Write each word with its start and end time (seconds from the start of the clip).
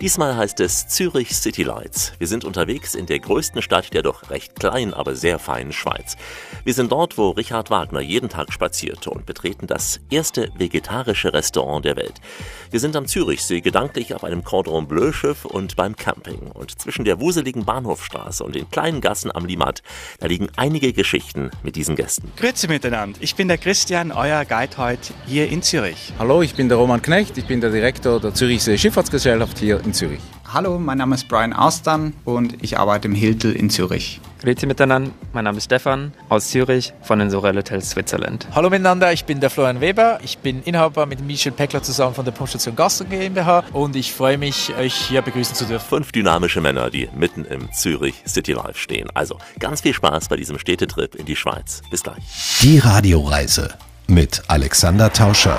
Diesmal 0.00 0.36
heißt 0.36 0.60
es 0.60 0.88
Zürich 0.88 1.36
City 1.36 1.62
Lights. 1.62 2.12
Wir 2.18 2.26
sind 2.26 2.44
unterwegs 2.44 2.94
in 2.94 3.06
der 3.06 3.20
größten 3.20 3.62
Stadt 3.62 3.92
der 3.94 4.02
doch 4.02 4.30
recht 4.30 4.56
kleinen, 4.56 4.94
aber 4.94 5.14
sehr 5.14 5.38
feinen 5.38 5.72
Schweiz. 5.72 6.16
Wir 6.64 6.74
sind 6.74 6.92
dort, 6.92 7.18
wo 7.18 7.30
Richard 7.30 7.70
Wagner 7.70 8.00
jeden 8.00 8.28
Tag 8.28 8.52
spazierte 8.52 9.10
und 9.10 9.26
betreten 9.26 9.66
das 9.66 10.00
erste 10.10 10.50
vegetarische 10.56 11.32
Restaurant 11.32 11.84
der 11.84 11.96
Welt. 11.96 12.14
Wir 12.70 12.80
sind 12.80 12.96
am 12.96 13.06
Zürichsee, 13.06 13.60
gedanklich 13.60 14.14
auf 14.14 14.24
einem 14.24 14.44
Cordon 14.44 14.88
Bleu 14.88 15.12
Schiff 15.12 15.44
und 15.44 15.76
beim 15.76 15.94
Camping. 15.94 16.50
Und 16.52 16.80
zwischen 16.80 17.04
der 17.04 17.20
wuseligen 17.20 17.64
Bahnhofstraße 17.64 18.42
und 18.42 18.54
den 18.54 18.70
kleinen 18.70 19.00
Gassen 19.00 19.30
am 19.34 19.44
Limat, 19.44 19.82
da 20.18 20.26
liegen 20.26 20.48
einige 20.56 20.92
Geschichten 20.92 21.50
mit 21.62 21.76
diesen 21.76 21.96
Gästen. 21.96 22.32
Grüezi 22.36 22.68
miteinander. 22.68 23.18
Ich 23.20 23.36
bin 23.36 23.48
der 23.48 23.58
Christian, 23.58 24.10
euer 24.10 24.44
Guide 24.44 24.76
heute 24.78 25.12
hier 25.26 25.48
in 25.48 25.62
Zürich. 25.62 26.12
Hallo, 26.18 26.42
ich 26.42 26.54
bin 26.54 26.68
der 26.68 26.78
Roman 26.78 27.02
Knecht. 27.02 27.38
Ich 27.38 27.46
bin 27.46 27.60
der 27.60 27.70
Direktor 27.70 28.20
der 28.20 28.34
Zürichsee 28.34 28.78
Schifffahrtsgesellschaft 28.78 29.51
hier 29.58 29.80
in 29.84 29.92
Zürich. 29.92 30.20
Hallo, 30.52 30.78
mein 30.78 30.98
Name 30.98 31.14
ist 31.14 31.28
Brian 31.28 31.54
Austern 31.54 32.12
und 32.24 32.62
ich 32.62 32.78
arbeite 32.78 33.08
im 33.08 33.14
Hiltel 33.14 33.52
in 33.52 33.70
Zürich. 33.70 34.20
Grüezi 34.42 34.66
miteinander, 34.66 35.12
mein 35.32 35.44
Name 35.44 35.58
ist 35.58 35.64
Stefan 35.64 36.12
aus 36.28 36.48
Zürich 36.48 36.92
von 37.02 37.20
den 37.20 37.30
Sorel 37.30 37.56
Hotels 37.56 37.90
Switzerland. 37.90 38.46
Hallo 38.54 38.68
miteinander, 38.68 39.12
ich 39.12 39.24
bin 39.24 39.40
der 39.40 39.50
Florian 39.50 39.80
Weber. 39.80 40.18
Ich 40.22 40.38
bin 40.38 40.62
Inhaber 40.64 41.06
mit 41.06 41.24
Michel 41.24 41.52
Peckler 41.52 41.82
zusammen 41.82 42.14
von 42.14 42.24
der 42.24 42.32
Punktstation 42.32 42.76
Gassen 42.76 43.08
GmbH 43.08 43.64
und 43.72 43.96
ich 43.96 44.12
freue 44.12 44.36
mich, 44.36 44.74
euch 44.76 44.94
hier 44.94 45.22
begrüßen 45.22 45.54
zu 45.54 45.64
dürfen. 45.64 45.88
Fünf 45.88 46.12
dynamische 46.12 46.60
Männer, 46.60 46.90
die 46.90 47.08
mitten 47.16 47.44
im 47.44 47.72
Zürich 47.72 48.16
City 48.26 48.52
Life 48.52 48.78
stehen. 48.78 49.08
Also 49.14 49.38
ganz 49.58 49.80
viel 49.80 49.94
Spaß 49.94 50.28
bei 50.28 50.36
diesem 50.36 50.58
Städtetrip 50.58 51.14
in 51.14 51.24
die 51.24 51.36
Schweiz. 51.36 51.82
Bis 51.90 52.02
gleich. 52.02 52.58
Die 52.60 52.78
Radioreise 52.78 53.74
mit 54.06 54.42
Alexander 54.48 55.12
Tauscher. 55.12 55.58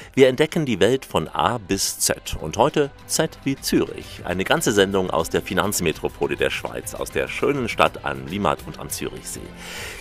Wir 0.13 0.27
entdecken 0.27 0.65
die 0.65 0.81
Welt 0.81 1.05
von 1.05 1.29
A 1.29 1.57
bis 1.57 1.99
Z 1.99 2.35
und 2.41 2.57
heute 2.57 2.91
Z 3.07 3.39
wie 3.45 3.55
Zürich. 3.55 4.19
Eine 4.25 4.43
ganze 4.43 4.73
Sendung 4.73 5.09
aus 5.09 5.29
der 5.29 5.41
Finanzmetropole 5.41 6.35
der 6.35 6.49
Schweiz, 6.49 6.93
aus 6.93 7.11
der 7.11 7.29
schönen 7.29 7.69
Stadt 7.69 8.03
an 8.03 8.27
Limmat 8.27 8.59
und 8.67 8.77
am 8.77 8.89
Zürichsee. 8.89 9.39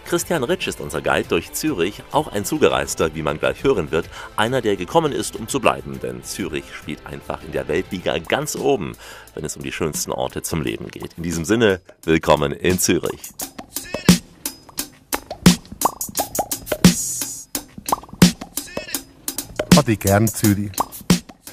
Christian 0.06 0.42
Ritsch 0.42 0.66
ist 0.66 0.81
unser 0.81 1.00
Guide 1.00 1.28
durch 1.28 1.53
Zürich, 1.53 2.03
auch 2.11 2.27
ein 2.27 2.44
Zugereister, 2.44 3.14
wie 3.14 3.22
man 3.22 3.38
gleich 3.38 3.62
hören 3.62 3.92
wird, 3.92 4.11
einer, 4.34 4.61
der 4.61 4.75
gekommen 4.75 5.12
ist, 5.12 5.36
um 5.36 5.47
zu 5.47 5.61
bleiben, 5.61 6.00
denn 6.03 6.25
Zürich 6.25 6.64
spielt 6.75 7.06
einfach 7.06 7.44
in 7.44 7.53
der 7.53 7.69
Weltliga 7.69 8.19
ganz 8.19 8.56
oben, 8.56 8.97
wenn 9.36 9.44
es 9.44 9.56
um 9.56 9.62
die 9.62 9.70
schönsten 9.70 10.11
Orte 10.11 10.42
zum 10.42 10.62
Leben 10.62 10.88
geht. 10.88 11.14
In 11.19 11.22
diesem 11.22 11.44
Sinne, 11.44 11.83
willkommen 12.03 12.50
in 12.50 12.81
Zürich. 12.81 13.20
Hatte 19.91 19.95
ich 19.95 20.01
gern 20.09 20.29
Zürich. 20.29 20.71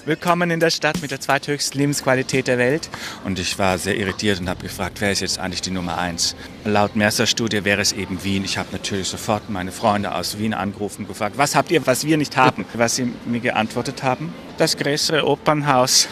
Willkommen 0.06 0.52
in 0.52 0.60
der 0.60 0.70
Stadt 0.70 1.02
mit 1.02 1.10
der 1.10 1.20
zweithöchsten 1.20 1.80
Lebensqualität 1.80 2.46
der 2.46 2.60
Welt. 2.60 2.88
Und 3.26 3.40
ich 3.40 3.58
war 3.58 3.80
sehr 3.80 3.98
irritiert 3.98 4.40
und 4.40 4.48
habe 4.48 4.62
gefragt, 4.62 5.02
wer 5.02 5.12
ist 5.12 5.22
jetzt 5.22 5.40
eigentlich 5.40 5.64
die 5.64 5.72
Nummer 5.72 5.98
eins? 5.98 6.36
Laut 6.64 6.96
Mercer-Studie 6.96 7.66
wäre 7.66 7.82
es 7.82 7.94
eben 7.94 8.24
Wien. 8.24 8.46
Ich 8.46 8.60
habe 8.60 8.70
natürlich 8.72 9.08
sofort 9.08 9.50
meine 9.50 9.72
Freunde 9.72 10.14
aus 10.14 10.38
Wien 10.38 10.54
angerufen 10.54 11.02
und 11.02 11.08
gefragt, 11.08 11.40
was 11.40 11.56
habt 11.56 11.72
ihr, 11.72 11.88
was 11.88 12.06
wir 12.06 12.18
nicht 12.18 12.38
haben? 12.38 12.64
Was 12.76 12.98
sie 12.98 13.12
mir 13.26 13.40
geantwortet 13.40 14.04
haben? 14.04 14.32
Das 14.60 14.78
größere 14.78 15.26
Opernhaus. 15.26 16.08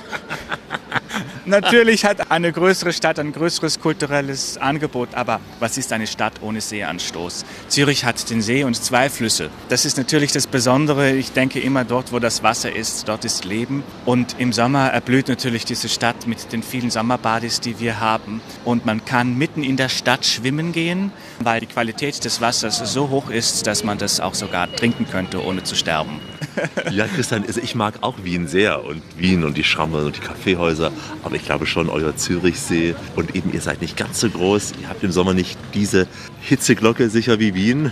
Natürlich 1.48 2.06
hat 2.06 2.32
eine 2.32 2.52
größere 2.52 2.92
Stadt 2.92 3.20
ein 3.20 3.32
größeres 3.32 3.80
kulturelles 3.80 4.58
Angebot, 4.58 5.10
aber 5.14 5.40
was 5.60 5.78
ist 5.78 5.94
eine 5.94 6.08
Stadt 6.08 6.34
ohne 6.42 6.60
Seeanstoß? 6.60 7.46
Zürich 7.68 8.04
hat 8.04 8.32
den 8.32 8.42
See 8.42 8.64
und 8.64 8.76
zwei 8.76 9.12
Flüsse. 9.12 9.52
Das 9.70 9.86
ist 9.86 9.96
natürlich 9.98 10.32
das 10.32 10.48
Besondere. 10.48 11.12
Ich 11.12 11.34
denke 11.34 11.60
immer 11.60 11.84
dort, 11.84 12.12
wo 12.12 12.18
das 12.18 12.42
Wasser 12.42 12.76
ist, 12.76 13.08
dort 13.08 13.26
ist 13.26 13.46
Leben. 13.46 13.84
Und 14.06 14.36
im 14.40 14.54
Sommer 14.54 14.88
erblüht 14.88 15.28
natürlich 15.28 15.66
diese 15.66 15.88
Stadt 15.88 16.26
mit 16.26 16.52
den 16.52 16.64
vielen 16.64 16.90
Sommerbadis, 16.90 17.62
die 17.62 17.80
wir 17.80 18.00
haben. 18.00 18.42
Und 18.64 18.88
man 18.88 19.06
kann 19.06 19.38
mitten 19.38 19.62
in 19.62 19.78
der 19.78 19.90
Stadt 19.90 20.26
schwimmen 20.26 20.72
gehen, 20.72 21.12
weil 21.42 21.60
die 21.60 21.68
Qualität 21.68 22.26
des 22.26 22.42
Wassers 22.42 22.82
so 22.92 23.10
hoch 23.10 23.30
ist, 23.30 23.68
dass 23.68 23.84
man 23.84 24.00
das 24.00 24.20
auch 24.20 24.34
sogar 24.34 24.72
trinken 24.76 25.08
könnte, 25.08 25.46
ohne 25.46 25.62
zu 25.62 25.76
sterben. 25.76 26.20
Ja, 26.90 27.06
Christian, 27.08 27.44
also 27.46 27.62
ich 27.62 27.76
mag 27.76 27.96
auch 28.02 28.16
Wien 28.24 28.48
sehr 28.48 28.84
und 28.84 29.02
Wien 29.18 29.44
und 29.44 29.58
die 29.58 29.64
Schramme 29.64 30.06
und 30.06 30.16
die 30.16 30.22
Kaffeehäuser, 30.22 30.92
aber 31.24 31.35
ich 31.36 31.46
glaube 31.46 31.66
schon 31.66 31.90
euer 31.90 32.16
Zürichsee 32.16 32.96
und 33.16 33.36
eben 33.36 33.54
ihr 33.54 33.62
seid 33.62 33.82
nicht 33.82 33.98
ganz 33.98 34.20
so 34.20 34.30
groß, 34.30 34.74
ihr 34.82 34.90
habt 34.90 35.04
im 35.04 35.12
Sommer 35.12 35.34
nicht 35.34 35.58
diese 35.74 36.08
Hitzeglocke 36.42 37.10
sicher 37.10 37.40
wie 37.40 37.54
Wien. 37.54 37.92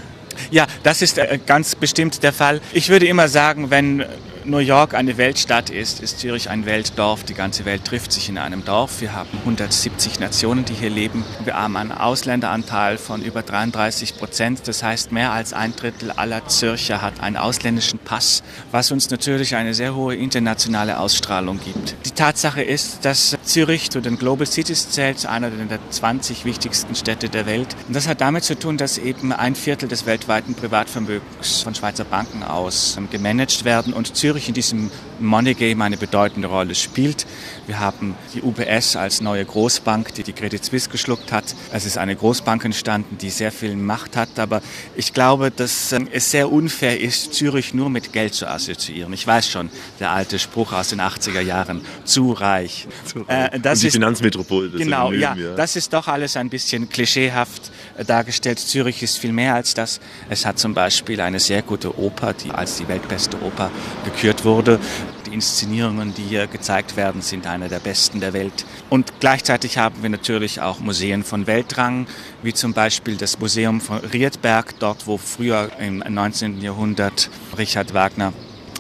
Ja, 0.52 0.68
das 0.84 1.02
ist 1.02 1.18
äh, 1.18 1.40
ganz 1.46 1.76
bestimmt 1.76 2.24
der 2.24 2.34
Fall. 2.34 2.62
Ich 2.74 2.90
würde 2.90 3.06
immer 3.06 3.28
sagen, 3.28 3.70
wenn 3.70 4.04
New 4.46 4.58
York 4.58 4.94
eine 4.94 5.18
Weltstadt 5.18 5.70
ist, 5.70 6.02
ist 6.02 6.20
Zürich 6.20 6.50
ein 6.50 6.66
Weltdorf. 6.66 7.24
Die 7.24 7.34
ganze 7.34 7.64
Welt 7.64 7.86
trifft 7.86 8.12
sich 8.12 8.28
in 8.28 8.38
einem 8.38 8.66
Dorf. 8.66 9.00
Wir 9.00 9.14
haben 9.14 9.30
170 9.40 10.20
Nationen, 10.20 10.66
die 10.66 10.74
hier 10.74 10.90
leben. 10.90 11.24
Wir 11.46 11.56
haben 11.56 11.78
einen 11.78 11.94
Ausländeranteil 11.94 12.98
von 12.98 13.22
über 13.22 13.42
33 13.42 14.18
Prozent. 14.18 14.68
Das 14.68 14.84
heißt, 14.84 15.14
mehr 15.14 15.32
als 15.32 15.54
ein 15.54 15.74
Drittel 15.76 16.12
aller 16.12 16.46
Zürcher 16.48 17.02
hat 17.02 17.22
einen 17.22 17.38
ausländischen 17.38 18.00
Pass, 18.00 18.44
was 18.72 18.92
uns 18.92 19.10
natürlich 19.10 19.56
eine 19.56 19.74
sehr 19.74 19.96
hohe 19.96 20.16
internationale 20.16 21.00
Ausstrahlung 21.00 21.62
gibt. 21.64 21.96
Die 22.06 22.12
Tatsache 22.12 22.64
ist, 22.64 23.06
dass 23.06 23.38
Zürich 23.44 23.92
zu 23.92 24.02
den 24.02 24.18
Global 24.18 24.46
Cities 24.46 24.90
zählt, 24.90 25.26
einer 25.26 25.52
der 25.52 25.80
20 25.90 26.44
wichtigsten 26.44 26.96
Städte 26.96 27.30
der 27.30 27.46
Welt. 27.46 27.78
Und 27.88 27.96
das 27.96 28.10
hat 28.10 28.20
damit 28.20 28.44
zu 28.44 28.60
tun, 28.60 28.76
dass 28.76 28.98
eben 28.98 29.32
ein 29.32 29.56
Viertel 29.56 29.88
des 29.88 30.06
weltweiten 30.06 30.54
Privatvermögens 30.54 31.62
von 31.62 31.74
Schweizer 31.74 32.04
Banken 32.04 32.44
aus 32.44 32.98
gemanagt 33.10 33.64
werden 33.64 33.94
und 33.94 34.18
Zürich 34.18 34.33
Zürich 34.34 34.48
in 34.48 34.56
diesem 34.56 34.90
Money 35.20 35.54
Game 35.54 35.84
eine 35.84 35.96
bedeutende 35.96 36.48
Rolle 36.48 36.74
spielt. 36.74 37.28
Wir 37.68 37.80
haben 37.80 38.16
die 38.34 38.42
UBS 38.42 38.96
als 38.96 39.22
neue 39.22 39.46
Großbank, 39.46 40.12
die 40.16 40.24
die 40.24 40.34
Credit 40.34 40.66
Suisse 40.66 40.90
geschluckt 40.90 41.32
hat. 41.32 41.44
Es 41.72 41.86
ist 41.86 42.00
eine 42.00 42.16
Großbank 42.16 42.66
entstanden, 42.66 43.20
die 43.20 43.30
sehr 43.30 43.52
viel 43.52 43.76
Macht 43.76 44.18
hat, 44.18 44.40
aber 44.40 44.64
ich 44.96 45.14
glaube, 45.14 45.52
dass 45.52 45.92
ähm, 45.92 46.08
es 46.12 46.32
sehr 46.32 46.52
unfair 46.52 47.00
ist, 47.00 47.36
Zürich 47.36 47.76
nur 47.76 47.92
mit 47.92 48.12
Geld 48.12 48.34
zu 48.34 48.48
assoziieren. 48.48 49.14
Ich 49.14 49.28
weiß 49.28 49.48
schon, 49.48 49.70
der 50.00 50.10
alte 50.10 50.40
Spruch 50.40 50.74
aus 50.74 50.90
den 50.90 51.00
80er 51.00 51.42
Jahren, 51.42 51.82
zu 52.04 52.32
reich. 52.32 52.88
Zu 53.06 53.20
reich. 53.20 53.54
Äh, 53.54 53.60
das 53.60 53.78
Und 53.78 53.84
die 53.84 53.88
ist, 53.90 53.94
Finanzmetropole. 53.94 54.70
Das 54.70 54.82
genau, 54.82 55.12
ja, 55.12 55.36
ja, 55.36 55.54
das 55.56 55.76
ist 55.76 55.94
doch 55.94 56.08
alles 56.08 56.36
ein 56.38 56.50
bisschen 56.50 56.90
klischeehaft 56.90 57.68
äh, 57.68 57.72
dargestellt. 58.06 58.60
Zürich 58.60 59.04
ist 59.04 59.18
viel 59.18 59.32
mehr 59.32 59.56
als 59.56 59.74
das. 59.74 60.00
Es 60.30 60.46
hat 60.46 60.60
zum 60.60 60.74
Beispiel 60.74 61.22
eine 61.22 61.40
sehr 61.40 61.62
gute 61.62 61.98
Oper, 61.98 62.34
die 62.34 62.52
als 62.52 62.78
die 62.78 62.88
weltbeste 62.88 63.42
Oper 63.42 63.72
gekürt 64.06 64.46
wurde. 64.46 64.80
Die 65.26 65.34
Inszenierungen, 65.34 66.14
die 66.14 66.24
hier 66.24 66.48
gezeigt 66.48 66.96
werden, 66.96 67.22
sind 67.22 67.48
eine 67.48 67.70
der 67.70 67.80
besten 67.80 68.20
der 68.20 68.34
Welt. 68.34 68.66
Und 68.90 69.20
gleichzeitig 69.20 69.78
haben 69.78 70.02
wir 70.02 70.10
natürlich 70.10 70.62
auch 70.62 70.80
Museen 70.80 71.24
von 71.24 71.48
Weltrang, 71.48 72.08
wie 72.42 72.54
zum 72.54 72.74
Beispiel 72.74 73.18
das 73.18 73.40
Museum 73.40 73.82
von 73.82 74.00
Riedberg, 74.00 74.80
dort 74.80 75.08
wo 75.08 75.18
früher 75.18 75.70
im 75.80 76.04
19. 76.08 76.62
Jahrhundert 76.62 77.30
Richard 77.58 77.94
Wagner 77.94 78.34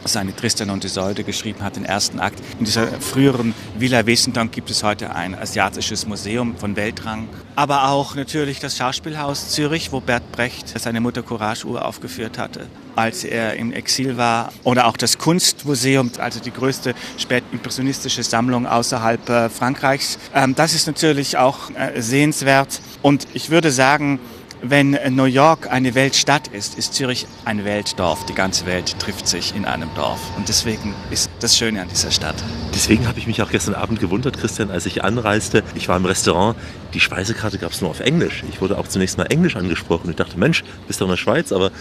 seine 0.06 0.36
Tristan 0.36 0.70
und 0.70 0.84
Isolde 0.86 1.24
geschrieben 1.24 1.64
hat, 1.64 1.76
den 1.76 1.86
ersten 1.86 2.20
Akt. 2.20 2.40
In 2.60 2.66
dieser 2.66 2.88
früheren 2.88 3.54
Villa 3.78 4.06
Wesendonck 4.06 4.52
gibt 4.52 4.70
es 4.70 4.84
heute 4.84 5.16
ein 5.16 5.36
asiatisches 5.36 6.06
Museum 6.08 6.56
von 6.58 6.76
Weltrang. 6.76 7.28
Aber 7.56 7.90
auch 7.90 8.16
natürlich 8.16 8.60
das 8.60 8.78
Schauspielhaus 8.78 9.50
Zürich, 9.50 9.92
wo 9.92 10.00
Bert 10.00 10.32
Brecht 10.32 10.80
seine 10.80 11.02
Mutter 11.02 11.24
Courage 11.24 11.66
Uhr 11.66 11.86
aufgeführt 11.86 12.38
hatte, 12.38 12.68
als 12.96 13.24
er 13.24 13.56
im 13.56 13.72
Exil 13.72 14.18
war. 14.18 14.52
Oder 14.64 14.88
auch 14.88 14.98
das 14.98 15.18
Kunstmuseum, 15.18 16.12
also 16.18 16.40
die 16.40 16.52
größte 16.52 16.96
spätimpressionistische 17.18 18.24
Sammlung 18.24 18.66
außerhalb 18.66 19.30
äh, 19.30 19.50
Frankreichs. 19.50 20.18
Ähm, 20.34 20.56
das 20.56 20.74
ist 20.74 20.88
natürlich 20.88 21.38
auch 21.38 21.70
äh, 21.72 22.02
sehenswert. 22.02 22.82
Und 23.02 23.28
ich 23.34 23.50
würde 23.50 23.72
sagen, 23.72 24.20
wenn 24.66 24.98
New 25.10 25.26
York 25.26 25.70
eine 25.70 25.94
Weltstadt 25.94 26.48
ist, 26.48 26.78
ist 26.78 26.94
Zürich 26.94 27.28
ein 27.44 27.66
Weltdorf. 27.66 28.26
Die 28.26 28.34
ganze 28.34 28.66
Welt 28.66 28.98
trifft 28.98 29.28
sich 29.28 29.54
in 29.54 29.66
einem 29.66 29.90
Dorf. 29.94 30.22
Und 30.38 30.48
deswegen 30.48 30.96
ist 31.12 31.30
das 31.42 31.58
Schöne 31.58 31.82
an 31.82 31.90
dieser 31.90 32.12
Stadt. 32.12 32.36
Deswegen 32.74 33.06
habe 33.06 33.20
ich 33.20 33.28
mich 33.28 33.42
auch 33.42 33.52
gestern 33.52 33.76
Abend 33.76 34.00
gewundert, 34.00 34.40
Christian, 34.40 34.72
als 34.72 34.86
ich 34.86 35.04
anreiste. 35.04 35.64
Ich 35.76 35.90
war 35.90 35.98
im 35.98 36.06
Restaurant, 36.06 36.58
die 36.94 37.00
Speisekarte 37.00 37.58
gab 37.58 37.72
es 37.72 37.82
nur 37.82 37.90
auf 37.90 38.00
Englisch. 38.00 38.44
Ich 38.50 38.62
wurde 38.62 38.78
auch 38.78 38.88
zunächst 38.88 39.18
mal 39.18 39.26
Englisch 39.26 39.56
angesprochen. 39.56 40.10
Ich 40.10 40.16
dachte, 40.16 40.40
Mensch, 40.40 40.64
bist 40.88 41.02
du 41.02 41.06
in 41.06 41.12
der 41.12 41.18
Schweiz, 41.18 41.52
aber 41.52 41.72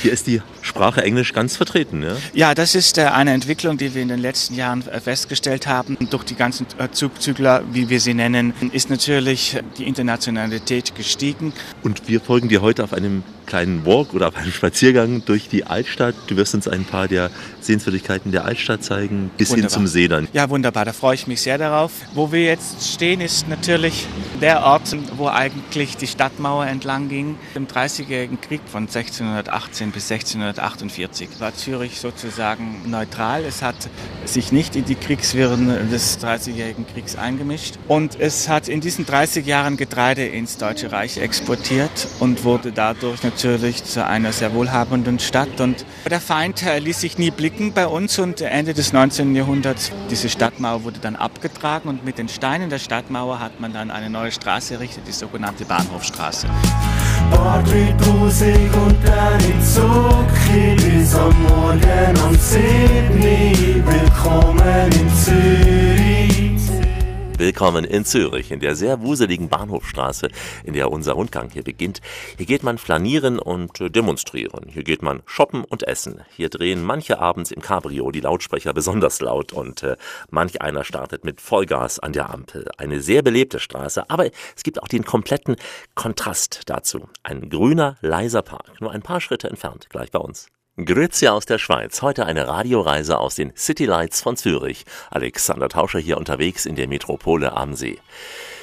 hier 0.00 0.12
ist 0.12 0.26
die 0.26 0.42
Sprache 0.62 1.02
Englisch 1.02 1.32
ganz 1.32 1.56
vertreten. 1.56 2.02
Ja, 2.02 2.16
ja 2.32 2.54
das 2.54 2.74
ist 2.74 2.96
äh, 2.96 3.02
eine 3.02 3.32
Entwicklung, 3.32 3.76
die 3.78 3.94
wir 3.94 4.02
in 4.02 4.08
den 4.08 4.20
letzten 4.20 4.54
Jahren 4.54 4.86
äh, 4.88 5.00
festgestellt 5.00 5.66
haben. 5.66 5.96
Durch 6.10 6.24
die 6.24 6.36
ganzen 6.36 6.66
äh, 6.78 6.88
Zugzügler, 6.90 7.64
wie 7.72 7.88
wir 7.88 8.00
sie 8.00 8.14
nennen, 8.14 8.54
ist 8.72 8.90
natürlich 8.90 9.58
die 9.76 9.84
Internationalität 9.84 10.94
gestiegen. 10.94 11.52
Und 11.82 12.08
wir 12.08 12.20
folgen 12.30 12.48
dir 12.48 12.62
heute 12.62 12.84
auf 12.84 12.92
einem 12.92 13.24
kleinen 13.50 13.84
Walk 13.84 14.14
oder 14.14 14.34
einem 14.36 14.52
Spaziergang 14.52 15.24
durch 15.24 15.48
die 15.48 15.64
Altstadt. 15.64 16.14
Du 16.28 16.36
wirst 16.36 16.54
uns 16.54 16.68
ein 16.68 16.84
paar 16.84 17.08
der 17.08 17.30
Sehenswürdigkeiten 17.60 18.30
der 18.32 18.44
Altstadt 18.44 18.84
zeigen, 18.84 19.30
bis 19.36 19.50
Wunderbar. 19.50 19.70
hin 19.70 19.74
zum 19.74 19.86
See 19.86 20.08
dann. 20.08 20.28
Ja, 20.32 20.48
wunderbar, 20.48 20.84
da 20.84 20.92
freue 20.92 21.16
ich 21.16 21.26
mich 21.26 21.42
sehr 21.42 21.58
darauf. 21.58 21.92
Wo 22.14 22.32
wir 22.32 22.44
jetzt 22.44 22.94
stehen, 22.94 23.20
ist 23.20 23.48
natürlich 23.48 24.06
der 24.40 24.62
Ort, 24.62 24.96
wo 25.16 25.26
eigentlich 25.28 25.96
die 25.96 26.06
Stadtmauer 26.06 26.66
entlang 26.66 27.08
ging. 27.08 27.36
Im 27.54 27.66
Dreißigjährigen 27.66 28.40
Krieg 28.40 28.60
von 28.70 28.84
1618 28.84 29.90
bis 29.90 30.10
1648 30.10 31.28
war 31.40 31.54
Zürich 31.54 32.00
sozusagen 32.00 32.82
neutral. 32.88 33.44
Es 33.44 33.62
hat 33.62 33.76
sich 34.24 34.52
nicht 34.52 34.76
in 34.76 34.84
die 34.84 34.94
Kriegswirren 34.94 35.90
des 35.90 36.18
Dreißigjährigen 36.18 36.86
Kriegs 36.86 37.16
eingemischt. 37.16 37.74
Und 37.88 38.18
es 38.20 38.48
hat 38.48 38.68
in 38.68 38.80
diesen 38.80 39.06
30 39.06 39.44
Jahren 39.44 39.76
Getreide 39.76 40.24
ins 40.24 40.56
Deutsche 40.56 40.92
Reich 40.92 41.18
exportiert 41.18 41.90
und 42.20 42.44
wurde 42.44 42.70
dadurch 42.70 43.22
natürlich 43.24 43.39
zu 43.40 44.06
einer 44.06 44.32
sehr 44.32 44.52
wohlhabenden 44.54 45.18
Stadt. 45.18 45.60
Und 45.60 45.84
der 46.08 46.20
Feind 46.20 46.62
äh, 46.62 46.78
ließ 46.78 47.00
sich 47.00 47.18
nie 47.18 47.30
blicken 47.30 47.72
bei 47.72 47.86
uns 47.86 48.18
und 48.18 48.40
Ende 48.40 48.74
des 48.74 48.92
19. 48.92 49.34
Jahrhunderts, 49.34 49.92
diese 50.10 50.28
Stadtmauer 50.28 50.84
wurde 50.84 51.00
dann 51.00 51.16
abgetragen 51.16 51.88
und 51.88 52.04
mit 52.04 52.18
den 52.18 52.28
Steinen 52.28 52.68
der 52.70 52.78
Stadtmauer 52.78 53.40
hat 53.40 53.58
man 53.60 53.72
dann 53.72 53.90
eine 53.90 54.10
neue 54.10 54.30
Straße 54.30 54.74
errichtet, 54.74 55.04
die 55.08 55.12
sogenannte 55.12 55.64
Bahnhofstraße. 55.64 56.48
Willkommen 63.86 64.92
in 64.92 65.14
Zürich. 65.14 65.89
Willkommen 67.40 67.86
in 67.86 68.04
Zürich, 68.04 68.50
in 68.50 68.60
der 68.60 68.76
sehr 68.76 69.00
wuseligen 69.00 69.48
Bahnhofstraße, 69.48 70.28
in 70.62 70.74
der 70.74 70.92
unser 70.92 71.14
Rundgang 71.14 71.48
hier 71.48 71.62
beginnt. 71.62 72.02
Hier 72.36 72.44
geht 72.44 72.62
man 72.62 72.76
flanieren 72.76 73.38
und 73.38 73.78
demonstrieren. 73.80 74.66
Hier 74.68 74.84
geht 74.84 75.00
man 75.00 75.22
shoppen 75.24 75.64
und 75.64 75.82
essen. 75.84 76.20
Hier 76.36 76.50
drehen 76.50 76.84
manche 76.84 77.18
abends 77.18 77.50
im 77.50 77.62
Cabrio 77.62 78.10
die 78.10 78.20
Lautsprecher 78.20 78.74
besonders 78.74 79.22
laut 79.22 79.54
und 79.54 79.82
äh, 79.82 79.96
manch 80.28 80.60
einer 80.60 80.84
startet 80.84 81.24
mit 81.24 81.40
Vollgas 81.40 81.98
an 81.98 82.12
der 82.12 82.28
Ampel. 82.28 82.68
Eine 82.76 83.00
sehr 83.00 83.22
belebte 83.22 83.58
Straße, 83.58 84.10
aber 84.10 84.26
es 84.54 84.62
gibt 84.62 84.82
auch 84.82 84.88
den 84.88 85.06
kompletten 85.06 85.56
Kontrast 85.94 86.64
dazu. 86.66 87.08
Ein 87.22 87.48
grüner, 87.48 87.96
leiser 88.02 88.42
Park, 88.42 88.82
nur 88.82 88.92
ein 88.92 89.00
paar 89.00 89.22
Schritte 89.22 89.48
entfernt, 89.48 89.86
gleich 89.88 90.10
bei 90.10 90.18
uns. 90.18 90.48
Grüezi 90.86 91.28
aus 91.28 91.46
der 91.46 91.58
Schweiz. 91.58 92.00
Heute 92.00 92.26
eine 92.26 92.48
Radioreise 92.48 93.18
aus 93.18 93.34
den 93.34 93.52
City 93.56 93.84
Lights 93.86 94.22
von 94.22 94.36
Zürich. 94.36 94.84
Alexander 95.10 95.68
Tauscher 95.68 95.98
hier 95.98 96.16
unterwegs 96.16 96.64
in 96.64 96.76
der 96.76 96.88
Metropole 96.88 97.52
am 97.56 97.74
See. 97.74 97.98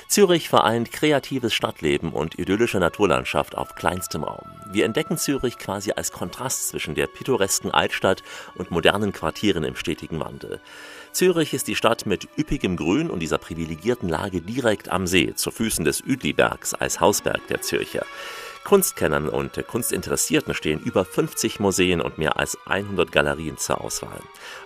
Zürich 0.08 0.48
vereint 0.48 0.92
kreatives 0.94 1.54
Stadtleben 1.54 2.14
und 2.14 2.40
idyllische 2.40 2.80
Naturlandschaft 2.80 3.58
auf 3.58 3.76
kleinstem 3.76 4.24
Raum. 4.24 4.50
Wir 4.72 4.86
entdecken 4.86 5.18
Zürich 5.18 5.58
quasi 5.58 5.92
als 5.92 6.12
Kontrast 6.14 6.70
zwischen 6.70 6.96
der 6.96 7.08
pittoresken 7.08 7.72
Altstadt 7.72 8.24
und 8.56 8.72
modernen 8.72 9.12
Quartieren 9.12 9.66
im 9.66 9.76
stetigen 9.76 10.20
Wandel. 10.20 10.62
Zürich 11.12 11.54
ist 11.54 11.68
die 11.68 11.76
Stadt 11.76 12.06
mit 12.06 12.28
üppigem 12.38 12.78
Grün 12.78 13.10
und 13.10 13.20
dieser 13.20 13.38
privilegierten 13.38 14.08
Lage 14.08 14.42
direkt 14.42 14.90
am 14.90 15.08
See, 15.08 15.34
zu 15.36 15.52
Füßen 15.52 15.84
des 15.84 16.02
Uedlibergs 16.02 16.74
als 16.74 17.02
Hausberg 17.02 17.46
der 17.48 17.62
Zürcher. 17.62 18.06
Kunstkennern 18.68 19.30
und 19.30 19.66
Kunstinteressierten 19.66 20.54
stehen 20.54 20.82
über 20.82 21.06
50 21.06 21.62
Museen 21.62 22.02
und 22.02 22.18
mehr 22.18 22.36
als 22.36 22.58
100 22.66 23.14
Galerien 23.14 23.58
zur 23.58 23.80
Auswahl. 23.80 24.20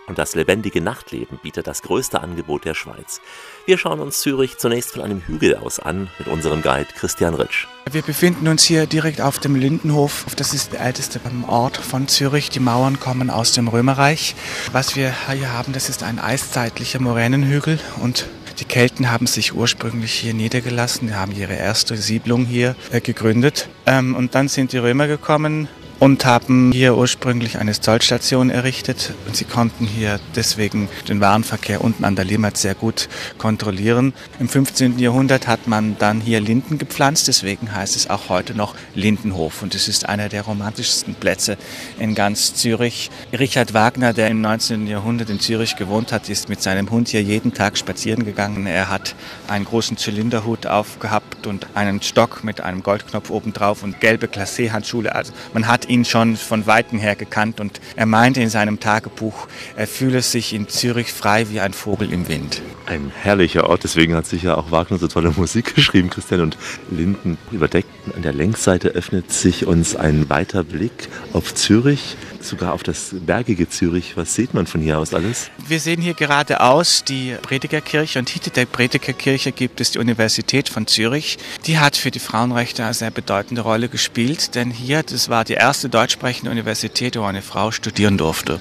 Und 0.08 0.18
das 0.18 0.34
lebendige 0.34 0.82
Nachtleben 0.82 1.38
bietet 1.44 1.68
das 1.68 1.84
größte 1.84 2.20
Angebot 2.20 2.66
der 2.66 2.74
Schweiz. 2.74 3.22
Wir 3.68 3.78
schauen 3.78 4.00
uns 4.00 4.20
Zürich 4.22 4.58
zunächst 4.58 4.94
von 4.94 5.04
einem 5.04 5.22
Hügel 5.22 5.56
aus 5.56 5.80
an 5.80 6.10
mit 6.18 6.28
unserem 6.30 6.64
Guide 6.64 6.88
Christian 6.98 7.36
Ritsch. 7.36 7.68
Wir 7.92 8.02
befinden 8.02 8.48
uns 8.48 8.64
hier 8.64 8.88
direkt 8.88 9.22
auf 9.22 9.38
dem 9.38 9.56
Lindenhof. 9.56 10.26
Das 10.36 10.56
ist 10.56 10.74
der 10.74 10.82
älteste 10.82 11.22
Ort 11.48 11.78
von 11.78 12.08
Zürich. 12.08 12.50
Die 12.50 12.60
Mauern 12.60 13.00
kommen 13.00 13.30
aus 13.30 13.52
dem 13.52 13.68
Römerreich. 13.68 14.34
Was 14.72 14.96
wir 14.96 15.14
hier 15.30 15.54
haben, 15.54 15.74
das 15.74 15.90
ist 15.90 16.02
ein 16.02 16.18
eiszeitlicher 16.18 17.00
Moränenhügel 17.00 17.80
und 18.02 18.26
die 18.62 18.66
Kelten 18.66 19.12
haben 19.12 19.26
sich 19.26 19.54
ursprünglich 19.56 20.14
hier 20.14 20.36
niedergelassen, 20.36 21.16
haben 21.16 21.32
ihre 21.32 21.56
erste 21.56 21.98
Siedlung 21.98 22.46
hier 22.46 22.76
äh, 22.92 23.02
gegründet. 23.02 23.68
Ähm, 23.88 24.16
und 24.16 24.36
dann 24.36 24.48
sind 24.48 24.72
die 24.72 24.78
Römer 24.78 25.08
gekommen 25.08 25.68
und 26.02 26.26
haben 26.26 26.72
hier 26.72 26.98
ursprünglich 26.98 27.60
eine 27.60 27.80
Zollstation 27.80 28.50
errichtet. 28.50 29.14
Und 29.28 29.36
sie 29.36 29.46
konnten 29.46 29.86
hier 29.86 30.20
deswegen 30.36 30.90
den 31.08 31.22
Warenverkehr 31.22 31.84
unten 31.84 32.06
an 32.06 32.16
der 32.16 32.26
Limmat 32.26 32.58
sehr 32.58 32.74
gut 32.74 33.08
kontrollieren. 33.38 34.12
Im 34.40 34.50
15. 34.50 34.98
Jahrhundert 34.98 35.48
hat 35.48 35.68
man 35.68 35.96
dann 36.00 36.20
hier 36.20 36.40
Linden 36.40 36.80
gepflanzt, 36.80 37.28
deswegen 37.28 37.76
heißt 37.76 37.96
es 37.96 38.10
auch 38.10 38.30
heute 38.30 38.56
noch 38.56 38.74
Lindenhof. 38.96 39.62
Und 39.62 39.76
es 39.76 39.88
ist 39.88 40.10
einer 40.10 40.28
der 40.28 40.42
romantischsten 40.42 41.14
Plätze 41.14 41.56
in 42.00 42.16
ganz 42.16 42.56
Zürich. 42.56 43.12
Richard 43.32 43.76
Wagner, 43.76 44.12
der 44.12 44.30
im 44.30 44.42
19. 44.42 44.88
Jahrhundert 44.88 45.30
in 45.30 45.40
Zürich 45.40 45.76
gewohnt 45.76 46.12
hat, 46.12 46.30
ist 46.30 46.50
mit 46.50 46.64
seinem 46.64 46.90
Hund 46.90 47.10
hier 47.10 47.22
jeden 47.22 47.54
Tag 47.54 47.78
spazieren 47.78 48.26
gegangen. 48.26 48.66
Er 48.66 48.90
hat 48.90 49.14
einen 49.48 49.66
großen 49.66 49.98
Zylinderhut 49.98 50.66
aufgehabt 50.66 51.46
und 51.46 51.68
einen 51.76 52.02
Stock 52.02 52.44
mit 52.44 52.60
einem 52.60 52.82
Goldknopf 52.82 53.30
obendrauf 53.30 53.84
und 53.84 54.00
gelbe 54.00 54.26
Glacé-Handschuhe. 54.26 55.14
Also 55.14 55.32
man 55.54 55.68
hat 55.68 55.91
ihn 55.92 56.06
schon 56.06 56.38
von 56.38 56.66
Weitem 56.66 56.98
her 57.00 57.16
gekannt 57.16 57.60
und 57.60 57.82
er 57.96 58.06
meinte 58.06 58.42
in 58.42 58.50
seinem 58.50 58.80
Tagebuch, 58.80 59.48
er 59.76 59.88
fühle 59.88 60.22
sich 60.22 60.54
in 60.54 60.70
Zürich 60.70 61.12
frei 61.12 61.50
wie 61.50 61.60
ein 61.60 61.74
Vogel 61.74 62.12
im 62.12 62.28
Wind. 62.28 62.62
Ein 62.86 63.12
herrlicher 63.22 63.70
Ort, 63.70 63.84
deswegen 63.84 64.16
hat 64.16 64.26
sich 64.26 64.44
ja 64.44 64.56
auch 64.56 64.72
Wagner 64.72 64.98
so 64.98 65.08
tolle 65.08 65.32
Musik 65.32 65.76
geschrieben, 65.76 66.10
Christian 66.10 66.42
und 66.42 66.58
Linden 66.90 67.38
überdeckt. 67.52 67.90
An 68.16 68.22
der 68.22 68.34
Längsseite 68.34 68.90
öffnet 68.90 69.32
sich 69.32 69.68
uns 69.68 69.96
ein 69.96 70.30
weiter 70.30 70.64
Blick 70.64 71.10
auf 71.34 71.54
Zürich, 71.54 72.16
sogar 72.44 72.74
auf 72.74 72.84
das 72.84 73.12
bergige 73.12 73.70
Zürich. 73.70 74.18
Was 74.18 74.36
sieht 74.36 74.54
man 74.54 74.68
von 74.68 74.82
hier 74.82 75.00
aus 75.00 75.14
alles? 75.14 75.50
Wir 75.68 75.80
sehen 75.80 76.02
hier 76.02 76.14
geradeaus 76.14 77.04
die 77.04 77.36
Predigerkirche 77.42 78.20
und 78.20 78.30
hinter 78.30 78.52
der 78.52 78.66
Predigerkirche 78.66 79.52
gibt 79.52 79.82
es 79.82 79.92
die 79.92 80.00
Universität 80.00 80.70
von 80.70 80.88
Zürich. 80.88 81.38
Die 81.66 81.80
hat 81.80 81.98
für 81.98 82.12
die 82.12 82.20
Frauenrechte 82.20 82.84
eine 82.84 82.94
sehr 82.94 83.12
bedeutende 83.12 83.62
Rolle 83.62 83.90
gespielt, 83.90 84.56
denn 84.56 84.72
hier, 84.72 85.04
das 85.04 85.30
war 85.30 85.44
die 85.44 85.54
erste 85.54 85.90
deutschsprechende 85.90 86.52
Universität, 86.52 87.18
wo 87.18 87.24
eine 87.24 87.42
Frau 87.42 87.72
studieren 87.72 88.18
durfte. 88.18 88.60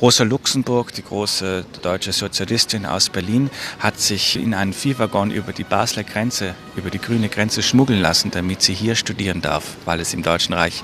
Rosa 0.00 0.24
Luxemburg, 0.24 0.92
die 0.92 1.02
große 1.02 1.64
deutsche 1.80 2.12
Sozialistin 2.12 2.84
aus 2.84 3.08
Berlin, 3.08 3.48
hat 3.78 4.00
sich 4.00 4.36
in 4.36 4.52
einen 4.52 4.72
Viehwaggon 4.72 5.30
über 5.30 5.52
die 5.52 5.64
Basler 5.64 6.02
Grenze, 6.02 6.54
über 6.76 6.90
die 6.90 6.98
grüne 6.98 7.28
Grenze 7.28 7.62
schmuggeln 7.62 8.02
lassen, 8.02 8.30
damit 8.30 8.60
sie 8.60 8.74
hier 8.74 8.96
studieren 8.96 9.40
darf, 9.40 9.76
weil 9.84 10.00
es 10.00 10.12
im 10.12 10.22
Deutschen 10.22 10.52
Reich 10.52 10.82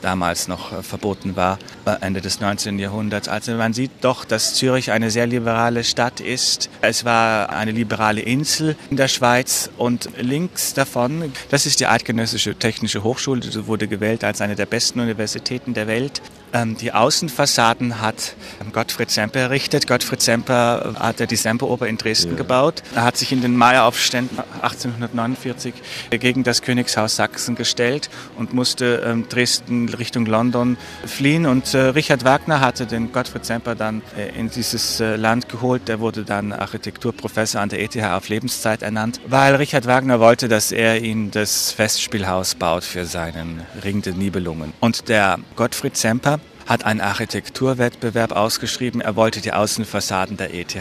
damals 0.00 0.48
noch 0.48 0.72
äh, 0.72 0.82
verboten 0.82 1.36
war, 1.36 1.58
äh, 1.84 1.96
Ende 2.00 2.20
des 2.20 2.40
19. 2.40 2.78
Jahrhunderts. 2.78 3.28
Also 3.28 3.52
man 3.52 3.72
sieht 3.72 3.90
doch, 4.00 4.24
dass 4.24 4.54
Zürich 4.54 4.90
eine 4.90 5.10
sehr 5.10 5.26
liberale 5.26 5.84
Stadt 5.84 6.20
ist. 6.20 6.70
Es 6.80 7.04
war 7.04 7.50
eine 7.50 7.72
liberale 7.72 8.20
Insel 8.20 8.76
in 8.90 8.96
der 8.96 9.08
Schweiz 9.08 9.70
und 9.76 10.08
links 10.18 10.74
davon, 10.74 11.32
das 11.50 11.66
ist 11.66 11.80
die 11.80 11.86
Eidgenössische 11.86 12.54
Technische 12.54 13.04
Hochschule, 13.04 13.40
die 13.40 13.66
wurde 13.66 13.88
gewählt 13.88 14.24
als 14.24 14.40
eine 14.40 14.56
der 14.56 14.66
besten 14.66 15.00
Universitäten 15.00 15.74
der 15.74 15.86
Welt. 15.86 16.20
Ähm, 16.52 16.76
Die 16.76 16.92
Außenfassaden 16.92 18.00
hat 18.00 18.34
Gottfried 18.72 19.10
Semper 19.10 19.40
errichtet. 19.40 19.86
Gottfried 19.86 20.20
Semper 20.20 20.94
hat 20.98 21.20
ja 21.20 21.26
die 21.26 21.36
Semperoper 21.36 21.86
in 21.86 21.96
Dresden 21.96 22.36
gebaut. 22.36 22.82
Er 22.94 23.04
hat 23.04 23.16
sich 23.16 23.32
in 23.32 23.40
den 23.40 23.56
Maieraufständen 23.56 24.38
1849 24.62 25.74
gegen 26.10 26.42
das 26.44 26.62
Königshaus 26.62 27.16
Sachsen 27.16 27.54
gestellt 27.54 28.10
und 28.36 28.52
musste 28.52 29.02
ähm, 29.04 29.28
Dresden 29.28 29.88
Richtung 29.88 30.26
London 30.26 30.76
fliehen. 31.06 31.46
Und 31.46 31.74
äh, 31.74 31.78
Richard 31.78 32.24
Wagner 32.24 32.60
hatte 32.60 32.86
den 32.86 33.12
Gottfried 33.12 33.44
Semper 33.44 33.74
dann 33.74 34.02
äh, 34.16 34.38
in 34.38 34.50
dieses 34.50 35.00
äh, 35.00 35.16
Land 35.16 35.48
geholt. 35.48 35.88
Der 35.88 36.00
wurde 36.00 36.24
dann 36.24 36.52
Architekturprofessor 36.52 37.60
an 37.60 37.68
der 37.68 37.82
ETH 37.82 37.96
auf 37.96 38.28
Lebenszeit 38.28 38.82
ernannt, 38.82 39.20
weil 39.26 39.54
Richard 39.56 39.86
Wagner 39.86 40.20
wollte, 40.20 40.48
dass 40.48 40.72
er 40.72 41.00
ihn 41.00 41.30
das 41.30 41.72
Festspielhaus 41.72 42.54
baut 42.54 42.84
für 42.84 43.04
seinen 43.04 43.62
Ring 43.84 44.02
der 44.02 44.14
Nibelungen. 44.14 44.72
Und 44.80 45.08
der 45.08 45.38
Gottfried 45.56 45.96
Semper 45.96 46.39
hat 46.70 46.84
einen 46.84 47.00
Architekturwettbewerb 47.00 48.30
ausgeschrieben. 48.30 49.00
Er 49.00 49.16
wollte 49.16 49.40
die 49.40 49.52
Außenfassaden 49.52 50.36
der 50.36 50.54
ETH 50.54 50.76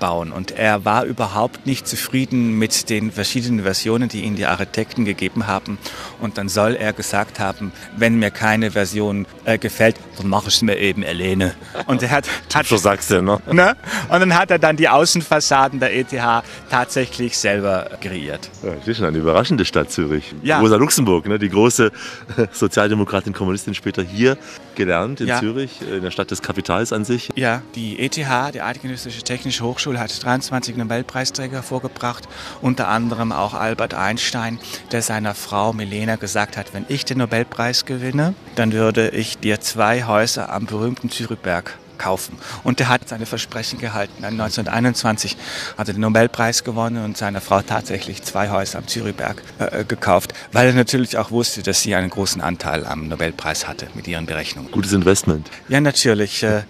bauen 0.00 0.32
und 0.32 0.50
er 0.50 0.84
war 0.84 1.04
überhaupt 1.04 1.66
nicht 1.66 1.86
zufrieden 1.86 2.58
mit 2.58 2.90
den 2.90 3.12
verschiedenen 3.12 3.62
Versionen, 3.62 4.08
die 4.08 4.22
ihm 4.22 4.34
die 4.34 4.46
Architekten 4.46 5.04
gegeben 5.04 5.46
haben. 5.46 5.78
Und 6.20 6.38
dann 6.38 6.48
soll 6.48 6.74
er 6.74 6.92
gesagt 6.92 7.38
haben, 7.38 7.72
wenn 7.96 8.18
mir 8.18 8.30
keine 8.30 8.72
Version 8.72 9.26
äh, 9.44 9.58
gefällt, 9.58 9.96
dann 10.18 10.28
mache 10.28 10.48
ich 10.48 10.54
es 10.54 10.62
mir 10.62 10.78
eben 10.78 11.04
alleine. 11.04 11.54
Und 11.86 12.02
er 12.02 12.10
hat, 12.10 12.28
hat 12.52 12.66
So 12.70 12.76
sagst 12.76 13.10
du, 13.10 13.22
ne? 13.22 13.38
ne? 13.52 13.76
Und 14.08 14.20
dann 14.20 14.34
hat 14.36 14.50
er 14.50 14.58
dann 14.58 14.76
die 14.76 14.88
Außenfassaden 14.88 15.78
der 15.78 15.94
ETH 15.96 16.10
tatsächlich 16.70 17.36
selber 17.38 17.90
kreiert. 18.00 18.50
Ja, 18.62 18.72
das 18.74 18.88
ist 18.88 18.96
schon 18.96 19.06
eine 19.06 19.18
überraschende 19.18 19.64
Stadt 19.64 19.90
Zürich. 19.90 20.34
Ja. 20.42 20.60
Rosa 20.60 20.76
Luxemburg, 20.76 21.26
ne, 21.26 21.38
die 21.38 21.48
große 21.50 21.92
Sozialdemokratin, 22.52 23.32
Kommunistin, 23.32 23.74
später 23.74 24.02
hier 24.02 24.36
gelernt, 24.74 25.20
in 25.20 25.28
Ja. 25.28 25.40
Zürich, 25.40 25.80
in 25.82 26.02
der 26.02 26.10
Stadt 26.10 26.30
des 26.30 26.42
Kapitals 26.42 26.92
an 26.92 27.04
sich. 27.04 27.28
Ja, 27.36 27.62
die 27.74 27.98
ETH, 27.98 28.16
die 28.16 28.62
Eidgenössische 28.62 29.22
Technische 29.22 29.64
Hochschule, 29.64 29.89
hat 29.98 30.22
23 30.22 30.76
Nobelpreisträger 30.76 31.62
vorgebracht, 31.62 32.28
unter 32.60 32.88
anderem 32.88 33.32
auch 33.32 33.54
Albert 33.54 33.94
Einstein, 33.94 34.58
der 34.92 35.02
seiner 35.02 35.34
Frau 35.34 35.72
Milena 35.72 36.16
gesagt 36.16 36.56
hat, 36.56 36.72
wenn 36.74 36.84
ich 36.88 37.04
den 37.04 37.18
Nobelpreis 37.18 37.84
gewinne, 37.84 38.34
dann 38.54 38.72
würde 38.72 39.08
ich 39.10 39.38
dir 39.38 39.60
zwei 39.60 40.04
Häuser 40.04 40.52
am 40.52 40.66
berühmten 40.66 41.10
Zürichberg 41.10 41.78
kaufen. 42.00 42.38
Und 42.64 42.80
er 42.80 42.88
hat 42.88 43.08
seine 43.08 43.26
Versprechen 43.26 43.78
gehalten. 43.78 44.22
Dann 44.22 44.32
1921 44.40 45.36
hat 45.76 45.88
er 45.88 45.94
den 45.94 46.00
Nobelpreis 46.00 46.64
gewonnen 46.64 47.04
und 47.04 47.16
seiner 47.16 47.40
Frau 47.40 47.60
tatsächlich 47.60 48.22
zwei 48.22 48.48
Häuser 48.48 48.78
am 48.78 48.88
Zürichberg 48.88 49.42
äh, 49.58 49.84
gekauft, 49.84 50.32
weil 50.52 50.68
er 50.68 50.72
natürlich 50.72 51.18
auch 51.18 51.30
wusste, 51.30 51.62
dass 51.62 51.82
sie 51.82 51.94
einen 51.94 52.10
großen 52.10 52.40
Anteil 52.40 52.86
am 52.86 53.08
Nobelpreis 53.08 53.68
hatte 53.68 53.88
mit 53.94 54.08
ihren 54.08 54.26
Berechnungen. 54.26 54.72
Gutes 54.72 54.92
Investment. 54.92 55.50
Ja, 55.68 55.80
natürlich. 55.80 56.42
äh, 56.42 56.62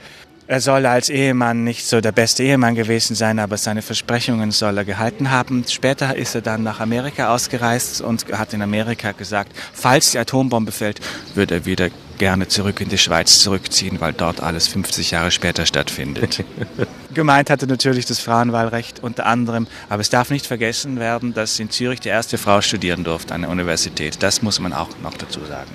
Er 0.50 0.60
soll 0.60 0.84
als 0.86 1.08
Ehemann 1.10 1.62
nicht 1.62 1.86
so 1.86 2.00
der 2.00 2.10
beste 2.10 2.42
Ehemann 2.42 2.74
gewesen 2.74 3.14
sein, 3.14 3.38
aber 3.38 3.56
seine 3.56 3.82
Versprechungen 3.82 4.50
soll 4.50 4.78
er 4.78 4.84
gehalten 4.84 5.30
haben. 5.30 5.64
Später 5.68 6.16
ist 6.16 6.34
er 6.34 6.40
dann 6.40 6.64
nach 6.64 6.80
Amerika 6.80 7.32
ausgereist 7.32 8.00
und 8.00 8.26
hat 8.32 8.52
in 8.52 8.60
Amerika 8.60 9.12
gesagt, 9.12 9.52
falls 9.72 10.10
die 10.10 10.18
Atombombe 10.18 10.72
fällt, 10.72 10.98
würde 11.36 11.54
er 11.54 11.66
wieder 11.66 11.90
gerne 12.18 12.48
zurück 12.48 12.80
in 12.80 12.88
die 12.88 12.98
Schweiz 12.98 13.38
zurückziehen, 13.38 14.00
weil 14.00 14.12
dort 14.12 14.40
alles 14.40 14.66
50 14.66 15.12
Jahre 15.12 15.30
später 15.30 15.66
stattfindet. 15.66 16.42
Gemeint 17.14 17.48
hatte 17.48 17.68
natürlich 17.68 18.06
das 18.06 18.18
Frauenwahlrecht 18.18 19.04
unter 19.04 19.26
anderem, 19.26 19.68
aber 19.88 20.00
es 20.00 20.10
darf 20.10 20.30
nicht 20.30 20.48
vergessen 20.48 20.98
werden, 20.98 21.32
dass 21.32 21.60
in 21.60 21.70
Zürich 21.70 22.00
die 22.00 22.08
erste 22.08 22.38
Frau 22.38 22.60
studieren 22.60 23.04
durfte 23.04 23.34
an 23.34 23.42
der 23.42 23.50
Universität. 23.50 24.20
Das 24.20 24.42
muss 24.42 24.58
man 24.58 24.72
auch 24.72 24.88
noch 25.00 25.14
dazu 25.14 25.44
sagen. 25.44 25.70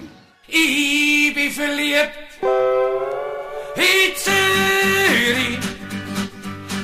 Ich 0.50 1.34
bin 1.34 1.50
verliebt 1.50 2.26
in 3.76 4.16
Zürich, 4.16 5.60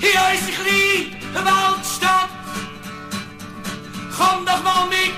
in 0.02 0.16
unsere 0.28 0.52
kleine 0.52 1.46
Waldstadt. 1.46 2.30
Komm 4.18 4.46
doch 4.46 4.64
mal 4.64 4.88
mit, 4.88 5.14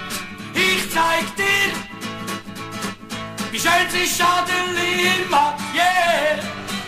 ich 0.54 0.90
zeig 0.92 1.36
dir, 1.36 1.74
wie 3.52 3.60
schön 3.60 3.90
sie 3.90 4.08
Schadenlimmat, 4.08 5.60
yeah! 5.74 6.44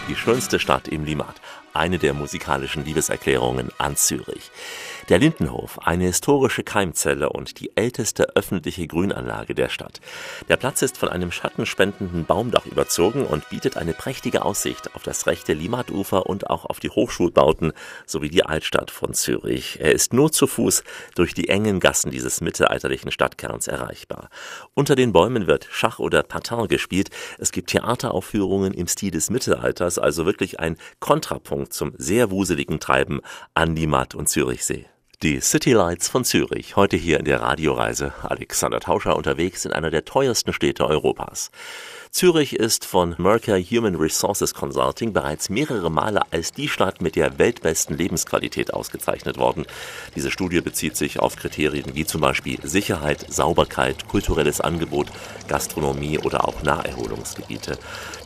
Die 0.08 0.16
schönste 0.16 0.60
Stadt 0.60 0.88
im 0.88 1.06
Limmat. 1.06 1.36
Eine 1.74 2.00
der 2.00 2.14
musikalischen 2.14 2.86
Liebeserklärungen 2.86 3.70
an 3.78 3.98
Zürich. 3.98 4.50
Der 5.08 5.20
Lindenhof, 5.20 5.78
eine 5.84 6.06
historische 6.06 6.64
Keimzelle 6.64 7.30
und 7.30 7.60
die 7.60 7.78
älteste 7.78 8.36
öffentliche 8.36 8.88
Grünanlage 8.88 9.54
der 9.54 9.70
Stadt. 9.70 10.02
Der 10.50 10.58
Platz 10.58 10.82
ist 10.82 10.98
von 10.98 11.10
einem 11.10 11.32
schattenspendenden 11.32 12.26
Baumdach 12.26 12.66
überzogen 12.66 13.24
und 13.24 13.48
bietet 13.50 13.78
eine 13.78 13.94
prächtige 13.94 14.44
Aussicht 14.44 14.96
auf 14.96 15.04
das 15.04 15.28
rechte 15.28 15.54
Limmat-Ufer 15.54 16.26
und 16.26 16.50
auch 16.50 16.66
auf 16.66 16.80
die 16.80 16.90
Hochschulbauten 16.90 17.74
sowie 18.08 18.30
die 18.30 18.48
Altstadt 18.48 18.90
von 18.90 19.14
Zürich. 19.14 19.78
Er 19.80 19.92
ist 19.92 20.12
nur 20.12 20.32
zu 20.32 20.48
Fuß 20.48 20.84
durch 21.14 21.36
die 21.36 21.50
engen 21.50 21.80
Gassen 21.80 22.10
dieses 22.10 22.42
mittelalterlichen 22.42 23.12
Stadtkerns 23.12 23.68
erreichbar. 23.68 24.32
Unter 24.74 24.96
den 24.96 25.14
Bäumen 25.14 25.46
wird 25.46 25.68
Schach 25.70 26.00
oder 26.00 26.24
Patin 26.24 26.68
gespielt. 26.68 27.12
Es 27.38 27.52
gibt 27.52 27.70
Theateraufführungen 27.70 28.74
im 28.74 28.88
Stil 28.88 29.12
des 29.12 29.30
Mittelalters, 29.30 30.00
also 30.00 30.26
wirklich 30.26 30.60
ein 30.60 30.78
Kontrapunkt 31.00 31.74
zum 31.74 31.94
sehr 32.00 32.32
wuseligen 32.32 32.80
Treiben 32.80 33.22
an 33.54 33.76
Limmat 33.76 34.16
und 34.16 34.30
Zürichsee. 34.30 34.88
Die 35.24 35.40
City 35.40 35.72
Lights 35.72 36.10
von 36.10 36.26
Zürich, 36.26 36.76
heute 36.76 36.98
hier 36.98 37.20
in 37.20 37.26
der 37.26 37.40
Radioreise. 37.40 38.14
Alexander 38.22 38.82
Tauscher 38.82 39.16
unterwegs 39.16 39.64
in 39.64 39.72
einer 39.72 39.90
der 39.90 40.04
teuersten 40.04 40.52
Städte 40.52 40.86
Europas. 40.86 41.52
Zürich 42.16 42.56
ist 42.56 42.86
von 42.86 43.14
Mercer 43.18 43.60
Human 43.60 43.96
Resources 43.96 44.54
Consulting 44.54 45.12
bereits 45.12 45.50
mehrere 45.50 45.92
Male 45.92 46.22
als 46.32 46.54
die 46.54 46.70
Stadt 46.70 47.02
mit 47.02 47.18
der 47.18 47.38
weltbesten 47.40 47.98
Lebensqualität 47.98 48.74
ausgezeichnet 48.74 49.38
worden. 49.38 49.66
Diese 50.16 50.32
Studie 50.32 50.62
bezieht 50.62 50.96
sich 50.96 51.20
auf 51.20 51.36
Kriterien 51.36 51.94
wie 51.94 52.06
zum 52.06 52.22
Beispiel 52.22 52.58
Sicherheit, 52.64 53.26
Sauberkeit, 53.30 54.08
kulturelles 54.08 54.62
Angebot, 54.62 55.08
Gastronomie 55.50 56.18
oder 56.18 56.48
auch 56.48 56.64
Naherholungsgebiete. 56.64 57.78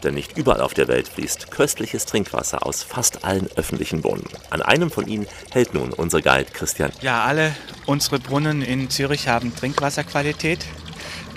Denn 0.04 0.14
nicht 0.14 0.38
überall 0.38 0.62
auf 0.62 0.76
der 0.76 0.88
Welt 0.88 1.08
fließt 1.08 1.50
köstliches 1.50 2.06
Trinkwasser 2.06 2.68
aus 2.68 2.84
fast 2.84 3.26
allen 3.26 3.50
öffentlichen 3.56 4.04
Brunnen. 4.04 4.26
An 4.52 4.62
einem 4.62 4.92
von 4.92 5.08
ihnen 5.08 5.26
hält 5.50 5.74
nun 5.74 5.94
unser 5.94 6.22
Guide 6.22 6.52
Christian. 6.54 6.92
Ja, 7.02 7.24
alle 7.24 7.56
unsere 7.88 8.20
Brunnen 8.20 8.62
in 8.62 8.92
Zürich 8.92 9.28
haben 9.28 9.52
Trinkwasserqualität. 9.56 10.64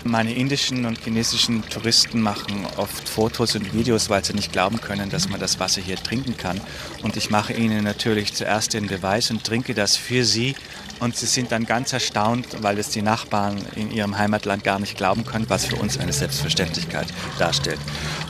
Meine 0.05 0.35
indischen 0.35 0.85
und 0.85 0.99
chinesischen 0.99 1.63
Touristen 1.69 2.21
machen 2.21 2.67
oft 2.77 3.09
Fotos 3.09 3.55
und 3.55 3.73
Videos, 3.73 4.11
weil 4.11 4.25
sie 4.25 4.33
nicht 4.33 4.53
glauben 4.53 4.81
können, 4.81 5.11
dass 5.11 5.29
man 5.29 5.39
das 5.39 5.61
Wasser 5.61 5.81
hier 5.81 5.97
trinken 5.97 6.37
kann. 6.37 6.61
Und 7.03 7.17
ich 7.17 7.31
mache 7.31 7.53
ihnen 7.53 7.85
natürlich 7.85 8.35
zuerst 8.35 8.75
den 8.75 8.89
Beweis 8.89 9.31
und 9.31 9.45
trinke 9.45 9.75
das 9.75 9.97
für 9.97 10.25
sie. 10.25 10.57
Und 10.99 11.17
sie 11.17 11.27
sind 11.27 11.53
dann 11.53 11.67
ganz 11.67 11.93
erstaunt, 11.93 12.49
weil 12.63 12.79
es 12.79 12.91
die 12.91 13.03
Nachbarn 13.03 13.63
in 13.77 13.93
ihrem 13.93 14.19
Heimatland 14.19 14.65
gar 14.65 14.81
nicht 14.81 14.97
glauben 14.97 15.25
können, 15.25 15.49
was 15.49 15.67
für 15.67 15.77
uns 15.77 15.99
eine 15.99 16.13
Selbstverständlichkeit 16.13 17.07
darstellt. 17.39 17.81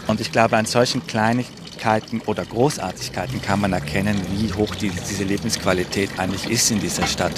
Und 0.07 0.21
ich 0.21 0.31
glaube, 0.31 0.59
an 0.59 0.67
solchen 0.67 1.07
Kleinigkeiten 1.07 1.62
oder 2.27 2.45
Großartigkeiten 2.45 3.43
kann 3.43 3.61
man 3.61 3.73
erkennen, 3.73 4.21
wie 4.37 4.53
hoch 4.53 4.75
die, 4.77 4.91
diese 4.91 5.25
Lebensqualität 5.25 6.11
eigentlich 6.17 6.49
ist 6.49 6.71
in 6.71 6.81
dieser 6.81 7.07
Stadt. 7.07 7.33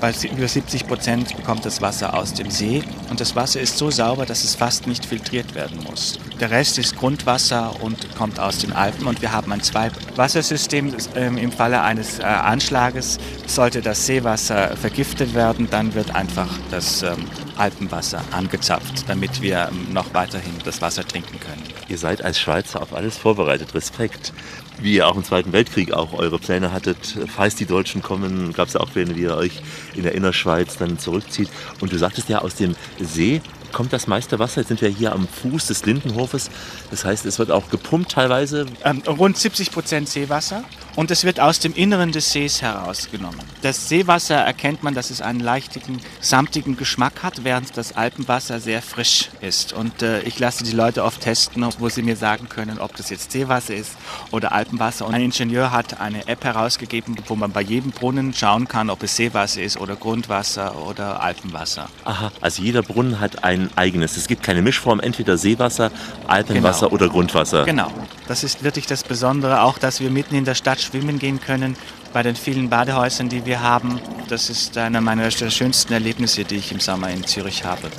Weil 0.00 0.14
über 0.36 0.46
70 0.46 0.86
Prozent 0.86 1.34
kommt 1.44 1.64
das 1.64 1.80
Wasser 1.80 2.14
aus 2.14 2.34
dem 2.34 2.50
See 2.50 2.82
und 3.08 3.20
das 3.20 3.34
Wasser 3.34 3.60
ist 3.60 3.78
so 3.78 3.90
sauber, 3.90 4.26
dass 4.26 4.44
es 4.44 4.54
fast 4.54 4.86
nicht 4.86 5.06
filtriert 5.06 5.54
werden 5.54 5.82
muss. 5.84 6.18
Der 6.40 6.50
Rest 6.50 6.76
ist 6.76 6.96
Grundwasser 6.96 7.80
und 7.80 8.14
kommt 8.14 8.38
aus 8.38 8.58
den 8.58 8.72
Alpen 8.72 9.06
und 9.06 9.22
wir 9.22 9.32
haben 9.32 9.52
ein 9.52 9.62
Zwei-Wassersystem. 9.62 10.94
Ähm, 11.14 11.38
Im 11.38 11.50
Falle 11.50 11.80
eines 11.80 12.18
äh, 12.18 12.24
Anschlages 12.24 13.18
sollte 13.46 13.80
das 13.80 14.04
Seewasser 14.04 14.76
vergiftet 14.76 15.34
werden, 15.34 15.68
dann 15.70 15.94
wird 15.94 16.14
einfach 16.14 16.50
das 16.70 17.02
ähm, 17.02 17.24
Alpenwasser 17.56 18.22
angezapft, 18.32 19.08
damit 19.08 19.40
wir 19.40 19.70
ähm, 19.70 19.94
noch 19.94 20.12
weiterhin 20.12 20.52
das 20.62 20.82
Wasser 20.82 21.08
trinken 21.08 21.40
können. 21.40 21.62
Ihr 21.88 21.96
seid 21.96 22.22
als 22.22 22.38
Schweizer 22.38 22.82
auf 22.82 22.92
alles 22.92 23.16
vorbereitet. 23.16 23.74
Respekt. 23.74 24.34
Wie 24.78 24.96
ihr 24.96 25.08
auch 25.08 25.16
im 25.16 25.24
Zweiten 25.24 25.52
Weltkrieg 25.52 25.94
auch 25.94 26.12
eure 26.12 26.38
Pläne 26.38 26.70
hattet, 26.70 27.16
falls 27.34 27.54
die 27.54 27.64
Deutschen 27.64 28.02
kommen, 28.02 28.52
gab 28.52 28.68
es 28.68 28.76
auch 28.76 28.90
Pläne, 28.92 29.16
wie 29.16 29.22
ihr 29.22 29.34
euch 29.34 29.62
in 29.94 30.02
der 30.02 30.14
Innerschweiz 30.14 30.76
dann 30.76 30.98
zurückzieht. 30.98 31.48
Und 31.80 31.92
du 31.92 31.96
sagtest 31.96 32.28
ja, 32.28 32.40
aus 32.40 32.56
dem 32.56 32.76
See 33.00 33.40
kommt 33.72 33.92
das 33.92 34.06
meiste 34.06 34.38
Wasser. 34.38 34.60
Jetzt 34.60 34.68
sind 34.68 34.80
wir 34.80 34.88
hier 34.88 35.12
am 35.12 35.26
Fuß 35.26 35.66
des 35.66 35.84
Lindenhofes. 35.86 36.50
Das 36.90 37.04
heißt, 37.04 37.26
es 37.26 37.38
wird 37.38 37.50
auch 37.50 37.70
gepumpt 37.70 38.12
teilweise. 38.12 38.66
Ähm, 38.84 39.02
rund 39.06 39.36
70 39.36 39.70
Prozent 39.72 40.08
Seewasser 40.08 40.64
und 40.96 41.10
es 41.10 41.24
wird 41.24 41.38
aus 41.40 41.60
dem 41.60 41.74
Inneren 41.74 42.10
des 42.10 42.32
Sees 42.32 42.62
herausgenommen. 42.62 43.40
Das 43.62 43.88
Seewasser 43.88 44.36
erkennt 44.36 44.82
man, 44.82 44.94
dass 44.94 45.10
es 45.10 45.20
einen 45.20 45.40
leichtigen, 45.40 46.00
samtigen 46.20 46.76
Geschmack 46.76 47.22
hat, 47.22 47.44
während 47.44 47.76
das 47.76 47.94
Alpenwasser 47.96 48.60
sehr 48.60 48.82
frisch 48.82 49.28
ist. 49.40 49.72
Und 49.72 50.02
äh, 50.02 50.20
ich 50.22 50.38
lasse 50.38 50.64
die 50.64 50.72
Leute 50.72 51.04
oft 51.04 51.20
testen, 51.20 51.66
wo 51.78 51.88
sie 51.88 52.02
mir 52.02 52.16
sagen 52.16 52.48
können, 52.48 52.78
ob 52.80 52.96
das 52.96 53.10
jetzt 53.10 53.30
Seewasser 53.32 53.74
ist 53.74 53.92
oder 54.30 54.52
Alpenwasser. 54.52 55.06
Und 55.06 55.14
ein 55.14 55.22
Ingenieur 55.22 55.70
hat 55.70 56.00
eine 56.00 56.26
App 56.28 56.44
herausgegeben, 56.44 57.16
wo 57.26 57.36
man 57.36 57.52
bei 57.52 57.60
jedem 57.62 57.90
Brunnen 57.90 58.32
schauen 58.32 58.66
kann, 58.66 58.88
ob 58.90 59.02
es 59.02 59.16
Seewasser 59.16 59.62
ist 59.62 59.76
oder 59.78 59.96
Grundwasser 59.96 60.74
oder 60.86 61.20
Alpenwasser. 61.22 61.88
Aha, 62.04 62.32
also 62.40 62.62
jeder 62.62 62.82
Brunnen 62.82 63.20
hat 63.20 63.44
ein 63.44 63.70
eigenes. 63.76 64.16
Es 64.16 64.26
gibt 64.28 64.42
keine 64.42 64.62
Mischform, 64.62 65.00
entweder 65.00 65.36
Seewasser, 65.36 65.90
Alpenwasser 66.26 66.86
Genau. 66.86 66.94
oder 66.94 67.08
Grundwasser. 67.08 67.64
Genau. 67.64 67.90
Das 68.28 68.42
ist 68.44 68.62
wirklich 68.64 68.86
das 68.86 69.04
Besondere, 69.04 69.60
auch 69.60 69.76
dass 69.78 70.00
wir 70.00 70.10
mitten 70.10 70.34
in 70.34 70.44
der 70.44 70.54
Stadt 70.54 70.80
schwimmen 70.86 71.18
gehen 71.18 71.40
können, 71.40 71.76
bei 72.12 72.22
den 72.22 72.36
vielen 72.36 72.70
Badehäusern, 72.70 73.28
die 73.28 73.44
wir 73.44 73.60
haben. 73.60 74.00
Das 74.28 74.48
ist 74.48 74.78
einer 74.78 75.00
meiner 75.00 75.30
schönsten 75.30 75.92
Erlebnisse, 75.92 76.44
die 76.44 76.56
ich 76.56 76.72
im 76.72 76.80
Sommer 76.80 77.10
in 77.10 77.24
Zürich 77.24 77.64
habe. 77.64 77.90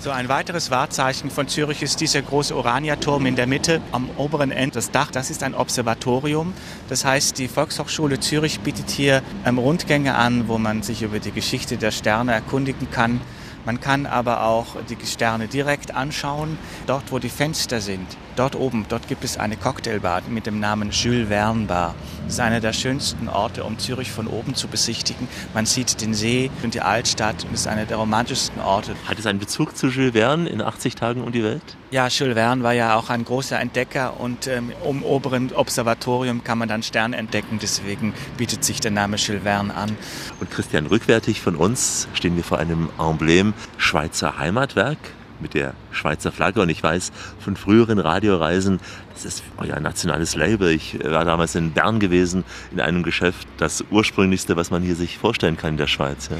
So 0.00 0.10
ein 0.14 0.28
weiteres 0.28 0.70
Wahrzeichen 0.70 1.30
von 1.30 1.48
Zürich 1.48 1.82
ist 1.82 2.00
dieser 2.00 2.22
große 2.22 2.56
Oraniaturm 2.56 3.26
in 3.26 3.36
der 3.36 3.46
Mitte 3.46 3.80
am 3.92 4.08
oberen 4.16 4.50
Ende 4.50 4.74
des 4.74 4.90
Dach. 4.90 5.10
Das 5.10 5.28
ist 5.28 5.42
ein 5.42 5.54
Observatorium. 5.54 6.54
Das 6.88 7.04
heißt, 7.04 7.36
die 7.38 7.48
Volkshochschule 7.48 8.18
Zürich 8.18 8.60
bietet 8.60 8.90
hier 8.90 9.22
ähm, 9.44 9.58
Rundgänge 9.58 10.14
an, 10.14 10.48
wo 10.48 10.56
man 10.56 10.82
sich 10.82 11.02
über 11.02 11.18
die 11.18 11.32
Geschichte 11.32 11.76
der 11.76 11.90
Sterne 11.90 12.32
erkundigen 12.32 12.90
kann. 12.90 13.20
Man 13.66 13.80
kann 13.80 14.06
aber 14.06 14.44
auch 14.44 14.76
die 14.88 14.96
Sterne 15.04 15.46
direkt 15.46 15.94
anschauen, 15.94 16.58
dort 16.86 17.12
wo 17.12 17.18
die 17.18 17.28
Fenster 17.28 17.80
sind. 17.80 18.06
Dort 18.38 18.54
oben, 18.54 18.86
dort 18.88 19.08
gibt 19.08 19.24
es 19.24 19.36
eine 19.36 19.56
Cocktailbar 19.56 20.22
mit 20.28 20.46
dem 20.46 20.60
Namen 20.60 20.92
Jules 20.92 21.26
Verne 21.26 21.66
Bar. 21.66 21.96
Das 22.22 22.34
ist 22.34 22.40
einer 22.40 22.60
der 22.60 22.72
schönsten 22.72 23.28
Orte, 23.28 23.64
um 23.64 23.80
Zürich 23.80 24.12
von 24.12 24.28
oben 24.28 24.54
zu 24.54 24.68
besichtigen. 24.68 25.26
Man 25.54 25.66
sieht 25.66 26.00
den 26.00 26.14
See 26.14 26.48
und 26.62 26.74
die 26.74 26.80
Altstadt 26.80 27.42
und 27.42 27.54
es 27.54 27.62
ist 27.62 27.66
einer 27.66 27.84
der 27.84 27.96
romantischsten 27.96 28.62
Orte. 28.62 28.94
Hat 29.08 29.18
es 29.18 29.26
einen 29.26 29.40
Bezug 29.40 29.76
zu 29.76 29.88
Jules 29.88 30.12
Verne 30.12 30.48
in 30.48 30.62
80 30.62 30.94
Tagen 30.94 31.22
um 31.24 31.32
die 31.32 31.42
Welt? 31.42 31.64
Ja, 31.90 32.06
Jules 32.06 32.34
Verne 32.34 32.62
war 32.62 32.74
ja 32.74 32.94
auch 32.94 33.10
ein 33.10 33.24
großer 33.24 33.58
Entdecker 33.58 34.20
und 34.20 34.46
ähm, 34.46 34.70
im 34.88 35.02
oberen 35.02 35.50
Observatorium 35.52 36.44
kann 36.44 36.58
man 36.58 36.68
dann 36.68 36.84
Sterne 36.84 37.16
entdecken. 37.16 37.58
Deswegen 37.60 38.14
bietet 38.36 38.62
sich 38.62 38.78
der 38.78 38.92
Name 38.92 39.16
Jules 39.16 39.42
Verne 39.42 39.74
an. 39.74 39.96
Und 40.38 40.48
Christian, 40.48 40.86
rückwärtig 40.86 41.40
von 41.40 41.56
uns 41.56 42.06
stehen 42.14 42.36
wir 42.36 42.44
vor 42.44 42.60
einem 42.60 42.88
Emblem 43.00 43.52
Schweizer 43.78 44.38
Heimatwerk. 44.38 44.98
mit 45.40 45.54
der 45.54 45.74
Schweizer 45.98 46.32
Flagge. 46.32 46.62
Und 46.62 46.70
ich 46.70 46.82
weiß 46.82 47.12
von 47.38 47.56
früheren 47.56 47.98
Radioreisen, 47.98 48.80
das 49.12 49.24
ist 49.24 49.42
euer 49.56 49.80
nationales 49.80 50.36
Label. 50.36 50.70
Ich 50.70 50.96
war 51.04 51.24
damals 51.24 51.56
in 51.56 51.72
Bern 51.72 51.98
gewesen, 51.98 52.44
in 52.70 52.80
einem 52.80 53.02
Geschäft, 53.02 53.48
das 53.56 53.84
ursprünglichste, 53.90 54.56
was 54.56 54.70
man 54.70 54.82
hier 54.82 54.94
sich 54.94 55.18
vorstellen 55.18 55.56
kann 55.56 55.70
in 55.70 55.76
der 55.76 55.88
Schweiz. 55.88 56.30
Ja, 56.30 56.36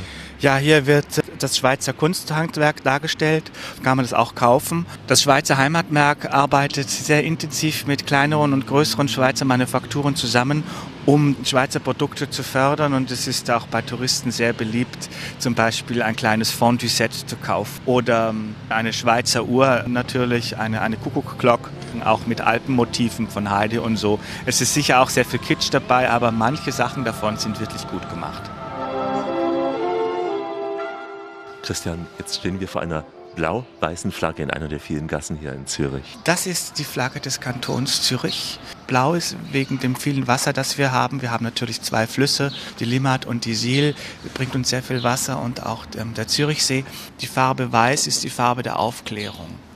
ja 0.54 0.56
hier 0.58 0.86
wird 0.86 1.06
das 1.40 1.56
Schweizer 1.56 1.92
Kunsthandwerk 1.92 2.84
dargestellt. 2.84 3.50
Kann 3.82 3.96
man 3.96 4.04
das 4.04 4.14
auch 4.14 4.36
kaufen. 4.36 4.86
Das 5.08 5.22
Schweizer 5.22 5.58
Heimatmerk 5.58 6.32
arbeitet 6.32 6.88
sehr 6.88 7.24
intensiv 7.24 7.86
mit 7.86 8.06
kleineren 8.06 8.52
und 8.52 8.68
größeren 8.68 9.08
Schweizer 9.08 9.44
Manufakturen 9.44 10.14
zusammen, 10.14 10.62
um 11.04 11.34
Schweizer 11.44 11.80
Produkte 11.80 12.30
zu 12.30 12.44
fördern. 12.44 12.92
Und 12.92 13.10
es 13.10 13.26
ist 13.26 13.50
auch 13.50 13.66
bei 13.66 13.82
Touristen 13.82 14.30
sehr 14.30 14.52
beliebt, 14.52 15.08
zum 15.38 15.54
Beispiel 15.54 16.00
ein 16.02 16.14
kleines 16.14 16.52
Fondue-Set 16.52 17.12
zu 17.12 17.34
kaufen 17.36 17.80
oder 17.86 18.28
ähm, 18.28 18.54
eine 18.68 18.92
Schweizer 18.92 19.47
Uhr, 19.48 19.84
natürlich 19.86 20.58
eine, 20.58 20.80
eine 20.82 20.96
Kuckuckglock, 20.96 21.70
auch 22.04 22.26
mit 22.26 22.40
Alpenmotiven 22.40 23.28
von 23.28 23.50
Heide 23.50 23.82
und 23.82 23.96
so. 23.96 24.20
Es 24.46 24.60
ist 24.60 24.74
sicher 24.74 25.00
auch 25.00 25.08
sehr 25.08 25.24
viel 25.24 25.40
Kitsch 25.40 25.68
dabei, 25.72 26.10
aber 26.10 26.30
manche 26.30 26.72
Sachen 26.72 27.04
davon 27.04 27.36
sind 27.36 27.58
wirklich 27.60 27.86
gut 27.88 28.08
gemacht. 28.10 28.42
Christian, 31.62 32.06
jetzt 32.18 32.36
stehen 32.36 32.60
wir 32.60 32.68
vor 32.68 32.82
einer 32.82 33.04
blau-weißen 33.38 34.10
Flagge 34.10 34.42
in 34.42 34.50
einer 34.50 34.66
der 34.66 34.80
vielen 34.80 35.06
Gassen 35.06 35.36
hier 35.36 35.52
in 35.52 35.68
Zürich. 35.68 36.18
Das 36.24 36.46
ist 36.46 36.80
die 36.80 36.84
Flagge 36.84 37.20
des 37.20 37.40
Kantons 37.40 38.02
Zürich. 38.02 38.58
Blau 38.88 39.14
ist 39.14 39.36
wegen 39.52 39.78
dem 39.78 39.94
vielen 39.94 40.26
Wasser, 40.26 40.52
das 40.52 40.76
wir 40.76 40.90
haben. 40.90 41.22
Wir 41.22 41.30
haben 41.30 41.44
natürlich 41.44 41.80
zwei 41.80 42.08
Flüsse, 42.08 42.52
die 42.80 42.84
Limmat 42.84 43.26
und 43.26 43.44
die 43.44 43.54
Siel, 43.54 43.94
bringt 44.34 44.56
uns 44.56 44.70
sehr 44.70 44.82
viel 44.82 45.04
Wasser 45.04 45.40
und 45.40 45.64
auch 45.64 45.86
ähm, 45.96 46.14
der 46.14 46.26
Zürichsee. 46.26 46.84
Die 47.20 47.28
Farbe 47.28 47.70
Weiß 47.70 48.08
ist 48.08 48.24
die 48.24 48.30
Farbe 48.30 48.64
der 48.64 48.80
Aufklärung. 48.80 49.67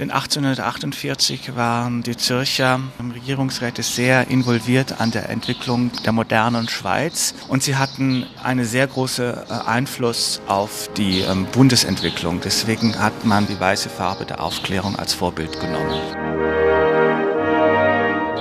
Denn 0.00 0.10
1848 0.10 1.56
waren 1.56 2.02
die 2.02 2.16
Zürcher 2.16 2.80
Regierungsräte 3.14 3.82
sehr 3.82 4.28
involviert 4.28 4.98
an 4.98 5.10
der 5.10 5.28
Entwicklung 5.28 5.90
der 6.06 6.12
modernen 6.12 6.70
Schweiz 6.70 7.34
und 7.48 7.62
sie 7.62 7.76
hatten 7.76 8.24
einen 8.42 8.64
sehr 8.64 8.86
großen 8.86 9.34
äh, 9.34 9.52
Einfluss 9.66 10.40
auf 10.46 10.88
die 10.96 11.20
ähm, 11.20 11.44
Bundesentwicklung. 11.52 12.40
Deswegen 12.42 12.98
hat 12.98 13.26
man 13.26 13.46
die 13.46 13.60
weiße 13.60 13.90
Farbe 13.90 14.24
der 14.24 14.42
Aufklärung 14.42 14.96
als 14.96 15.12
Vorbild 15.12 15.60
genommen. 15.60 16.00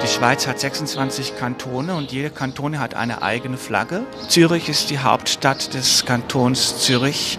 Die 0.01 0.08
Schweiz 0.08 0.48
hat 0.48 0.62
26 0.62 1.36
Kantone 1.36 1.94
und 1.94 2.13
jede 2.13 2.30
Kantone 2.30 2.80
hat 2.80 2.94
eine 2.94 3.22
eigene 3.22 3.58
Flagge. 3.58 4.06
Zürich 4.30 4.70
ist 4.70 4.92
die 4.92 5.00
Hauptstadt 5.00 5.74
des 5.74 6.06
Kantons 6.06 6.80
Zürich. 6.80 7.38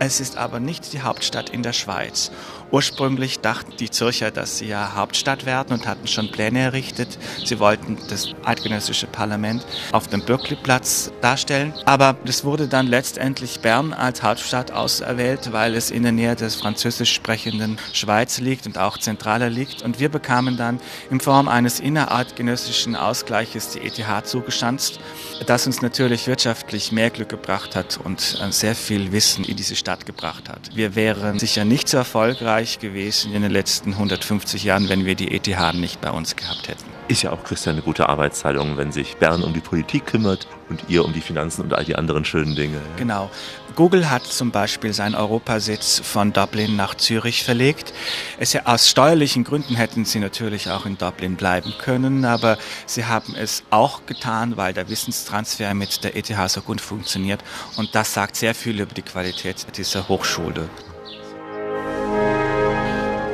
Es 0.00 0.20
ist 0.20 0.36
aber 0.36 0.60
nicht 0.60 0.92
die 0.92 1.00
Hauptstadt 1.00 1.50
in 1.50 1.64
der 1.64 1.72
Schweiz. 1.72 2.30
Ursprünglich 2.70 3.40
dachten 3.40 3.72
die 3.78 3.90
Zürcher, 3.90 4.30
dass 4.30 4.58
sie 4.58 4.68
ja 4.68 4.92
Hauptstadt 4.94 5.46
werden 5.46 5.72
und 5.72 5.86
hatten 5.86 6.06
schon 6.06 6.30
Pläne 6.30 6.60
errichtet. 6.60 7.18
Sie 7.44 7.58
wollten 7.58 7.96
das 8.10 8.34
eidgenössische 8.44 9.06
Parlament 9.06 9.64
auf 9.92 10.08
dem 10.08 10.20
Bürkliplatz 10.22 11.10
darstellen. 11.22 11.72
Aber 11.86 12.16
es 12.24 12.44
wurde 12.44 12.68
dann 12.68 12.86
letztendlich 12.86 13.60
Bern 13.60 13.94
als 13.94 14.22
Hauptstadt 14.22 14.70
auserwählt, 14.70 15.52
weil 15.52 15.74
es 15.74 15.90
in 15.90 16.02
der 16.02 16.12
Nähe 16.12 16.36
des 16.36 16.56
französisch 16.56 17.14
sprechenden 17.14 17.78
Schweiz 17.94 18.38
liegt 18.38 18.66
und 18.66 18.76
auch 18.76 18.98
zentraler 18.98 19.48
liegt. 19.48 19.80
Und 19.80 19.98
wir 19.98 20.10
bekamen 20.10 20.58
dann 20.58 20.78
in 21.10 21.20
Form 21.20 21.48
eines 21.48 21.80
innereidgenössischen 21.80 22.96
Ausgleiches 22.96 23.70
die 23.70 23.80
ETH 23.80 24.26
zugeschanzt, 24.26 25.00
das 25.46 25.66
uns 25.66 25.80
natürlich 25.80 26.26
wirtschaftlich 26.26 26.92
mehr 26.92 27.08
Glück 27.08 27.30
gebracht 27.30 27.74
hat 27.76 27.98
und 28.04 28.38
äh, 28.42 28.52
sehr 28.52 28.74
viel 28.74 29.10
Wissen 29.12 29.44
in 29.44 29.56
diese 29.56 29.76
Stadt 29.76 30.04
gebracht 30.04 30.50
hat. 30.50 30.74
Wir 30.74 30.94
wären 30.94 31.38
sicher 31.38 31.64
nicht 31.64 31.88
so 31.88 31.96
erfolgreich 31.96 32.57
erfolgreich 32.58 32.78
gewesen 32.78 33.32
in 33.32 33.42
den 33.42 33.52
letzten 33.52 33.92
150 33.92 34.64
Jahren, 34.64 34.88
wenn 34.88 35.04
wir 35.04 35.14
die 35.14 35.30
ETH 35.30 35.74
nicht 35.74 36.00
bei 36.00 36.10
uns 36.10 36.34
gehabt 36.34 36.68
hätten. 36.68 36.84
Ist 37.06 37.22
ja 37.22 37.30
auch, 37.30 37.44
Christian, 37.44 37.76
eine 37.76 37.82
gute 37.82 38.08
Arbeitsteilung, 38.08 38.76
wenn 38.76 38.92
sich 38.92 39.16
Bern 39.16 39.42
um 39.42 39.54
die 39.54 39.60
Politik 39.60 40.06
kümmert 40.06 40.46
und 40.68 40.84
ihr 40.88 41.04
um 41.04 41.12
die 41.12 41.20
Finanzen 41.20 41.62
und 41.62 41.72
all 41.72 41.84
die 41.84 41.96
anderen 41.96 42.24
schönen 42.24 42.54
Dinge. 42.54 42.80
Genau. 42.96 43.30
Google 43.76 44.10
hat 44.10 44.24
zum 44.24 44.50
Beispiel 44.50 44.92
seinen 44.92 45.14
Europasitz 45.14 46.00
von 46.04 46.32
Dublin 46.32 46.74
nach 46.74 46.96
Zürich 46.96 47.44
verlegt. 47.44 47.94
Es, 48.38 48.56
aus 48.66 48.90
steuerlichen 48.90 49.44
Gründen 49.44 49.76
hätten 49.76 50.04
sie 50.04 50.18
natürlich 50.18 50.68
auch 50.68 50.84
in 50.84 50.98
Dublin 50.98 51.36
bleiben 51.36 51.72
können, 51.78 52.24
aber 52.24 52.58
sie 52.86 53.06
haben 53.06 53.36
es 53.36 53.62
auch 53.70 54.04
getan, 54.04 54.56
weil 54.56 54.74
der 54.74 54.88
Wissenstransfer 54.88 55.72
mit 55.74 56.02
der 56.02 56.16
ETH 56.16 56.34
so 56.48 56.60
gut 56.60 56.80
funktioniert. 56.80 57.40
Und 57.76 57.94
das 57.94 58.12
sagt 58.12 58.34
sehr 58.34 58.54
viel 58.54 58.80
über 58.80 58.94
die 58.94 59.02
Qualität 59.02 59.64
dieser 59.76 60.08
Hochschule. 60.08 60.68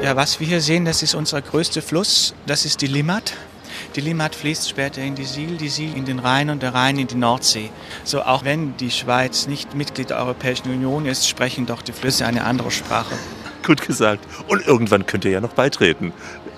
Ja, 0.04 0.16
was 0.16 0.38
wir 0.38 0.46
hier 0.46 0.60
sehen, 0.60 0.84
das 0.84 1.02
ist 1.02 1.14
unser 1.14 1.40
größter 1.40 1.80
Fluss, 1.80 2.34
das 2.44 2.66
ist 2.66 2.82
die 2.82 2.88
Limmat. 2.88 3.32
Die 3.96 4.02
Limmat 4.02 4.34
fließt 4.34 4.68
später 4.68 5.00
in 5.00 5.14
die 5.14 5.24
Siel, 5.24 5.56
die 5.56 5.70
Siel 5.70 5.96
in 5.96 6.04
den 6.04 6.18
Rhein 6.18 6.50
und 6.50 6.62
der 6.62 6.74
Rhein 6.74 6.98
in 6.98 7.06
die 7.06 7.14
Nordsee. 7.14 7.70
So 8.04 8.20
auch 8.20 8.44
wenn 8.44 8.76
die 8.76 8.90
Schweiz 8.90 9.46
nicht 9.46 9.74
Mitglied 9.74 10.10
der 10.10 10.18
Europäischen 10.18 10.68
Union 10.68 11.06
ist, 11.06 11.26
sprechen 11.26 11.64
doch 11.64 11.80
die 11.80 11.92
Flüsse 11.92 12.26
eine 12.26 12.44
andere 12.44 12.70
Sprache. 12.70 13.14
Gut 13.66 13.80
gesagt. 13.80 14.22
Und 14.46 14.66
irgendwann 14.66 15.06
könnt 15.06 15.24
ihr 15.24 15.30
ja 15.30 15.40
noch 15.40 15.54
beitreten. 15.54 16.12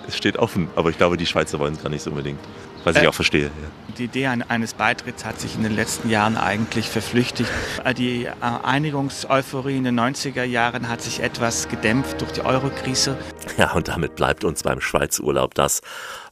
Es 0.08 0.16
steht 0.16 0.38
offen, 0.38 0.66
aber 0.74 0.90
ich 0.90 0.96
glaube, 0.96 1.16
die 1.16 1.26
Schweizer 1.26 1.60
wollen 1.60 1.74
es 1.74 1.82
gar 1.84 1.90
nicht 1.90 2.02
so 2.02 2.10
unbedingt. 2.10 2.40
Was 2.86 2.94
ich 2.94 3.02
äh, 3.02 3.08
auch 3.08 3.14
verstehe. 3.14 3.46
Ja. 3.46 3.50
Die 3.98 4.04
Idee 4.04 4.26
eines 4.28 4.74
Beitritts 4.74 5.24
hat 5.24 5.40
sich 5.40 5.56
in 5.56 5.64
den 5.64 5.74
letzten 5.74 6.08
Jahren 6.08 6.36
eigentlich 6.36 6.88
verflüchtigt. 6.88 7.50
Äh, 7.84 7.94
die 7.94 8.26
äh, 8.26 8.32
Einigungseuphorie 8.40 9.76
in 9.76 9.82
den 9.82 9.98
90er 9.98 10.44
Jahren 10.44 10.88
hat 10.88 11.02
sich 11.02 11.20
etwas 11.20 11.68
gedämpft 11.68 12.20
durch 12.20 12.30
die 12.30 12.42
Eurokrise. 12.42 13.18
Ja, 13.58 13.72
und 13.72 13.88
damit 13.88 14.14
bleibt 14.14 14.44
uns 14.44 14.62
beim 14.62 14.80
Schweizurlaub 14.80 15.54
das, 15.54 15.80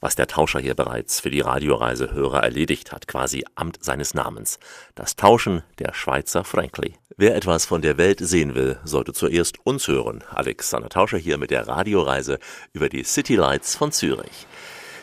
was 0.01 0.15
der 0.15 0.29
Tauscher 0.29 0.61
hier 0.61 0.75
bereits 0.77 1.19
für 1.19 1.31
die 1.31 1.41
Radioreisehörer 1.41 2.45
erledigt 2.45 2.93
hat, 2.93 3.09
quasi 3.09 3.45
Amt 3.57 3.83
seines 3.83 4.15
Namens. 4.15 4.61
Das 4.95 5.17
Tauschen 5.17 5.65
der 5.81 5.93
Schweizer 5.93 6.45
Frankly. 6.45 6.95
Wer 7.17 7.35
etwas 7.35 7.65
von 7.65 7.83
der 7.83 7.97
Welt 7.97 8.21
sehen 8.21 8.55
will, 8.55 8.79
sollte 8.85 9.13
zuerst 9.13 9.59
uns 9.65 9.89
hören. 9.89 10.23
Alexander 10.31 10.89
Tauscher 10.89 11.19
hier 11.19 11.39
mit 11.39 11.51
der 11.51 11.67
Radioreise 11.67 12.39
über 12.73 12.89
die 12.89 13.03
City 13.03 13.35
Lights 13.35 13.75
von 13.75 13.91
Zürich. 13.91 14.47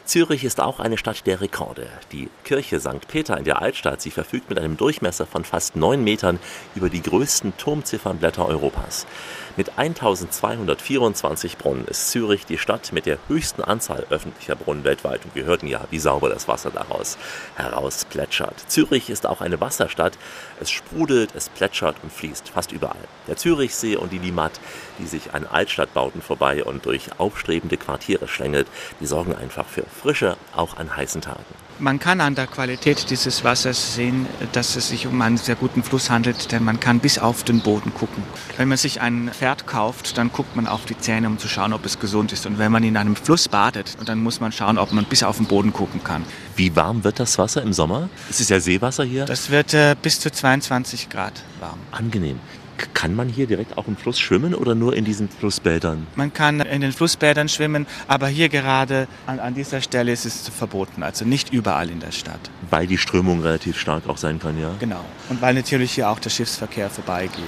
Zürich 0.06 0.44
ist 0.44 0.60
auch 0.60 0.80
eine 0.80 0.98
Stadt 0.98 1.26
der 1.26 1.42
Rekorde. 1.42 1.88
Die 2.12 2.30
Kirche 2.44 2.80
St. 2.80 3.08
Peter 3.08 3.38
in 3.38 3.46
der 3.46 3.62
Altstadt, 3.62 4.02
sie 4.02 4.12
verfügt 4.12 4.50
mit 4.50 4.60
einem 4.60 4.76
Durchmesser 4.76 5.26
von 5.26 5.46
fast 5.46 5.76
neun 5.76 6.04
Metern 6.04 6.40
über 6.76 6.90
die 6.90 7.02
größten 7.02 7.56
Turmziffernblätter 7.58 8.46
Europas. 8.46 9.06
Mit 9.58 9.78
1224 9.78 11.58
Brunnen 11.58 11.86
ist 11.86 12.10
Zürich 12.10 12.46
die 12.46 12.58
Stadt 12.58 12.94
mit 12.94 13.06
der 13.06 13.18
höchsten 13.28 13.62
Anzahl 13.62 14.06
öffentlicher 14.10 14.56
Brunnen 14.56 14.86
weltweit. 14.86 15.26
Und 15.26 15.36
wir 15.36 15.44
hörten 15.44 15.68
ja, 15.68 15.82
wie 15.90 16.00
sauber 16.00 16.30
das 16.30 16.48
Wasser 16.48 16.72
daraus 16.72 17.18
heraus 17.56 18.06
plätschert. 18.06 18.58
Zürich 18.68 19.10
ist 19.10 19.26
auch 19.26 19.42
eine 19.42 19.60
Wasserstadt. 19.60 20.18
Es 20.62 20.72
sprudelt, 20.72 21.36
es 21.36 21.50
plätschert 21.50 21.98
und 22.02 22.14
fließt 22.14 22.48
fast 22.50 22.72
überall. 22.72 22.96
Der 23.28 23.36
Zürichsee 23.36 23.98
und 23.98 24.14
die 24.14 24.20
Limmat, 24.20 24.54
die 25.00 25.06
sich 25.06 25.34
an 25.34 25.46
Altstadtbauten 25.46 26.22
vorbei 26.22 26.64
und 26.64 26.86
durch 26.86 27.10
aufstrebende 27.18 27.76
Quartiere 27.76 28.30
schlängelt, 28.30 28.68
die 29.02 29.06
sorgen 29.06 29.36
einfach 29.36 29.68
für 29.68 29.84
Frische, 29.84 30.38
auch 30.56 30.78
an 30.78 30.96
heißen 30.96 31.20
Tagen. 31.20 31.71
Man 31.82 31.98
kann 31.98 32.22
an 32.22 32.36
der 32.36 32.46
Qualität 32.46 33.10
dieses 33.10 33.44
Wassers 33.44 33.96
sehen, 33.96 34.28
dass 34.52 34.76
es 34.76 34.90
sich 34.90 35.08
um 35.08 35.20
einen 35.20 35.38
sehr 35.38 35.56
guten 35.56 35.82
Fluss 35.82 36.12
handelt, 36.12 36.52
denn 36.52 36.64
man 36.64 36.80
kann 36.80 37.00
bis 37.00 37.18
auf 37.18 37.44
den 37.44 37.62
Boden 37.62 37.92
gucken. 37.92 38.22
Wenn 38.56 38.68
man 38.68 38.78
sich 38.78 39.02
ein 39.02 39.32
Pferd 39.34 39.66
kauft, 39.66 40.16
dann 40.20 40.32
guckt 40.32 40.56
man 40.56 40.68
auf 40.68 40.86
die 40.86 40.96
Zähne, 40.96 41.26
um 41.26 41.40
zu 41.40 41.48
schauen, 41.48 41.74
ob 41.74 41.84
es 41.84 42.00
gesund 42.00 42.34
ist. 42.34 42.46
Und 42.46 42.60
wenn 42.60 42.72
man 42.72 42.84
in 42.84 42.98
einem 42.98 43.16
Fluss 43.16 43.48
badet, 43.48 43.98
dann 44.06 44.22
muss 44.22 44.40
man 44.40 44.52
schauen, 44.52 44.78
ob 44.78 44.94
man 44.94 45.06
bis 45.06 45.24
auf 45.24 45.38
den 45.38 45.48
Boden 45.48 45.74
gucken 45.74 46.04
kann. 46.04 46.24
Wie 46.56 46.76
warm 46.76 47.04
wird 47.04 47.20
das 47.20 47.40
Wasser 47.40 47.64
im 47.64 47.74
Sommer? 47.74 48.10
Es 48.30 48.40
ist 48.40 48.52
ja 48.52 48.60
Seewasser 48.60 49.04
hier. 49.04 49.26
Das 49.26 49.50
wird 49.50 49.74
äh, 49.74 49.96
bis 50.00 50.20
zu 50.20 50.32
22 50.32 51.10
Grad 51.10 51.34
warm. 51.60 51.80
Angenehm. 51.90 52.40
Kann 52.94 53.16
man 53.16 53.30
hier 53.30 53.48
direkt 53.48 53.78
auch 53.78 53.88
im 53.88 53.96
Fluss 53.96 54.20
schwimmen 54.20 54.54
oder 54.54 54.76
nur 54.76 54.96
in 54.96 55.06
diesen 55.06 55.30
Flussbädern? 55.30 56.08
Man 56.16 56.34
kann 56.34 56.60
in 56.60 56.82
den 56.82 56.92
Flussbädern 56.92 57.50
schwimmen, 57.50 57.88
aber 58.08 58.28
hier 58.28 58.50
gerade 58.50 59.08
an, 59.26 59.40
an 59.40 59.54
dieser 59.54 59.82
Stelle 59.82 60.12
ist 60.12 60.26
es 60.26 60.50
verboten, 60.50 61.04
also 61.04 61.26
nicht 61.26 61.52
überall 61.54 61.90
in 61.90 62.00
der 62.00 62.12
Stadt. 62.12 62.40
Weil 62.70 62.88
die 62.88 62.98
Strömung 62.98 63.42
relativ 63.42 63.80
stark 63.80 64.08
auch 64.08 64.18
sein 64.18 64.40
kann, 64.40 64.60
ja? 64.60 64.74
Genau. 64.80 65.04
Und 65.30 65.42
weil 65.42 65.54
natürlich 65.54 65.94
hier 65.94 66.10
auch 66.10 66.20
der 66.20 66.30
Schiffsverkehr 66.30 66.90
vorbeigeht. 66.90 67.42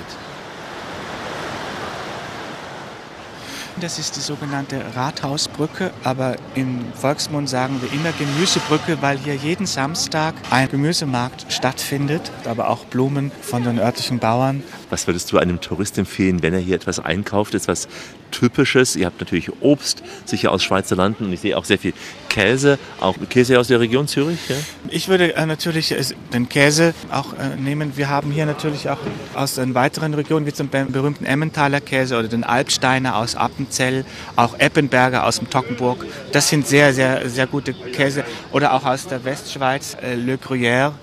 Das 3.82 3.98
ist 3.98 4.16
die 4.16 4.22
sogenannte 4.22 4.82
Rathausbrücke, 4.96 5.92
aber 6.04 6.36
im 6.56 6.80
Volksmund 6.94 7.50
sagen 7.50 7.82
wir 7.82 7.92
immer 7.92 8.12
Gemüsebrücke, 8.18 9.02
weil 9.02 9.18
hier 9.18 9.36
jeden 9.36 9.66
Samstag 9.66 10.36
ein 10.52 10.70
Gemüsemarkt 10.70 11.52
stattfindet, 11.52 12.32
aber 12.46 12.70
auch 12.70 12.86
Blumen 12.86 13.32
von 13.42 13.64
den 13.64 13.80
örtlichen 13.80 14.20
Bauern. 14.20 14.64
Was 14.90 15.08
würdest 15.08 15.32
du 15.32 15.38
einem 15.38 15.60
Tourist 15.60 15.98
empfehlen, 15.98 16.44
wenn 16.44 16.54
er 16.54 16.60
hier 16.60 16.76
etwas 16.76 17.00
einkauft, 17.00 17.56
etwas 17.56 17.88
Typisches? 18.32 18.96
Ihr 18.96 19.08
habt 19.08 19.20
natürlich 19.20 19.52
Obst, 19.62 20.04
sicher 20.26 20.52
aus 20.52 20.64
Schweizer 20.64 20.96
Landen 20.96 21.26
und 21.26 21.34
ich 21.34 21.42
sehe 21.42 21.58
auch 21.58 21.66
sehr 21.66 21.80
viel 21.80 21.94
Käse, 22.34 22.80
auch 23.00 23.15
Käse 23.30 23.60
aus 23.60 23.67
der 23.67 23.80
Region 23.80 24.08
Zürich? 24.08 24.39
Ja? 24.50 24.56
Ich 24.89 25.08
würde 25.08 25.36
äh, 25.36 25.46
natürlich 25.46 25.91
äh, 25.91 26.02
den 26.34 26.50
Käse 26.50 26.96
auch 27.12 27.34
äh, 27.34 27.56
nehmen. 27.56 27.96
Wir 27.96 28.10
haben 28.10 28.32
hier 28.32 28.48
natürlich 28.48 28.89
auch 28.89 28.98
aus 29.36 29.56
den 29.56 29.76
weiteren 29.76 30.15
Regionen, 30.15 30.48
wie 30.48 30.54
zum 30.54 30.67
berühmten 30.69 31.26
Emmentaler 31.26 31.80
Käse 31.80 32.17
oder 32.17 32.28
den 32.28 32.43
Alpsteiner 32.43 33.17
aus 33.17 33.36
Appenzell, 33.36 34.04
auch 34.36 34.58
Eppenberger 34.58 35.28
aus 35.28 35.38
dem 35.38 35.50
Tockenburg. 35.52 36.06
Das 36.32 36.50
sind 36.50 36.67
sehr, 36.67 36.91
sehr, 36.93 37.30
sehr 37.30 37.46
gute 37.46 37.74
Käse. 37.74 38.24
Oder 38.52 38.74
auch 38.74 38.84
aus 38.84 39.06
der 39.06 39.24
Westschweiz, 39.24 39.96
äh, 40.02 40.15
Le 40.15 40.38
Gruyère. 40.38 40.93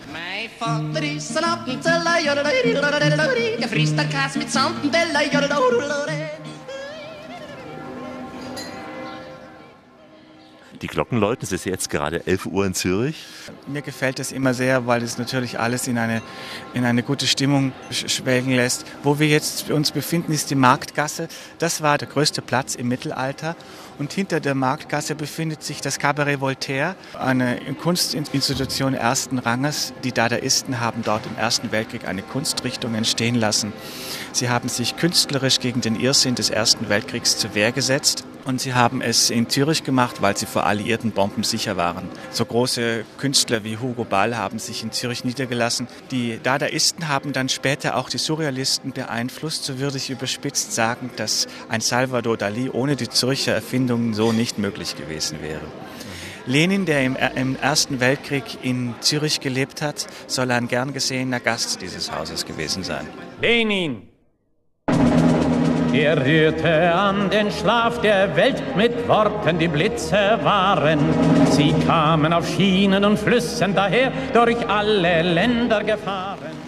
Die 10.83 10.87
Glocken 10.87 11.19
läuten, 11.19 11.45
es 11.45 11.53
ist 11.53 11.67
jetzt 11.67 11.91
gerade 11.91 12.27
11 12.27 12.47
Uhr 12.47 12.65
in 12.65 12.73
Zürich. 12.73 13.27
Mir 13.67 13.83
gefällt 13.83 14.19
das 14.19 14.33
immer 14.33 14.55
sehr, 14.55 14.87
weil 14.87 15.03
es 15.03 15.19
natürlich 15.19 15.61
alles 15.61 15.87
in 15.87 15.99
eine, 15.99 16.23
in 16.73 16.87
eine 16.87 17.03
gute 17.03 17.27
Stimmung 17.27 17.73
schwelgen 17.91 18.55
lässt. 18.55 18.87
Wo 19.03 19.19
wir 19.19 19.29
jetzt 19.29 19.71
uns 19.71 19.91
befinden, 19.91 20.33
ist 20.33 20.49
die 20.49 20.55
Marktgasse. 20.55 21.29
Das 21.59 21.83
war 21.83 21.99
der 21.99 22.09
größte 22.09 22.41
Platz 22.41 22.77
im 22.77 22.89
Mittelalter. 22.89 23.57
Und 23.99 24.15
hinter 24.15 24.41
der 24.41 24.55
Marktgasse 24.55 25.15
befindet 25.15 25.63
sich 25.63 25.83
das 25.83 25.99
Cabaret 25.99 26.41
Voltaire, 26.41 26.97
eine 27.19 27.59
Kunstinstitution 27.83 28.95
ersten 28.95 29.39
Ranges. 29.39 29.93
Die 30.03 30.13
Dadaisten 30.13 30.81
haben 30.81 31.03
dort 31.05 31.27
im 31.27 31.37
Ersten 31.37 31.73
Weltkrieg 31.73 32.09
eine 32.09 32.23
Kunstrichtung 32.23 32.95
entstehen 32.95 33.35
lassen. 33.35 33.75
Sie 34.33 34.49
haben 34.49 34.71
sich 34.71 34.97
künstlerisch 34.97 35.61
gegen 35.61 35.83
den 35.83 36.01
Irrsinn 36.01 36.37
des 36.37 36.49
Ersten 36.49 36.89
Weltkriegs 36.89 37.37
zur 37.37 37.55
Wehr 37.55 37.73
gesetzt. 37.73 38.25
Und 38.51 38.61
sie 38.61 38.75
haben 38.75 39.01
es 39.01 39.31
in 39.31 39.49
Zürich 39.49 39.85
gemacht, 39.85 40.23
weil 40.23 40.37
sie 40.37 40.45
vor 40.45 40.67
alliierten 40.67 41.13
Bomben 41.13 41.45
sicher 41.45 41.77
waren. 41.77 42.09
So 42.33 42.45
große 42.45 43.05
Künstler 43.17 43.63
wie 43.63 43.79
Hugo 43.79 44.03
Ball 44.03 44.37
haben 44.37 44.59
sich 44.59 44.83
in 44.83 44.91
Zürich 44.91 45.25
niedergelassen. 45.25 45.87
Die 46.11 46.41
Dadaisten 46.43 47.07
haben 47.07 47.33
dann 47.33 47.49
später 47.49 47.95
auch 47.95 48.09
die 48.09 48.19
Surrealisten 48.19 48.91
beeinflusst. 48.91 49.67
So 49.67 49.79
würde 49.79 49.99
ich 49.99 50.11
überspitzt 50.11 50.73
sagen, 50.73 51.11
dass 51.15 51.47
ein 51.69 51.81
Salvador 51.81 52.37
Dali 52.37 52.69
ohne 52.71 52.97
die 52.97 53.09
Zürcher 53.09 53.55
Erfindungen 53.55 54.15
so 54.15 54.33
nicht 54.33 54.59
möglich 54.59 54.97
gewesen 54.97 55.41
wäre. 55.43 55.63
Lenin, 56.45 56.87
der 56.87 57.05
im, 57.05 57.17
im, 57.37 57.55
Ersten 57.55 58.01
Weltkrieg 58.01 58.65
in 58.65 58.97
Zürich 59.01 59.39
gelebt 59.39 59.81
hat, 59.81 60.09
soll 60.27 60.51
ein 60.51 60.67
gern 60.67 60.93
gesehener 60.93 61.39
Gast 61.39 61.83
dieses 61.83 62.11
Hauses 62.11 62.47
gewesen 62.47 62.83
sein. 62.83 63.07
Lenin, 63.41 64.10
er 65.95 66.25
rührte 66.25 66.93
an 66.95 67.31
den 67.31 67.51
Schlaf 67.51 68.01
der 68.01 68.37
Welt 68.37 68.63
mit 68.77 69.09
Worten, 69.09 69.59
die 69.59 69.69
Blitze 69.69 70.39
waren. 70.43 70.99
Sie 71.51 71.75
kamen 71.87 72.33
auf 72.33 72.49
Schienen 72.49 73.05
und 73.05 73.19
Flüssen 73.19 73.75
daher, 73.75 74.13
durch 74.33 74.69
alle 74.69 75.23
Länder 75.23 75.83
gefahren. 75.83 76.60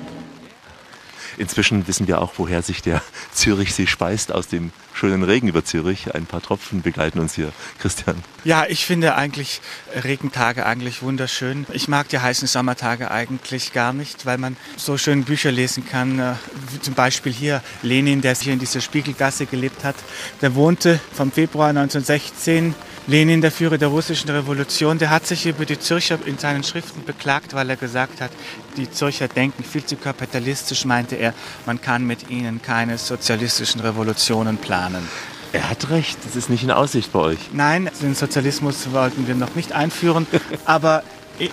Inzwischen 1.39 1.87
wissen 1.89 2.07
wir 2.07 2.21
auch, 2.21 2.35
woher 2.37 2.63
sich 2.63 2.83
der 2.83 3.03
Zürichsee 3.33 3.87
speist, 3.87 4.33
aus 4.33 4.49
dem 4.49 4.73
schönen 4.93 5.23
Regen 5.23 5.49
über 5.49 5.65
Zürich. 5.65 6.15
Ein 6.15 6.27
paar 6.27 6.43
Tropfen 6.43 6.83
begleiten 6.83 7.19
uns 7.19 7.35
hier. 7.35 7.53
Christian. 7.79 8.17
Ja, 8.45 8.67
ich 8.69 8.87
finde 8.87 9.15
eigentlich 9.15 9.61
Regentage 10.05 10.67
eigentlich 10.67 11.03
wunderschön. 11.03 11.67
Ich 11.73 11.89
mag 11.89 12.09
die 12.09 12.19
heißen 12.19 12.47
Sommertage 12.49 13.11
eigentlich 13.11 13.73
gar 13.73 13.93
nicht, 13.93 14.27
weil 14.27 14.39
man 14.39 14.57
so 14.77 14.99
schön 14.99 15.25
Bücher 15.25 15.53
lesen 15.53 15.87
kann. 15.87 16.19
Äh, 16.19 16.35
zum 16.81 16.95
Beispiel 16.95 17.33
hier 17.33 17.63
Lenin, 17.83 18.21
der 18.21 18.35
hier 18.35 18.53
in 18.53 18.59
dieser 18.59 18.81
Spiegelgasse 18.81 19.47
gelebt 19.47 19.85
hat. 19.85 19.97
Der 20.41 20.55
wohnte 20.55 21.01
vom 21.13 21.33
Februar 21.33 21.69
1916 21.69 22.75
Lenin, 23.09 23.41
der 23.41 23.51
Führer 23.51 23.79
der 23.79 23.89
russischen 23.89 24.31
Revolution, 24.31 24.97
der 24.97 25.11
hat 25.11 25.27
sich 25.27 25.47
über 25.47 25.65
die 25.65 25.79
Zürcher 25.79 26.19
in 26.25 26.39
seinen 26.39 26.63
Schriften 26.63 27.05
beklagt, 27.05 27.53
weil 27.53 27.69
er 27.69 27.77
gesagt 27.77 28.21
hat, 28.21 28.31
die 28.77 28.89
Zürcher 28.89 29.27
denken 29.27 29.65
viel 29.65 29.85
zu 29.85 29.97
kapitalistisch, 29.97 30.85
meinte 30.85 31.17
er, 31.17 31.35
man 31.67 31.81
kann 31.81 32.07
mit 32.07 32.31
ihnen 32.31 32.63
keine 32.63 32.99
sozialistischen 32.99 33.81
Revolutionen 33.81 34.57
planen. 34.57 35.09
Er 35.53 35.69
hat 35.69 35.91
recht, 35.91 36.17
das 36.25 36.37
ist 36.37 36.49
nicht 36.49 36.63
in 36.63 36.71
Aussicht 36.71 37.13
bei 37.13 37.19
euch. 37.19 37.39
Nein, 37.53 37.91
den 38.01 38.15
Sozialismus 38.15 38.93
wollten 38.93 39.27
wir 39.27 39.35
noch 39.35 39.57
nicht 39.57 39.73
einführen, 39.73 40.27
aber 40.65 41.03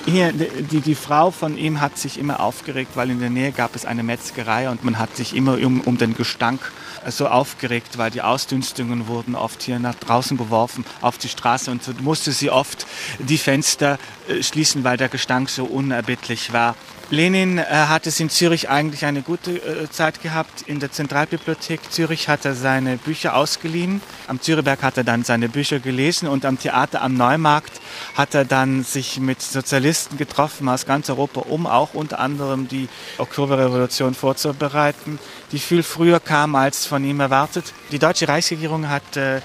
hier, 0.06 0.32
die, 0.34 0.82
die 0.82 0.96
Frau 0.96 1.32
von 1.32 1.58
ihm 1.58 1.82
hat 1.82 1.98
sich 1.98 2.20
immer 2.20 2.40
aufgeregt, 2.40 2.92
weil 2.96 3.10
in 3.10 3.20
der 3.20 3.30
Nähe 3.30 3.52
gab 3.52 3.76
es 3.76 3.86
eine 3.86 4.04
Metzgerei 4.04 4.70
und 4.70 4.84
man 4.84 5.00
hat 5.00 5.16
sich 5.16 5.36
immer 5.36 5.58
um, 5.58 5.82
um 5.82 5.98
den 5.98 6.16
Gestank 6.16 6.72
so 7.08 7.28
aufgeregt, 7.28 7.98
weil 7.98 8.12
die 8.12 8.22
Ausdünstungen 8.22 9.08
wurden 9.08 9.36
oft 9.36 9.64
hier 9.64 9.80
nach 9.80 9.96
draußen 9.96 10.38
geworfen 10.38 10.86
auf 11.02 11.18
die 11.18 11.30
Straße 11.30 11.72
und 11.72 11.84
so 11.84 11.94
musste 12.02 12.32
sie 12.32 12.50
oft 12.50 12.86
die 13.20 13.38
Fenster 13.38 13.98
äh, 14.28 14.44
schließen, 14.44 14.84
weil 14.84 14.98
der 14.98 15.10
Gestank 15.10 15.50
so 15.50 15.66
unerbittlich 15.66 16.54
war. 16.54 16.76
Lenin 17.12 17.58
äh, 17.58 17.64
hat 17.64 18.06
es 18.06 18.20
in 18.20 18.30
Zürich 18.30 18.70
eigentlich 18.70 19.04
eine 19.04 19.24
gute 19.24 19.54
äh, 19.54 19.90
Zeit 19.90 20.22
gehabt. 20.22 20.62
In 20.68 20.80
der 20.80 20.92
Zentralbibliothek 20.92 21.92
Zürich 21.92 22.30
hat 22.30 22.46
er 22.46 22.54
seine 22.54 22.98
Bücher 22.98 23.36
ausgeliehen. 23.36 24.02
Am 24.28 24.40
Zürichberg 24.40 24.84
hat 24.84 24.96
er 24.98 25.04
dann 25.04 25.24
seine 25.24 25.50
Bücher 25.50 25.80
gelesen 25.80 26.28
und 26.28 26.46
am 26.46 26.60
Theater 26.60 27.02
am 27.02 27.16
Neumarkt 27.16 27.82
hat 28.14 28.36
er 28.36 28.46
dann 28.46 28.84
sich 28.84 29.20
mit 29.20 29.42
Sozialisten 29.42 30.18
getroffen 30.18 30.70
aus 30.70 30.86
ganz 30.86 31.10
Europa, 31.10 31.42
um 31.50 31.66
auch 31.66 31.96
unter 31.96 32.20
anderem 32.20 32.68
die 32.68 32.88
Oktoberrevolution 33.18 34.14
vorzubereiten, 34.14 35.18
die 35.52 35.58
viel 35.58 35.82
früher 35.82 36.20
kam 36.20 36.54
als 36.54 36.86
von 36.86 37.04
ihm 37.04 37.22
erwartet. 37.22 37.74
Die 37.92 37.98
deutsche 37.98 38.28
Reichsregierung 38.28 38.88
hat 38.88 39.18
äh, 39.18 39.42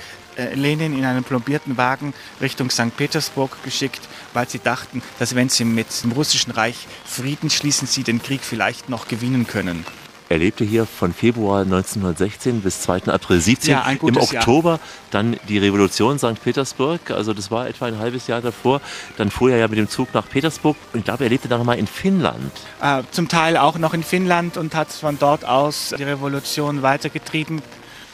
Lenin 0.55 0.97
in 0.97 1.05
einem 1.05 1.25
plombierten 1.25 1.77
Wagen 1.77 2.15
Richtung 2.41 2.71
St. 2.71 2.97
Petersburg 2.97 3.63
geschickt, 3.63 4.01
weil 4.33 4.49
sie 4.49 4.59
dachten, 4.59 5.03
dass 5.19 5.35
wenn 5.35 5.49
sie 5.49 5.65
mit 5.65 5.87
dem 6.03 6.13
russischen 6.13 6.53
Reich 6.53 6.87
Frieden 7.05 7.51
schließen, 7.51 7.87
sie 7.87 8.03
den 8.03 8.23
Krieg 8.23 8.43
vielleicht 8.43 8.89
noch 8.89 9.09
gewinnen 9.09 9.47
können. 9.47 9.85
Er 10.31 10.39
lebte 10.39 10.65
hier 10.65 10.87
von 10.87 11.13
Februar 11.13 11.63
1916 11.63 12.63
bis 12.63 12.81
2. 12.81 13.05
April 13.09 13.41
17. 13.41 13.71
Ja, 13.71 13.89
Im 13.89 14.17
Oktober 14.17 14.71
Jahr. 14.71 14.81
dann 15.11 15.37
die 15.49 15.59
Revolution 15.59 16.19
St. 16.19 16.43
Petersburg, 16.43 17.11
also 17.11 17.35
das 17.35 17.51
war 17.51 17.69
etwa 17.69 17.87
ein 17.87 17.99
halbes 17.99 18.27
Jahr 18.27 18.41
davor. 18.41 18.81
Dann 19.19 19.31
fuhr 19.31 19.51
er 19.51 19.59
ja 19.59 19.69
mit 19.69 19.79
dem 19.79 19.89
Zug 19.89 20.15
nach 20.15 20.27
Petersburg 20.29 20.77
und 20.95 21.01
ich 21.01 21.05
glaube, 21.05 21.25
er 21.25 21.31
lebte 21.31 21.49
dann 21.49 21.59
nochmal 21.59 21.79
in 21.79 21.87
Finnland. 21.87 22.51
Äh, 22.81 23.03
zum 23.11 23.29
Teil 23.29 23.59
auch 23.59 23.77
noch 23.77 23.93
in 23.93 24.03
Finnland 24.03 24.57
und 24.57 24.75
hat 24.75 24.91
von 24.91 25.19
dort 25.19 25.45
aus 25.45 25.95
die 25.97 26.03
Revolution 26.03 26.81
weitergetrieben. 26.81 27.61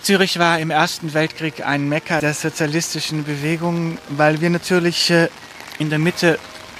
Zürich 0.02 0.38
war 0.38 0.58
im 0.58 0.70
Ersten 0.70 1.12
Weltkrieg 1.12 1.66
ein 1.66 1.88
Mekka 1.88 2.20
der 2.20 2.32
sozialistischen 2.32 3.24
Bewegung, 3.24 3.98
weil 4.08 4.40
wir 4.40 4.48
natürlich 4.48 5.10
äh, 5.10 5.28
in 5.78 5.90
der 5.90 5.98
Mitte 5.98 6.38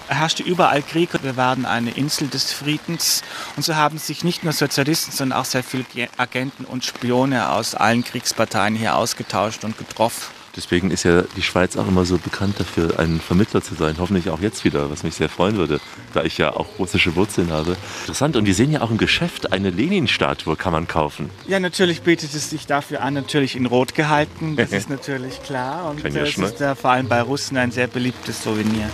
herrschte 0.09 0.43
überall 0.43 0.83
Krieg. 0.83 1.11
Wir 1.23 1.37
waren 1.37 1.67
eine 1.67 1.91
Insel 1.91 2.29
des 2.29 2.53
Friedens 2.53 3.23
und 3.57 3.63
so 3.63 3.77
haben 3.77 3.99
sich 3.99 4.25
nicht 4.25 4.43
nur 4.43 4.55
Sozialisten, 4.55 5.13
sondern 5.13 5.39
auch 5.39 5.45
sehr 5.45 5.63
viele 5.63 5.85
Agenten 6.17 6.65
und 6.65 6.85
Spione 6.85 7.51
aus 7.51 7.75
allen 7.75 8.05
Kriegsparteien 8.05 8.75
hier 8.75 8.97
ausgetauscht 8.97 9.65
und 9.65 9.77
getroffen. 9.77 10.40
Deswegen 10.57 10.91
ist 10.91 11.05
ja 11.05 11.23
die 11.37 11.43
Schweiz 11.43 11.77
auch 11.77 11.87
immer 11.87 12.05
so 12.05 12.19
bekannt 12.19 12.59
dafür, 12.59 12.99
ein 12.99 13.21
Vermittler 13.21 13.63
zu 13.63 13.75
sein. 13.75 13.97
Hoffentlich 13.99 14.31
auch 14.31 14.41
jetzt 14.41 14.65
wieder, 14.65 14.91
was 14.91 15.03
mich 15.03 15.15
sehr 15.15 15.29
freuen 15.29 15.57
würde, 15.57 15.81
da 16.13 16.25
ich 16.25 16.39
ja 16.39 16.55
auch 16.55 16.67
russische 16.79 17.15
Wurzeln 17.15 17.51
habe. 17.51 17.77
Interessant. 18.01 18.37
Und 18.37 18.47
wir 18.47 18.55
sehen 18.55 18.73
ja 18.73 18.81
auch 18.83 18.91
im 18.91 18.99
Geschäft 18.99 19.53
eine 19.53 19.71
Lenin-Statue 19.71 20.57
kann 20.57 20.73
man 20.73 20.89
kaufen. 20.89 21.31
Ja, 21.47 21.61
natürlich 21.61 22.03
bietet 22.03 22.35
es 22.35 22.51
sich 22.51 22.67
dafür 22.67 23.03
an, 23.03 23.15
natürlich 23.15 23.55
in 23.55 23.67
Rot 23.67 23.95
gehalten. 23.95 24.57
Das 24.57 24.73
ist 24.73 24.91
natürlich 24.91 25.43
klar. 25.43 25.91
Und 25.91 26.05
das 26.05 26.37
ist 26.37 26.61
ja 26.61 26.75
vor 26.75 26.91
allem 26.91 27.09
bei 27.09 27.23
Russen 27.23 27.57
ein 27.57 27.71
sehr 27.71 27.87
beliebtes 27.87 28.43
Souvenir. 28.43 28.91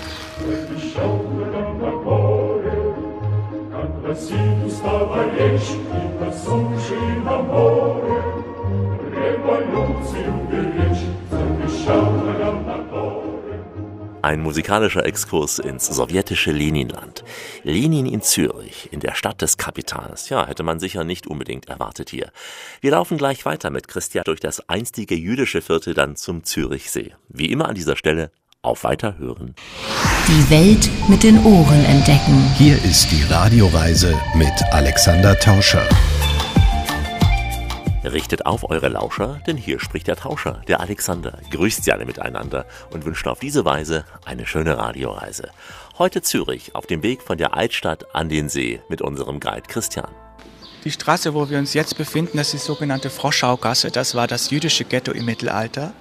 Ein 14.26 14.42
musikalischer 14.42 15.06
Exkurs 15.06 15.60
ins 15.60 15.86
sowjetische 15.86 16.50
Leninland. 16.50 17.22
Lenin 17.62 18.06
in 18.06 18.22
Zürich, 18.22 18.88
in 18.90 18.98
der 18.98 19.14
Stadt 19.14 19.40
des 19.40 19.56
Kapitals. 19.56 20.30
Ja, 20.30 20.48
hätte 20.48 20.64
man 20.64 20.80
sicher 20.80 21.04
nicht 21.04 21.28
unbedingt 21.28 21.68
erwartet 21.68 22.10
hier. 22.10 22.32
Wir 22.80 22.90
laufen 22.90 23.18
gleich 23.18 23.44
weiter 23.44 23.70
mit 23.70 23.86
Christian 23.86 24.24
durch 24.24 24.40
das 24.40 24.68
einstige 24.68 25.14
jüdische 25.14 25.62
Viertel 25.62 25.94
dann 25.94 26.16
zum 26.16 26.42
Zürichsee. 26.42 27.12
Wie 27.28 27.52
immer 27.52 27.68
an 27.68 27.76
dieser 27.76 27.94
Stelle 27.94 28.32
auf 28.62 28.82
Weiterhören. 28.82 29.54
Die 30.26 30.50
Welt 30.50 30.90
mit 31.08 31.22
den 31.22 31.38
Ohren 31.44 31.84
entdecken. 31.84 32.52
Hier 32.58 32.82
ist 32.82 33.12
die 33.12 33.22
Radioreise 33.32 34.12
mit 34.34 34.54
Alexander 34.72 35.38
Tauscher. 35.38 35.86
Richtet 38.12 38.46
auf 38.46 38.70
eure 38.70 38.88
Lauscher, 38.88 39.40
denn 39.46 39.56
hier 39.56 39.80
spricht 39.80 40.06
der 40.06 40.14
Tauscher, 40.14 40.62
der 40.68 40.80
Alexander, 40.80 41.38
grüßt 41.50 41.82
sie 41.82 41.92
alle 41.92 42.06
miteinander 42.06 42.66
und 42.90 43.04
wünscht 43.04 43.26
auf 43.26 43.40
diese 43.40 43.64
Weise 43.64 44.04
eine 44.24 44.46
schöne 44.46 44.78
Radioreise. 44.78 45.50
Heute 45.98 46.22
Zürich, 46.22 46.74
auf 46.76 46.86
dem 46.86 47.02
Weg 47.02 47.20
von 47.20 47.36
der 47.36 47.54
Altstadt 47.54 48.14
an 48.14 48.28
den 48.28 48.48
See 48.48 48.80
mit 48.88 49.02
unserem 49.02 49.40
Guide 49.40 49.66
Christian. 49.66 50.08
Die 50.84 50.92
Straße, 50.92 51.34
wo 51.34 51.50
wir 51.50 51.58
uns 51.58 51.74
jetzt 51.74 51.98
befinden, 51.98 52.36
das 52.36 52.54
ist 52.54 52.62
die 52.62 52.66
sogenannte 52.66 53.10
Froschaugasse. 53.10 53.90
Das 53.90 54.14
war 54.14 54.28
das 54.28 54.50
jüdische 54.50 54.84
Ghetto 54.84 55.10
im 55.10 55.24
Mittelalter. 55.24 55.92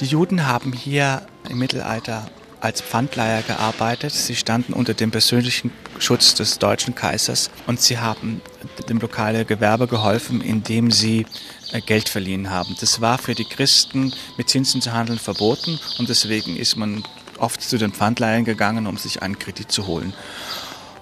Die 0.00 0.06
Juden 0.06 0.48
haben 0.48 0.72
hier 0.72 1.22
im 1.48 1.58
Mittelalter 1.58 2.28
als 2.66 2.80
Pfandleiher 2.80 3.42
gearbeitet. 3.42 4.12
Sie 4.12 4.34
standen 4.34 4.72
unter 4.72 4.92
dem 4.92 5.12
persönlichen 5.12 5.70
Schutz 6.00 6.34
des 6.34 6.58
deutschen 6.58 6.96
Kaisers 6.96 7.48
und 7.68 7.80
sie 7.80 7.98
haben 7.98 8.42
dem 8.88 8.98
lokalen 8.98 9.46
Gewerbe 9.46 9.86
geholfen, 9.86 10.40
indem 10.40 10.90
sie 10.90 11.26
äh, 11.70 11.80
Geld 11.80 12.08
verliehen 12.08 12.50
haben. 12.50 12.74
Das 12.80 13.00
war 13.00 13.18
für 13.18 13.36
die 13.36 13.44
Christen 13.44 14.12
mit 14.36 14.50
Zinsen 14.50 14.82
zu 14.82 14.92
handeln 14.92 15.20
verboten 15.20 15.78
und 15.98 16.08
deswegen 16.08 16.56
ist 16.56 16.76
man 16.76 17.04
oft 17.38 17.62
zu 17.62 17.78
den 17.78 17.92
Pfandleihen 17.92 18.44
gegangen, 18.44 18.88
um 18.88 18.96
sich 18.96 19.22
einen 19.22 19.38
Kredit 19.38 19.70
zu 19.70 19.86
holen. 19.86 20.12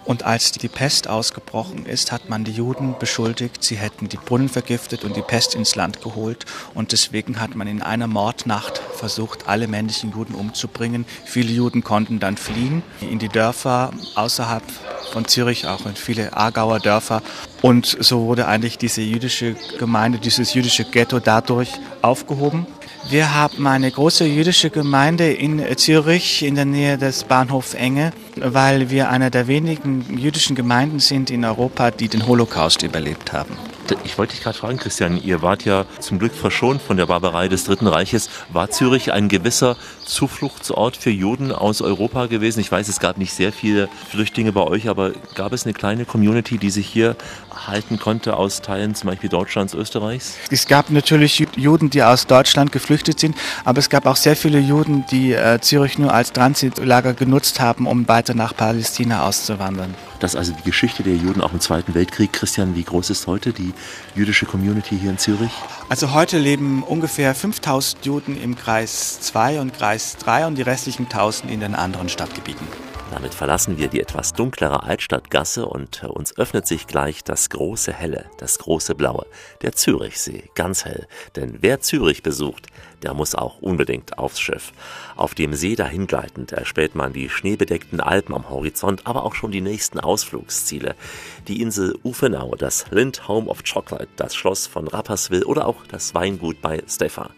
Und 0.04 0.22
als 0.24 0.52
die 0.52 0.68
Pest 0.68 1.08
ausgebrochen 1.08 1.86
ist, 1.86 2.12
hat 2.12 2.28
man 2.28 2.44
die 2.44 2.52
Juden 2.52 2.96
beschuldigt, 2.98 3.64
sie 3.64 3.76
hätten 3.76 4.08
die 4.08 4.18
Brunnen 4.18 4.48
vergiftet 4.48 5.04
und 5.04 5.16
die 5.16 5.22
Pest 5.22 5.54
ins 5.54 5.76
Land 5.76 6.02
geholt. 6.02 6.44
Und 6.74 6.92
deswegen 6.92 7.40
hat 7.40 7.54
man 7.54 7.66
in 7.66 7.82
einer 7.82 8.06
Mordnacht 8.06 8.78
versucht, 8.78 9.48
alle 9.48 9.66
männlichen 9.66 10.12
Juden 10.12 10.34
umzubringen. 10.34 11.06
Viele 11.24 11.52
Juden 11.52 11.82
konnten 11.82 12.20
dann 12.20 12.36
fliehen 12.36 12.82
in 13.00 13.18
die 13.18 13.28
Dörfer 13.28 13.92
außerhalb 14.14 14.62
von 15.12 15.26
Zürich, 15.26 15.66
auch 15.66 15.86
in 15.86 15.94
viele 15.94 16.36
Aargauer 16.36 16.80
Dörfer. 16.80 17.22
Und 17.62 17.96
so 18.00 18.26
wurde 18.26 18.46
eigentlich 18.46 18.78
diese 18.78 19.00
jüdische 19.00 19.56
Gemeinde, 19.78 20.18
dieses 20.18 20.54
jüdische 20.54 20.84
Ghetto 20.84 21.18
dadurch 21.18 21.70
aufgehoben. 22.02 22.66
Wir 23.10 23.34
haben 23.34 23.66
eine 23.66 23.90
große 23.90 24.24
jüdische 24.24 24.70
Gemeinde 24.70 25.30
in 25.30 25.62
Zürich 25.76 26.42
in 26.42 26.54
der 26.54 26.64
Nähe 26.64 26.96
des 26.96 27.24
Bahnhofs 27.24 27.74
Enge, 27.74 28.12
weil 28.36 28.88
wir 28.88 29.10
einer 29.10 29.28
der 29.28 29.46
wenigen 29.46 30.18
jüdischen 30.18 30.56
Gemeinden 30.56 31.00
sind 31.00 31.30
in 31.30 31.44
Europa, 31.44 31.90
die 31.90 32.08
den 32.08 32.26
Holocaust 32.26 32.82
überlebt 32.82 33.32
haben. 33.32 33.56
Ich 34.04 34.16
wollte 34.16 34.32
dich 34.32 34.42
gerade 34.42 34.56
fragen, 34.56 34.78
Christian, 34.78 35.22
ihr 35.22 35.42
wart 35.42 35.66
ja 35.66 35.84
zum 36.00 36.18
Glück 36.18 36.32
verschont 36.32 36.80
von 36.80 36.96
der 36.96 37.04
Barbarei 37.04 37.48
des 37.48 37.64
Dritten 37.64 37.86
Reiches. 37.86 38.30
War 38.50 38.70
Zürich 38.70 39.12
ein 39.12 39.28
gewisser 39.28 39.76
Zufluchtsort 40.06 40.96
für 40.96 41.10
Juden 41.10 41.52
aus 41.52 41.82
Europa 41.82 42.26
gewesen? 42.26 42.60
Ich 42.60 42.72
weiß, 42.72 42.88
es 42.88 42.98
gab 42.98 43.18
nicht 43.18 43.34
sehr 43.34 43.52
viele 43.52 43.90
Flüchtlinge 44.10 44.52
bei 44.52 44.62
euch, 44.62 44.88
aber 44.88 45.12
gab 45.34 45.52
es 45.52 45.64
eine 45.64 45.74
kleine 45.74 46.06
Community, 46.06 46.56
die 46.56 46.70
sich 46.70 46.86
hier 46.86 47.16
halten 47.66 47.98
konnte 47.98 48.36
aus 48.36 48.62
Teilen 48.62 48.94
zum 48.94 49.10
Beispiel 49.10 49.30
Deutschlands, 49.30 49.74
Österreichs? 49.74 50.34
Es 50.50 50.66
gab 50.66 50.90
natürlich 50.90 51.44
Juden, 51.56 51.90
die 51.90 52.02
aus 52.02 52.26
Deutschland 52.26 52.72
geflüchtet 52.72 53.20
sind, 53.20 53.36
aber 53.64 53.78
es 53.78 53.90
gab 53.90 54.06
auch 54.06 54.16
sehr 54.16 54.36
viele 54.36 54.58
Juden, 54.58 55.04
die 55.10 55.32
äh, 55.32 55.60
Zürich 55.60 55.98
nur 55.98 56.12
als 56.12 56.32
Transitlager 56.32 57.14
genutzt 57.14 57.60
haben, 57.60 57.86
um 57.86 58.08
weiter 58.08 58.34
nach 58.34 58.56
Palästina 58.56 59.26
auszuwandern. 59.26 59.94
Das 60.20 60.34
ist 60.34 60.38
also 60.38 60.52
die 60.52 60.62
Geschichte 60.62 61.02
der 61.02 61.16
Juden 61.16 61.40
auch 61.40 61.52
im 61.52 61.60
Zweiten 61.60 61.94
Weltkrieg. 61.94 62.32
Christian, 62.32 62.74
wie 62.76 62.84
groß 62.84 63.10
ist 63.10 63.26
heute 63.26 63.52
die 63.52 63.74
jüdische 64.14 64.46
Community 64.46 64.98
hier 64.98 65.10
in 65.10 65.18
Zürich? 65.18 65.52
Also 65.88 66.14
heute 66.14 66.38
leben 66.38 66.82
ungefähr 66.82 67.34
5000 67.34 68.06
Juden 68.06 68.40
im 68.40 68.56
Kreis 68.56 69.20
2 69.20 69.60
und 69.60 69.74
Kreis 69.74 70.16
3 70.18 70.46
und 70.46 70.56
die 70.56 70.62
restlichen 70.62 71.04
1000 71.04 71.50
in 71.50 71.60
den 71.60 71.74
anderen 71.74 72.08
Stadtgebieten. 72.08 72.66
Damit 73.10 73.34
verlassen 73.34 73.78
wir 73.78 73.88
die 73.88 74.00
etwas 74.00 74.32
dunklere 74.32 74.82
Altstadtgasse 74.82 75.66
und 75.66 76.04
uns 76.04 76.36
öffnet 76.36 76.66
sich 76.66 76.86
gleich 76.86 77.22
das 77.22 77.50
große 77.50 77.92
Helle, 77.92 78.26
das 78.38 78.58
große 78.58 78.94
Blaue, 78.94 79.26
der 79.62 79.72
Zürichsee, 79.72 80.50
ganz 80.54 80.84
hell. 80.84 81.06
Denn 81.36 81.58
wer 81.60 81.80
Zürich 81.80 82.22
besucht, 82.22 82.66
der 83.02 83.14
muss 83.14 83.34
auch 83.34 83.58
unbedingt 83.60 84.18
aufs 84.18 84.40
Schiff. 84.40 84.72
Auf 85.14 85.34
dem 85.34 85.54
See 85.54 85.76
dahingleitend 85.76 86.52
erspäht 86.52 86.94
man 86.94 87.12
die 87.12 87.28
schneebedeckten 87.28 88.00
Alpen 88.00 88.34
am 88.34 88.48
Horizont, 88.48 89.06
aber 89.06 89.24
auch 89.24 89.34
schon 89.34 89.52
die 89.52 89.60
nächsten 89.60 90.00
Ausflugsziele. 90.00 90.94
Die 91.46 91.60
Insel 91.60 91.94
Ufenau, 92.02 92.54
das 92.56 92.86
Lind 92.90 93.28
Home 93.28 93.48
of 93.48 93.62
Chocolate, 93.64 94.08
das 94.16 94.34
Schloss 94.34 94.66
von 94.66 94.88
Rapperswil 94.88 95.42
oder 95.42 95.66
auch 95.66 95.84
das 95.86 96.14
Weingut 96.14 96.62
bei 96.62 96.82
Stefan. 96.88 97.28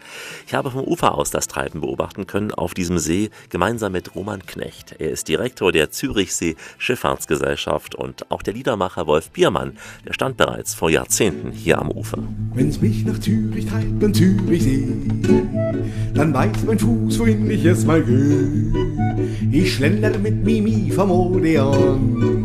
Ich 0.46 0.54
habe 0.54 0.70
vom 0.70 0.84
Ufer 0.84 1.16
aus 1.16 1.32
das 1.32 1.48
Treiben 1.48 1.80
beobachten 1.80 2.28
können 2.28 2.52
auf 2.52 2.72
diesem 2.72 2.98
See, 2.98 3.30
gemeinsam 3.50 3.90
mit 3.90 4.14
Roman 4.14 4.46
Knecht. 4.46 4.94
Er 5.00 5.10
ist 5.10 5.26
Direktor 5.26 5.72
der 5.72 5.90
Zürichsee 5.90 6.54
Schifffahrtsgesellschaft 6.78 7.96
und 7.96 8.30
auch 8.30 8.42
der 8.42 8.54
Liedermacher 8.54 9.08
Wolf 9.08 9.30
Biermann, 9.30 9.76
der 10.06 10.12
stand 10.12 10.36
bereits 10.36 10.72
vor 10.72 10.88
Jahrzehnten 10.88 11.50
hier 11.50 11.78
am 11.78 11.90
Ufer. 11.90 12.22
Wenn's 12.54 12.80
mich 12.80 13.04
nach 13.04 13.18
Zürich 13.18 13.66
treibt 13.66 14.04
und 14.04 14.14
Zürichsee, 14.14 14.86
dann 16.14 16.32
weiß 16.32 16.64
mein 16.64 16.78
Fuß, 16.78 17.18
wohin 17.18 17.50
ich 17.50 17.64
es 17.64 17.84
mal 17.84 18.04
geh. 18.04 18.70
Ich 19.50 19.74
schlender 19.74 20.16
mit 20.18 20.44
Mimi 20.44 20.92
vom 20.92 21.10
Odeon, 21.10 22.35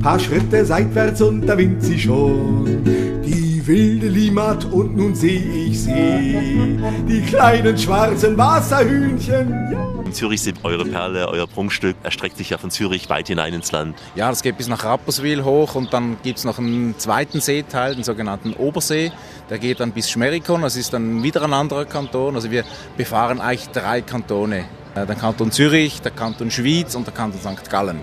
paar 0.00 0.18
Schritte 0.18 0.64
seitwärts 0.64 1.20
und 1.22 1.46
da 1.46 1.56
winkt 1.56 1.82
sie 1.82 1.98
schon. 1.98 2.84
Die 3.24 3.66
wilde 3.66 4.08
Limat 4.08 4.64
und 4.64 4.96
nun 4.96 5.14
seh 5.14 5.36
ich 5.36 5.82
sie, 5.82 6.78
die 7.08 7.22
kleinen 7.22 7.78
schwarzen 7.78 8.36
Wasserhühnchen. 8.36 9.50
Ja. 9.72 9.92
In 10.12 10.16
Zürich 10.16 10.42
sind 10.42 10.58
eure 10.62 10.84
Perle, 10.84 11.26
euer 11.28 11.46
Prunkstück, 11.46 11.96
erstreckt 12.02 12.36
sich 12.36 12.50
ja 12.50 12.58
von 12.58 12.70
Zürich 12.70 13.08
weit 13.08 13.28
hinein 13.28 13.54
ins 13.54 13.72
Land. 13.72 13.96
Ja, 14.14 14.28
das 14.28 14.42
geht 14.42 14.58
bis 14.58 14.68
nach 14.68 14.84
Rapperswil 14.84 15.42
hoch 15.42 15.74
und 15.74 15.94
dann 15.94 16.18
gibt 16.22 16.36
es 16.38 16.44
noch 16.44 16.58
einen 16.58 16.98
zweiten 16.98 17.40
Seeteil, 17.40 17.94
den 17.94 18.04
sogenannten 18.04 18.52
Obersee. 18.52 19.10
Der 19.48 19.58
geht 19.58 19.80
dann 19.80 19.92
bis 19.92 20.10
Schmerikon, 20.10 20.60
das 20.60 20.76
ist 20.76 20.92
dann 20.92 21.22
wieder 21.22 21.42
ein 21.42 21.54
anderer 21.54 21.86
Kanton. 21.86 22.34
Also 22.34 22.50
wir 22.50 22.64
befahren 22.98 23.40
eigentlich 23.40 23.70
drei 23.70 24.02
Kantone. 24.02 24.66
Der 24.94 25.06
Kanton 25.14 25.50
Zürich, 25.50 26.02
der 26.02 26.10
Kanton 26.10 26.50
Schwyz 26.50 26.94
und 26.94 27.06
der 27.06 27.14
Kanton 27.14 27.40
St. 27.40 27.70
Gallen. 27.70 28.00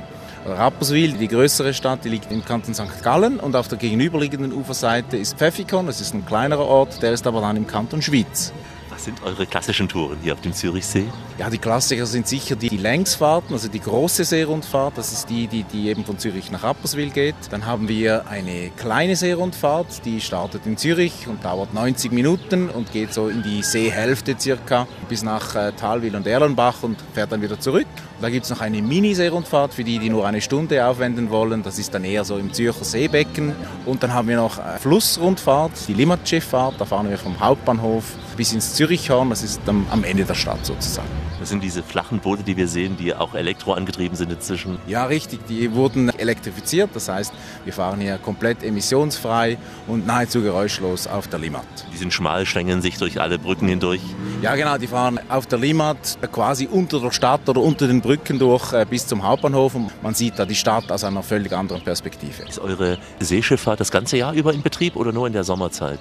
Rapperswil, 0.57 1.13
die 1.13 1.27
größere 1.27 1.73
Stadt, 1.73 2.03
die 2.03 2.09
liegt 2.09 2.31
im 2.31 2.43
Kanton 2.43 2.73
St. 2.73 3.03
Gallen 3.03 3.39
und 3.39 3.55
auf 3.55 3.67
der 3.67 3.77
gegenüberliegenden 3.77 4.53
Uferseite 4.53 5.17
ist 5.17 5.37
Pfäffikon, 5.37 5.87
das 5.87 6.01
ist 6.01 6.13
ein 6.13 6.25
kleinerer 6.25 6.65
Ort, 6.65 7.01
der 7.01 7.11
ist 7.11 7.27
aber 7.27 7.41
dann 7.41 7.57
im 7.57 7.67
Kanton 7.67 8.01
Schwyz. 8.01 8.51
Sind 8.99 9.23
eure 9.23 9.45
klassischen 9.45 9.87
Touren 9.87 10.17
hier 10.21 10.33
auf 10.33 10.41
dem 10.41 10.51
Zürichsee? 10.51 11.05
Ja, 11.37 11.49
die 11.49 11.57
Klassiker 11.57 12.05
sind 12.05 12.27
sicher 12.27 12.57
die, 12.57 12.67
die 12.67 12.77
Längsfahrten, 12.77 13.53
also 13.53 13.69
die 13.69 13.79
große 13.79 14.25
Seerundfahrt, 14.25 14.97
das 14.97 15.13
ist 15.13 15.29
die, 15.29 15.47
die, 15.47 15.63
die 15.63 15.87
eben 15.87 16.03
von 16.03 16.19
Zürich 16.19 16.51
nach 16.51 16.63
Rapperswil 16.63 17.09
geht. 17.09 17.35
Dann 17.49 17.65
haben 17.65 17.87
wir 17.87 18.27
eine 18.27 18.71
kleine 18.75 19.15
Seerundfahrt, 19.15 20.05
die 20.05 20.19
startet 20.19 20.65
in 20.65 20.75
Zürich 20.75 21.27
und 21.27 21.45
dauert 21.45 21.73
90 21.73 22.11
Minuten 22.11 22.69
und 22.69 22.91
geht 22.91 23.13
so 23.13 23.29
in 23.29 23.41
die 23.41 23.63
Seehälfte 23.63 24.35
circa 24.37 24.85
bis 25.07 25.23
nach 25.23 25.55
äh, 25.55 25.71
Talwil 25.71 26.17
und 26.17 26.27
Erlenbach 26.27 26.83
und 26.83 26.97
fährt 27.13 27.31
dann 27.31 27.41
wieder 27.41 27.57
zurück. 27.57 27.87
Da 28.21 28.29
gibt 28.29 28.43
es 28.43 28.49
noch 28.49 28.59
eine 28.59 28.81
Mini-Seerundfahrt 28.81 29.73
für 29.73 29.85
die, 29.85 29.97
die 29.97 30.09
nur 30.09 30.27
eine 30.27 30.41
Stunde 30.41 30.85
aufwenden 30.85 31.29
wollen. 31.29 31.63
Das 31.63 31.79
ist 31.79 31.93
dann 31.93 32.03
eher 32.03 32.25
so 32.25 32.37
im 32.37 32.51
Zürcher 32.51 32.83
Seebecken. 32.83 33.55
Und 33.85 34.03
dann 34.03 34.13
haben 34.13 34.27
wir 34.27 34.35
noch 34.35 34.59
eine 34.59 34.77
Flussrundfahrt, 34.77 35.71
die 35.87 35.93
Limmatschifffahrt. 35.93 36.75
Da 36.79 36.83
fahren 36.83 37.09
wir 37.09 37.17
vom 37.17 37.39
Hauptbahnhof 37.39 38.03
bis 38.35 38.51
ins 38.51 38.73
Zürichhorn. 38.89 39.29
Das 39.29 39.43
ist 39.43 39.61
am, 39.67 39.85
am 39.91 40.03
Ende 40.03 40.25
der 40.25 40.33
Stadt 40.33 40.65
sozusagen. 40.65 41.07
Das 41.39 41.49
sind 41.49 41.63
diese 41.63 41.83
flachen 41.83 42.19
Boote, 42.19 42.41
die 42.41 42.57
wir 42.57 42.67
sehen, 42.67 42.97
die 42.97 43.13
auch 43.13 43.35
elektroangetrieben 43.35 44.17
sind 44.17 44.31
inzwischen. 44.31 44.79
Ja, 44.87 45.05
richtig. 45.05 45.45
Die 45.47 45.71
wurden 45.73 46.09
elektrifiziert. 46.09 46.89
Das 46.95 47.07
heißt, 47.07 47.31
wir 47.65 47.71
fahren 47.71 48.01
hier 48.01 48.17
komplett 48.17 48.63
emissionsfrei 48.63 49.59
und 49.87 50.07
nahezu 50.07 50.41
geräuschlos 50.41 51.05
auf 51.05 51.27
der 51.27 51.37
Limmat. 51.37 51.67
Die 51.93 51.97
sind 51.97 52.13
schmal, 52.13 52.47
schlängeln 52.47 52.81
sich 52.81 52.97
durch 52.97 53.21
alle 53.21 53.37
Brücken 53.37 53.67
hindurch. 53.67 54.01
Ja, 54.41 54.55
genau. 54.55 54.79
Die 54.79 54.87
fahren 54.87 55.19
auf 55.29 55.45
der 55.45 55.59
Limmat 55.59 56.17
quasi 56.31 56.67
unter 56.67 56.99
der 56.99 57.11
Stadt 57.11 57.47
oder 57.47 57.61
unter 57.61 57.87
den 57.87 58.01
Brücken 58.01 58.39
durch 58.39 58.73
äh, 58.73 58.87
bis 58.89 59.05
zum 59.05 59.21
Hauptbahnhof. 59.21 59.75
Und 59.75 59.91
man 60.01 60.15
sieht 60.15 60.39
da 60.39 60.45
die 60.45 60.55
Stadt 60.55 60.91
aus 60.91 61.03
einer 61.03 61.21
völlig 61.21 61.53
anderen 61.53 61.83
Perspektive. 61.83 62.43
Ist 62.49 62.57
eure 62.57 62.97
Seeschifffahrt 63.19 63.79
das 63.79 63.91
ganze 63.91 64.17
Jahr 64.17 64.33
über 64.33 64.51
in 64.51 64.63
Betrieb 64.63 64.95
oder 64.95 65.11
nur 65.11 65.27
in 65.27 65.33
der 65.33 65.43
Sommerzeit? 65.43 65.99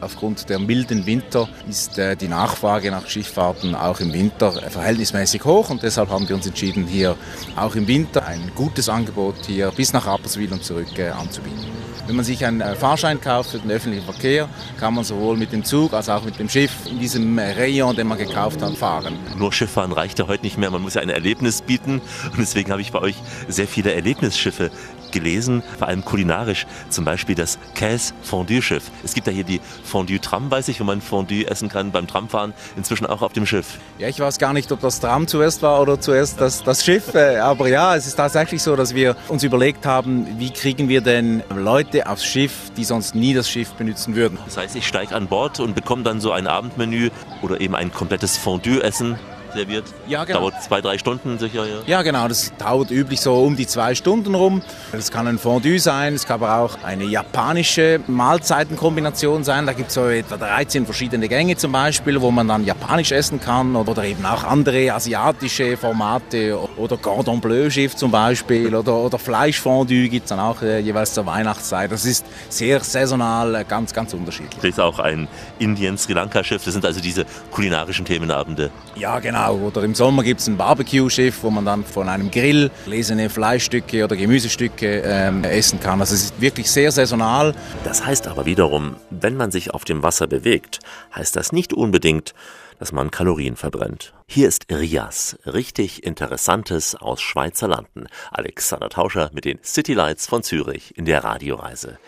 Aufgrund 0.00 0.48
der 0.48 0.58
milden 0.58 1.06
Winter 1.06 1.48
ist 1.68 1.98
äh, 1.98 2.16
die 2.16 2.28
Nachfrage 2.28 2.90
nach 2.90 3.06
Schifffahrten 3.06 3.74
auch 3.74 4.00
im 4.00 4.12
Winter 4.12 4.52
verhältnismäßig 4.52 5.44
hoch 5.44 5.70
und 5.70 5.82
deshalb 5.82 6.10
haben 6.10 6.28
wir 6.28 6.36
uns 6.36 6.46
entschieden, 6.46 6.86
hier 6.86 7.16
auch 7.56 7.74
im 7.74 7.86
Winter 7.88 8.26
ein 8.26 8.52
gutes 8.54 8.88
Angebot 8.88 9.46
hier 9.46 9.70
bis 9.70 9.92
nach 9.92 10.06
Rapperswil 10.06 10.52
und 10.52 10.64
zurück 10.64 10.98
äh, 10.98 11.08
anzubieten. 11.08 11.64
Wenn 12.06 12.16
man 12.16 12.24
sich 12.24 12.44
einen 12.44 12.60
äh, 12.60 12.76
Fahrschein 12.76 13.20
kauft 13.20 13.50
für 13.50 13.58
den 13.58 13.70
öffentlichen 13.70 14.04
Verkehr, 14.04 14.48
kann 14.78 14.94
man 14.94 15.02
sowohl 15.04 15.36
mit 15.36 15.52
dem 15.52 15.64
Zug 15.64 15.92
als 15.92 16.08
auch 16.08 16.22
mit 16.22 16.38
dem 16.38 16.48
Schiff 16.48 16.72
in 16.88 17.00
diesem 17.00 17.38
Rayon, 17.38 17.96
den 17.96 18.06
man 18.06 18.18
gekauft 18.18 18.62
hat, 18.62 18.76
fahren. 18.76 19.18
Nur 19.36 19.52
Schifffahren 19.52 19.92
reicht 19.92 20.18
ja 20.18 20.28
heute 20.28 20.44
nicht 20.44 20.56
mehr, 20.56 20.70
man 20.70 20.82
muss 20.82 20.94
ja 20.94 21.00
ein 21.00 21.08
Erlebnis 21.08 21.62
bieten 21.62 22.00
und 22.30 22.38
deswegen 22.38 22.70
habe 22.70 22.80
ich 22.80 22.92
bei 22.92 23.00
euch 23.00 23.16
sehr 23.48 23.66
viele 23.66 23.92
Erlebnisschiffe 23.92 24.70
gelesen, 25.18 25.62
vor 25.78 25.88
allem 25.88 26.04
kulinarisch. 26.04 26.66
Zum 26.90 27.04
Beispiel 27.04 27.34
das 27.34 27.58
Käse 27.74 28.12
Fondue 28.22 28.62
Schiff. 28.62 28.90
Es 29.04 29.14
gibt 29.14 29.26
ja 29.26 29.32
hier 29.32 29.44
die 29.44 29.60
Fondue 29.84 30.20
Tram, 30.20 30.50
weiß 30.50 30.68
ich, 30.68 30.80
wo 30.80 30.84
man 30.84 31.00
Fondue 31.00 31.46
essen 31.46 31.68
kann 31.68 31.90
beim 31.90 32.06
Tramfahren, 32.06 32.52
inzwischen 32.76 33.06
auch 33.06 33.22
auf 33.22 33.32
dem 33.32 33.46
Schiff. 33.46 33.78
Ja, 33.98 34.08
ich 34.08 34.20
weiß 34.20 34.38
gar 34.38 34.52
nicht, 34.52 34.70
ob 34.72 34.80
das 34.80 35.00
Tram 35.00 35.26
zuerst 35.26 35.62
war 35.62 35.80
oder 35.80 36.00
zuerst 36.00 36.40
das, 36.40 36.62
das 36.62 36.84
Schiff. 36.84 37.14
Äh, 37.14 37.38
aber 37.38 37.68
ja, 37.68 37.96
es 37.96 38.06
ist 38.06 38.16
tatsächlich 38.16 38.62
so, 38.62 38.76
dass 38.76 38.94
wir 38.94 39.16
uns 39.28 39.42
überlegt 39.42 39.86
haben, 39.86 40.38
wie 40.38 40.50
kriegen 40.50 40.88
wir 40.88 41.00
denn 41.00 41.42
Leute 41.54 42.08
aufs 42.08 42.24
Schiff, 42.24 42.70
die 42.76 42.84
sonst 42.84 43.14
nie 43.14 43.34
das 43.34 43.48
Schiff 43.48 43.72
benutzen 43.72 44.14
würden. 44.14 44.38
Das 44.44 44.56
heißt, 44.56 44.76
ich 44.76 44.86
steige 44.86 45.14
an 45.14 45.26
Bord 45.28 45.60
und 45.60 45.74
bekomme 45.74 46.02
dann 46.02 46.20
so 46.20 46.32
ein 46.32 46.46
Abendmenü 46.46 47.10
oder 47.42 47.60
eben 47.60 47.74
ein 47.74 47.92
komplettes 47.92 48.36
Fondue-Essen 48.36 49.18
serviert. 49.56 49.84
Ja, 50.06 50.24
genau. 50.24 50.40
Dauert 50.40 50.62
zwei, 50.62 50.80
drei 50.80 50.98
Stunden 50.98 51.38
sicher, 51.38 51.66
ja. 51.66 51.76
Ja, 51.86 52.02
genau, 52.02 52.28
das 52.28 52.52
dauert 52.58 52.90
üblich 52.90 53.20
so 53.20 53.34
um 53.42 53.56
die 53.56 53.66
zwei 53.66 53.94
Stunden 53.94 54.34
rum. 54.34 54.62
Das 54.92 55.10
kann 55.10 55.26
ein 55.26 55.38
Fondue 55.38 55.78
sein, 55.78 56.14
es 56.14 56.26
kann 56.26 56.42
aber 56.42 56.58
auch 56.58 56.84
eine 56.84 57.04
japanische 57.04 58.00
Mahlzeitenkombination 58.06 59.44
sein. 59.44 59.66
Da 59.66 59.72
gibt 59.72 59.88
es 59.88 59.94
so 59.94 60.06
etwa 60.08 60.36
13 60.36 60.84
verschiedene 60.84 61.28
Gänge 61.28 61.56
zum 61.56 61.72
Beispiel, 61.72 62.20
wo 62.20 62.30
man 62.30 62.48
dann 62.48 62.64
japanisch 62.64 63.12
essen 63.12 63.40
kann 63.40 63.74
oder 63.76 64.04
eben 64.04 64.24
auch 64.24 64.44
andere 64.44 64.92
asiatische 64.92 65.76
Formate 65.76 66.58
oder 66.76 66.96
Cordon 66.96 67.40
Bleu 67.40 67.70
Schiff 67.70 67.96
zum 67.96 68.10
Beispiel 68.10 68.74
oder, 68.74 68.94
oder 68.94 69.18
Fleischfondue 69.18 70.08
gibt 70.08 70.24
es 70.24 70.28
dann 70.30 70.40
auch 70.40 70.60
äh, 70.62 70.80
jeweils 70.80 71.14
zur 71.14 71.26
Weihnachtszeit. 71.26 71.90
Das 71.90 72.04
ist 72.04 72.24
sehr 72.48 72.80
saisonal, 72.80 73.54
äh, 73.54 73.64
ganz, 73.64 73.92
ganz 73.92 74.12
unterschiedlich. 74.12 74.60
Vielleicht 74.60 74.80
auch 74.80 74.98
ein 74.98 75.28
Indien-Sri 75.58 76.12
Lanka-Schiff. 76.12 76.64
Das 76.64 76.74
sind 76.74 76.84
also 76.84 77.00
diese 77.00 77.24
kulinarischen 77.50 78.04
Themenabende. 78.04 78.70
Ja, 78.96 79.18
genau. 79.18 79.45
Oder 79.50 79.82
im 79.82 79.94
Sommer 79.94 80.22
gibt 80.22 80.40
es 80.40 80.46
ein 80.46 80.56
Barbecue-Schiff, 80.56 81.42
wo 81.42 81.50
man 81.50 81.64
dann 81.64 81.84
von 81.84 82.08
einem 82.08 82.30
Grill 82.30 82.70
lesene 82.86 83.30
Fleischstücke 83.30 84.04
oder 84.04 84.16
Gemüsestücke 84.16 85.02
ähm, 85.04 85.44
essen 85.44 85.80
kann. 85.80 86.00
Also 86.00 86.14
es 86.14 86.24
ist 86.24 86.40
wirklich 86.40 86.70
sehr 86.70 86.90
saisonal. 86.92 87.54
Das 87.84 88.04
heißt 88.04 88.28
aber 88.28 88.46
wiederum, 88.46 88.96
wenn 89.10 89.36
man 89.36 89.50
sich 89.50 89.72
auf 89.72 89.84
dem 89.84 90.02
Wasser 90.02 90.26
bewegt, 90.26 90.80
heißt 91.14 91.36
das 91.36 91.52
nicht 91.52 91.72
unbedingt, 91.72 92.34
dass 92.78 92.92
man 92.92 93.10
Kalorien 93.10 93.56
verbrennt. 93.56 94.12
Hier 94.28 94.48
ist 94.48 94.66
Rias, 94.70 95.38
richtig 95.46 96.04
Interessantes 96.04 96.94
aus 96.94 97.22
Schweizer 97.22 97.68
Landen. 97.68 98.06
Alexander 98.30 98.90
Tauscher 98.90 99.30
mit 99.32 99.46
den 99.46 99.60
City 99.62 99.94
Lights 99.94 100.26
von 100.26 100.42
Zürich 100.42 100.94
in 100.98 101.06
der 101.06 101.24
Radioreise. 101.24 101.98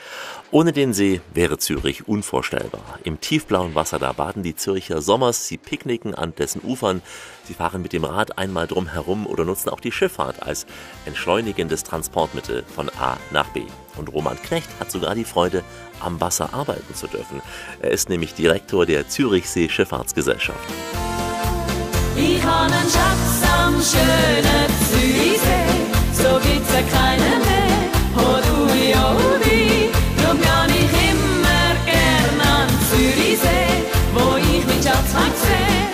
Ohne 0.51 0.73
den 0.73 0.93
See 0.93 1.23
wäre 1.33 1.57
Zürich 1.57 2.07
unvorstellbar. 2.07 2.99
Im 3.05 3.21
tiefblauen 3.21 3.75
Wasser, 3.75 3.99
da 3.99 4.13
baden 4.13 4.43
die 4.43 4.57
Zürcher 4.57 5.01
Sommers, 5.01 5.47
sie 5.47 5.57
picknicken 5.57 6.15
an 6.15 6.35
dessen 6.35 6.61
Ufern, 6.63 7.01
sie 7.45 7.55
fahren 7.55 7.81
mit 7.81 7.95
dem 7.95 8.05
Rad 8.05 8.37
einmal 8.37 8.67
drum 8.67 8.89
herum 8.89 9.27
oder 9.27 9.47
nutzen 9.47 9.71
auch 9.71 9.81
die 9.81 9.93
Schifffahrt 9.93 10.43
als 10.43 10.67
entschleunigendes 11.07 11.83
Transportmittel 11.83 12.65
von 12.65 12.91
A 12.99 13.17
nach 13.31 13.49
B. 13.51 13.63
Und 13.97 14.13
Roman 14.13 14.37
Knecht 14.43 14.69
hat 14.81 14.91
sogar 14.91 15.15
die 15.15 15.25
Freude, 15.25 15.65
am 16.01 16.21
Wasser 16.21 16.53
arbeiten 16.53 16.95
zu 16.95 17.07
dürfen. 17.07 17.41
Er 17.81 17.93
ist 17.93 18.11
nämlich 18.11 18.35
Direktor 18.35 18.85
der 18.85 19.09
Zürichsee 19.09 19.71
Schifffahrtsgesellschaft. 19.71 20.69
Ich 22.21 22.43
habe 22.43 22.73
einen 22.73 22.91
Schatz 22.91 23.43
am 23.61 23.75
schönen 23.75 24.69
Zürichsee, 24.91 25.71
so 26.13 26.41
gibt's 26.41 26.73
ja 26.73 26.83
keinen 26.99 27.41
mehr. 27.47 27.79
Oh 28.17 28.39
du, 28.43 28.67
du, 28.67 28.75
drum 30.23 30.39
geh 30.41 30.79
ich 30.79 31.11
immer 31.11 31.69
gern 31.87 32.41
an 32.41 32.69
Zürichsee, 32.91 33.87
wo 34.15 34.37
ich 34.37 34.67
meinen 34.67 34.83
Schatz 34.83 35.13
mag 35.15 35.33
sehen. 35.43 35.89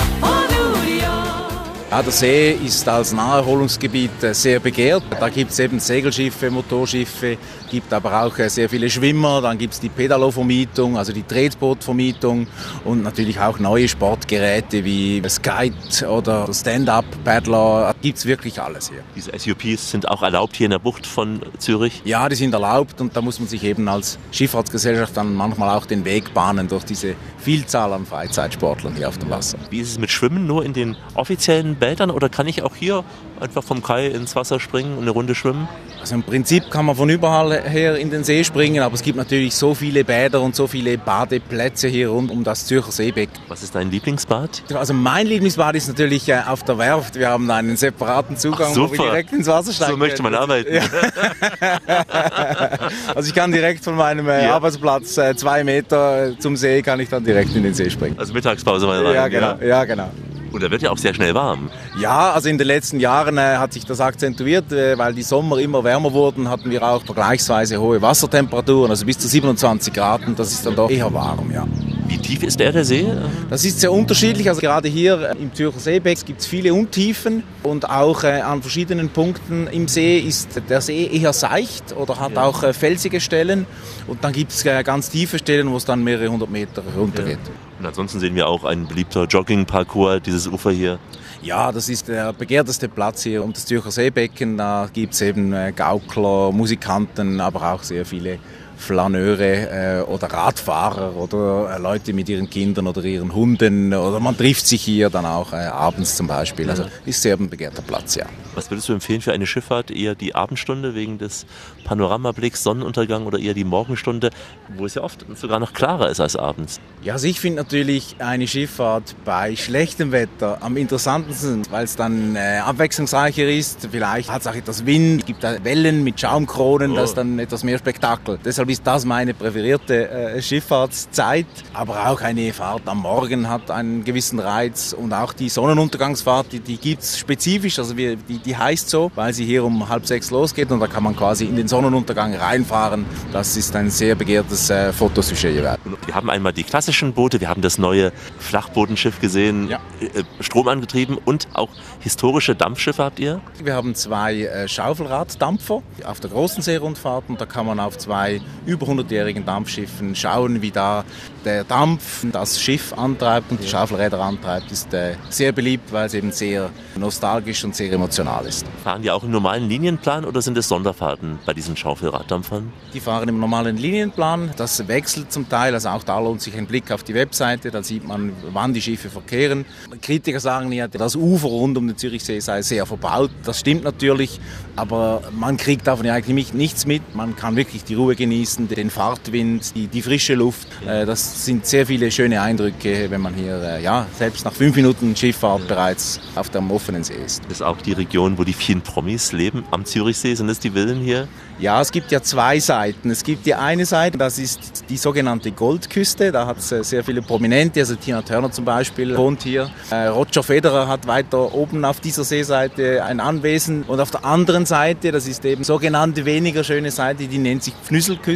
Ja, 1.95 2.03
der 2.03 2.11
See 2.11 2.59
ist 2.67 2.89
als 2.89 3.13
Naherholungsgebiet 3.13 4.21
äh, 4.25 4.35
sehr 4.35 4.59
begehrt. 4.59 5.05
Da 5.21 5.29
gibt 5.29 5.53
es 5.53 5.61
eben 5.61 5.79
Segelschiffe, 5.79 6.51
Motorschiffe, 6.51 7.39
gibt 7.75 7.93
aber 7.93 8.23
auch 8.23 8.39
äh, 8.39 8.49
sehr 8.49 8.69
viele 8.69 8.89
Schwimmer. 8.89 9.41
Dann 9.41 9.59
gibt 9.59 9.75
es 9.75 9.81
die 9.81 9.89
Pedalo-Vermietung, 9.89 10.97
also 10.97 11.13
die 11.13 11.25
Tretbootvermietung 11.25 12.47
und 12.85 13.03
natürlich 13.03 13.41
auch 13.41 13.59
neue 13.59 13.89
Sportgeräte 13.89 14.85
wie 14.85 15.21
Skite 15.29 16.09
oder 16.09 16.47
Stand-Up-Paddler. 16.55 17.93
Gibt 18.01 18.19
es 18.19 18.27
wirklich 18.27 18.63
alles 18.63 18.91
hier. 18.91 19.01
Diese 19.17 19.37
SUPs 19.37 19.91
sind 19.91 20.09
auch 20.09 20.23
erlaubt 20.23 20.55
hier 20.55 20.67
in 20.67 20.71
der 20.71 20.79
Bucht 20.79 21.05
von 21.05 21.41
Zürich? 21.59 22.01
Ja, 22.05 22.29
die 22.29 22.37
sind 22.37 22.55
erlaubt 22.55 23.01
und 23.01 23.17
da 23.17 23.21
muss 23.21 23.41
man 23.41 23.49
sich 23.49 23.65
eben 23.65 23.89
als 23.89 24.21
Schifffahrtsgesellschaft 24.31 25.17
dann 25.17 25.35
manchmal 25.35 25.77
auch 25.77 25.87
den 25.87 26.05
Weg 26.05 26.33
bahnen 26.33 26.69
durch 26.69 26.85
diese 26.85 27.17
Vielzahl 27.39 27.93
an 27.93 28.07
Freizeitsportlern 28.07 28.95
hier 28.95 29.09
auf 29.09 29.19
dem 29.19 29.31
Wasser. 29.31 29.59
Wie 29.71 29.81
ist 29.81 29.91
es 29.91 29.99
mit 29.99 30.13
Schwimmen? 30.13 30.47
Nur 30.47 30.65
in 30.65 30.75
den 30.75 30.97
offiziellen 31.15 31.75
Bädern 31.75 32.13
oder 32.13 32.29
kann 32.29 32.47
ich 32.47 32.63
auch 32.63 32.77
hier 32.77 33.03
einfach 33.41 33.65
vom 33.65 33.83
Kai 33.83 34.07
ins 34.07 34.37
Wasser 34.37 34.61
springen 34.61 34.93
und 34.93 35.03
eine 35.03 35.11
Runde 35.11 35.35
schwimmen? 35.35 35.69
Also 36.01 36.17
im 36.17 36.23
Prinzip 36.23 36.71
kann 36.71 36.85
man 36.85 36.97
von 36.97 37.09
überall 37.09 37.64
her 37.65 37.97
in 37.97 38.11
den 38.11 38.25
See 38.25 38.45
springen, 38.45 38.83
aber 38.83 38.95
es 38.95 39.03
gibt 39.03 39.17
natürlich 39.17 39.55
so 39.55 39.75
viele 39.75 40.05
Bäder 40.05 40.41
und 40.41 40.55
so 40.55 40.67
viele 40.67 40.99
Badeplätze 40.99 41.89
hier 41.89 42.09
rund 42.09 42.31
um 42.31 42.45
das 42.45 42.67
Zürcher 42.67 42.93
Seebeck. 42.93 43.29
Was 43.49 43.63
ist 43.63 43.75
dein 43.75 43.91
Lieblingsbad? 43.91 44.63
Also 44.75 44.95
mein 44.95 45.27
Lieblingsbad 45.27 45.75
ist 45.77 45.89
natürlich 45.89 46.29
äh, 46.29 46.41
auf 46.47 46.63
der 46.63 46.79
Werft. 46.79 47.17
Wir 47.17 47.29
haben 47.29 47.51
einen 47.51 47.77
separaten 47.77 48.37
Zugang, 48.37 48.73
Ach, 48.73 48.77
wo 48.77 48.91
wir 48.91 48.99
direkt 48.99 49.33
ins 49.33 49.47
Wasser 49.47 49.73
steigen. 49.73 49.93
So 49.93 49.99
möchte 49.99 50.23
man 50.23 50.35
arbeiten. 50.35 50.75
Ja. 50.75 50.83
also 53.15 53.29
ich 53.29 53.35
kann 53.35 53.53
direkt 53.53 53.85
von 53.85 53.97
meinem 53.97 54.29
äh, 54.29 54.45
Ja. 54.45 54.55
Arbeitsplatz 54.55 55.17
äh, 55.19 55.35
zwei 55.37 55.65
Meter 55.65 56.39
zum 56.39 56.57
See, 56.57 56.83
kann 56.83 57.01
ich 57.01 57.09
dann 57.09 57.25
direkt 57.25 57.55
in 57.55 57.63
den 57.63 57.75
See 57.75 57.91
springen. 57.91 58.19
Also 58.19 58.33
Mittagspause 58.33 58.87
mal 58.87 59.05
rein. 59.05 59.15
Ja, 59.15 59.29
genau. 59.29 59.57
Ja, 59.65 59.85
genau. 59.85 60.11
Und 60.55 60.63
da 60.63 60.71
wird 60.71 60.83
ja 60.83 60.91
auch 60.91 60.99
sehr 60.99 61.13
schnell 61.13 61.35
warm. 61.35 61.69
Ja, 61.99 62.31
also 62.31 62.49
in 62.49 62.59
den 62.59 62.67
letzten 62.69 63.01
Jahren 63.01 63.39
äh, 63.39 63.57
hat 63.57 63.73
sich 63.73 63.85
das 63.85 64.01
akzentuiert, 64.01 64.71
äh, 64.71 64.97
weil 64.97 65.13
die 65.13 65.23
Sommer 65.23 65.59
immer 65.59 65.83
wärmer 65.83 66.13
wurden, 66.13 66.49
hatten 66.49 66.71
wir 66.71 66.81
auch 66.83 67.05
vergleichsweise 67.05 67.81
hohe 67.81 68.01
Wassertemperaturen, 68.01 68.91
also 68.91 69.05
bis 69.05 69.19
zu 69.19 69.27
27 69.27 69.93
Grad 69.93 70.25
und 70.27 70.39
das 70.39 70.53
ist 70.53 70.65
dann 70.65 70.77
doch 70.77 70.89
eher 70.89 71.13
warm, 71.13 71.51
ja. 71.53 71.67
Wie 72.15 72.19
tief 72.19 72.45
ist 72.45 72.61
der, 72.61 72.71
der 72.71 72.85
See? 72.85 73.05
Das 73.51 73.65
ist 73.65 73.81
sehr 73.81 73.91
unterschiedlich. 73.91 74.49
Also 74.49 74.61
gerade 74.61 74.87
hier 74.87 75.31
äh, 75.31 75.43
im 75.43 75.53
Zürcher 75.53 75.81
Seebeck 75.81 76.25
gibt 76.25 76.43
es 76.43 76.47
viele 76.47 76.73
Untiefen 76.73 77.43
und 77.65 77.91
auch 77.91 78.23
äh, 78.23 78.41
an 78.41 78.63
verschiedenen 78.63 79.09
Punkten 79.09 79.67
im 79.67 79.89
See 79.89 80.21
ist 80.21 80.61
der 80.69 80.81
See 80.81 81.11
eher 81.13 81.33
seicht 81.33 81.93
oder 81.97 82.21
hat 82.21 82.37
auch 82.37 82.63
äh, 82.63 82.73
felsige 82.73 83.21
Stellen. 83.21 83.67
Und 84.07 84.23
dann 84.23 84.33
gibt 84.33 84.53
es 84.53 84.63
ganz 84.63 85.11
tiefe 85.11 85.41
Stellen, 85.41 85.73
wo 85.73 85.77
es 85.77 85.87
dann 85.87 86.05
mehrere 86.05 86.29
hundert 86.29 86.51
Meter 86.51 86.85
runtergeht. 86.97 87.41
Und 87.81 87.87
ansonsten 87.87 88.21
sehen 88.21 88.37
wir 88.37 88.47
auch 88.47 88.63
ein 88.63 88.87
beliebter 88.87 89.25
Jogging-Parcours, 89.25 90.23
dieses 90.23 90.47
Ufer 90.47 90.71
hier. 90.71 91.01
Ja, 91.43 91.73
das 91.73 91.89
ist 91.89 92.07
der 92.07 92.33
begehrteste 92.33 92.89
Platz 92.89 93.25
hier 93.25 93.43
um 93.43 93.53
das 93.53 93.67
Zürcher 93.67 93.91
Seebecken. 93.91 94.57
Da 94.57 94.89
gibt 94.93 95.15
es 95.15 95.21
eben 95.21 95.53
Gaukler, 95.75 96.53
Musikanten, 96.53 97.41
aber 97.41 97.73
auch 97.73 97.83
sehr 97.83 98.07
viele 98.07 98.39
Flaneure 98.77 99.41
äh, 99.41 100.03
oder 100.03 100.27
Radfahrer 100.29 101.17
oder 101.17 101.75
äh, 101.75 101.81
Leute 101.81 102.13
mit 102.13 102.29
ihren 102.29 102.51
Kindern 102.51 102.87
oder 102.87 103.03
ihren 103.05 103.35
Hunden. 103.35 103.93
Oder 103.95 104.21
man 104.21 104.37
trifft 104.37 104.67
sich 104.67 104.83
hier 104.83 105.11
dann 105.11 105.27
auch 105.27 105.53
äh, 105.53 105.57
abends 105.57 106.17
zum 106.17 106.27
Beispiel. 106.27 106.69
Also 106.71 106.85
ist 107.07 107.23
sehr 107.23 107.37
ein 107.37 107.49
begehrter 107.49 107.83
Platz, 107.83 108.15
ja. 108.15 108.27
Was 108.55 108.71
würdest 108.71 108.89
du 108.89 108.93
empfehlen 108.93 109.21
für 109.21 109.33
eine 109.33 109.47
Schifffahrt? 109.47 109.91
Eher 109.91 110.15
die 110.15 110.35
Abendstunde 110.35 110.95
wegen 110.95 111.19
des 111.19 111.47
Panoramablicks, 111.85 112.63
Sonnenuntergang 112.63 113.27
oder 113.27 113.39
eher 113.39 113.55
die 113.55 113.65
Morgenstunde, 113.65 114.31
wo 114.77 114.87
es 114.87 114.95
ja 114.95 115.03
oft 115.03 115.25
sogar 115.35 115.59
noch 115.61 115.73
klarer 115.73 116.09
ist 116.11 116.21
als 116.21 116.37
abends? 116.37 116.81
Ja, 117.03 117.15
also 117.15 117.27
ich 117.27 117.41
finde 117.41 117.63
natürlich 117.63 118.17
eine 118.19 118.47
Schifffahrt 118.47 119.15
bei 119.25 119.57
schlechtem 119.57 120.13
Wetter 120.13 120.59
am 120.63 120.77
interessantesten, 120.77 121.63
weil 121.71 121.85
es 121.85 121.97
dann 121.97 122.37
äh, 122.37 122.59
abwechslungsreicher 122.65 123.49
ist. 123.49 123.89
Vielleicht 123.91 124.31
hat 124.31 124.43
es 124.43 124.47
auch 124.47 124.55
etwas 124.55 124.87
Wind, 124.87 125.21
es 125.21 125.27
gibt 125.27 125.43
da 125.45 125.63
Wellen 125.65 126.05
mit 126.05 126.21
Schaumkronen, 126.21 126.93
Oh. 126.93 126.97
das 126.97 127.11
ist 127.11 127.19
dann 127.19 127.39
etwas 127.39 127.65
mehr 127.65 127.79
Spektakel. 127.79 128.39
Deshalb 128.45 128.64
ist 128.69 128.87
das 128.87 129.05
meine 129.05 129.35
präferierte 129.35 130.09
äh, 130.09 130.43
Schifffahrtszeit. 130.43 131.47
Aber 131.73 132.09
auch 132.09 132.21
eine 132.21 132.53
Fahrt 132.53 132.83
am 132.87 132.99
Morgen 132.99 133.49
hat 133.49 133.71
einen 133.71 134.05
gewissen 134.05 134.39
Reiz 134.41 134.93
und 134.93 135.13
auch 135.13 135.33
die 135.33 135.49
Sonnenuntergangsfahrt, 135.49 136.53
die, 136.53 136.61
die 136.61 136.77
gibt 136.77 137.03
es 137.03 137.19
spezifisch, 137.19 137.79
also 137.79 137.97
wir, 137.97 138.17
die, 138.17 138.39
die 138.39 138.57
heißt 138.57 138.89
so, 138.91 139.11
weil 139.15 139.33
sie 139.33 139.45
hier 139.45 139.65
um 139.65 139.89
halb 139.89 140.07
sechs 140.07 140.31
losgeht 140.31 140.71
und 140.71 140.81
da 140.81 140.87
kann 140.87 141.03
man 141.03 141.17
quasi 141.17 141.45
in 141.47 141.57
den 141.57 141.69
Sonnenuntergang 141.69 142.35
reinfahren. 142.35 143.07
Das 143.33 143.57
ist 143.57 143.75
ein 143.77 143.91
sehr 143.91 144.15
begehrtes 144.15 144.71
äh, 144.71 144.93
Fotosujet 144.93 145.55
jeweils. 145.55 145.79
Wir 146.07 146.15
haben 146.15 146.31
einmal 146.31 146.53
die 146.53 146.65
klassischen 146.65 147.13
Boote, 147.13 147.41
wir 147.41 147.49
haben 147.49 147.63
das 147.63 147.79
neue 147.79 148.13
Flachbodenschiff 148.39 149.21
gesehen, 149.21 149.69
Ja. 149.69 149.81
äh, 150.01 150.23
stromangetrieben 150.41 151.19
und 151.25 151.49
auch 151.55 151.71
historische 152.01 152.55
Dampfschiffe 152.55 153.03
habt 153.03 153.19
ihr? 153.19 153.41
Wir 153.63 153.75
haben 153.75 153.95
zwei 153.95 154.43
äh, 154.43 154.69
Schaufelraddampfer 154.69 155.83
auf 156.05 156.21
der 156.21 156.31
großen 156.31 156.63
Seerundfahrt 156.63 157.25
und 157.29 157.41
da 157.41 157.47
kann 157.47 157.67
man 157.67 157.81
auf 157.81 157.99
zwei 157.99 158.41
über 158.67 158.87
100-jährigen 158.87 159.45
Dampfschiffen 159.45 160.15
schauen, 160.15 160.63
wie 160.63 160.71
da 160.71 161.05
der 161.45 161.65
Dampf 161.65 162.25
das 162.33 162.61
Schiff 162.61 162.93
antreibt 162.95 163.51
und 163.51 163.63
die 163.63 163.69
Schaufelräder 163.69 164.19
antreibt. 164.21 164.73
Ist 164.73 164.93
äh, 164.95 165.15
sehr 165.29 165.53
beliebt, 165.53 165.93
weil 165.93 166.07
es 166.07 166.15
eben 166.15 166.33
sehr 166.33 166.71
nostalgisch 166.97 167.65
und 167.65 167.77
sehr 167.77 167.93
emotional 167.93 168.47
ist. 168.47 168.65
Fahren 168.83 169.03
die 169.03 169.11
auch 169.11 169.23
im 169.23 169.31
normalen 169.31 169.69
Linienplan 169.69 170.25
oder 170.25 170.41
sind 170.41 170.57
es 170.57 170.69
Sonderfahrten 170.69 171.39
bei 171.45 171.53
diesen 171.53 171.77
Schaufelraddampfern? 171.77 172.73
Die 172.95 173.01
fahren 173.01 173.29
im 173.29 173.39
normalen 173.39 173.77
Linienplan. 173.77 174.53
Das 174.57 174.89
wechselt 174.89 175.33
zum 175.33 175.49
Teil. 175.49 175.75
Also 175.75 175.91
auch 175.91 176.03
da 176.03 176.19
lohnt 176.19 176.41
sich 176.41 176.57
ein 176.57 176.67
Blick 176.67 176.91
auf 176.91 177.03
die 177.03 177.15
Webseite. 177.15 177.71
Da 177.71 177.83
sieht 177.83 178.07
man, 178.07 178.33
wann 178.53 178.73
die 178.73 178.81
Schiffe 178.81 179.11
verkehren. 179.11 179.67
Kritiker 180.01 180.41
sagen 180.41 180.73
ja, 180.73 180.89
das 180.89 181.15
Ufer 181.15 181.49
rund 181.49 181.77
um 181.77 181.87
den 181.87 181.97
Zürichsee 181.99 182.41
sei 182.41 182.63
sehr 182.63 182.87
verbaut. 182.87 183.31
Das 183.45 183.61
stimmt 183.61 183.85
natürlich. 183.85 184.41
Aber 184.77 185.23
man 185.31 185.57
kriegt 185.57 185.87
davon 185.87 186.07
ja 186.07 186.15
eigentlich 186.15 186.55
nichts 186.55 186.87
mit. 186.87 187.15
Man 187.15 187.37
kann 187.37 187.55
wirklich 187.57 187.85
die 187.85 187.95
Ruhe 187.95 188.17
genießen 188.17 188.44
genießen, 188.45 188.69
den 188.69 188.91
Fahrtwind, 188.91 189.75
die, 189.75 189.87
die 189.87 190.03
frische 190.03 190.35
Luft. 190.35 190.69
Äh, 190.87 191.07
das 191.07 191.45
sind 191.45 191.67
sehr 191.67 191.87
viele 191.87 192.11
schöne 192.11 192.43
Eindrücke, 192.43 193.11
wenn 193.11 193.21
man 193.21 193.35
hier 193.35 193.61
äh, 193.63 193.83
ja, 193.83 194.07
selbst 194.19 194.45
nach 194.45 194.53
fünf 194.53 194.77
Minuten 194.77 195.17
Schifffahrt 195.17 195.67
bereits 195.67 196.21
auf 196.35 196.51
dem 196.51 196.71
offenen 196.71 197.05
See 197.05 197.15
ist. 197.15 197.43
Das 197.45 197.55
ist 197.55 197.63
auch 197.63 197.79
die 197.79 197.93
Region, 197.93 198.37
wo 198.37 198.45
die 198.45 198.53
vielen 198.53 198.83
Promis 198.83 199.33
leben, 199.33 199.65
am 199.71 199.85
Zürichsee. 199.85 200.35
Sind 200.35 200.49
das 200.49 200.59
die 200.59 200.71
Villen 200.71 201.01
hier? 201.01 201.27
Ja, 201.59 201.81
es 201.81 201.93
gibt 201.93 202.11
ja 202.11 202.21
zwei 202.21 202.59
Seiten. 202.59 203.11
Es 203.11 203.23
gibt 203.23 203.47
die 203.47 203.55
eine 203.55 203.87
Seite, 203.87 204.19
das 204.19 204.39
ist 204.39 204.85
die 204.89 204.97
sogenannte 204.97 205.53
Goldküste. 205.53 206.33
Da 206.33 206.47
hat 206.47 206.59
es 206.59 206.71
äh, 206.73 206.85
sehr 206.85 207.03
viele 207.05 207.23
Prominente, 207.23 207.81
also 207.81 207.95
Tina 207.95 208.23
Turner 208.23 208.51
zum 208.51 208.65
Beispiel 208.65 209.17
wohnt 209.17 209.43
hier. 209.43 209.71
Roger 209.91 210.43
Federer 210.43 210.89
hat 210.89 211.07
weiter 211.07 211.55
oben 211.55 211.85
auf 211.85 212.01
dieser 212.01 212.25
Seeseite 212.25 213.05
ein 213.05 213.21
Anwesen. 213.21 213.85
Und 213.85 214.01
auf 214.01 214.11
der 214.11 214.25
anderen 214.25 214.67
Seite, 214.67 215.13
das 215.13 215.27
ist 215.27 215.45
eben 215.45 215.65
sogenannte 215.65 216.25
weniger 216.25 216.65
schöne 216.65 216.91
Seite, 216.91 217.27
die 217.27 217.39
nennt 217.39 217.63
sich 217.63 217.75
Pfnüsselküste 217.85 218.34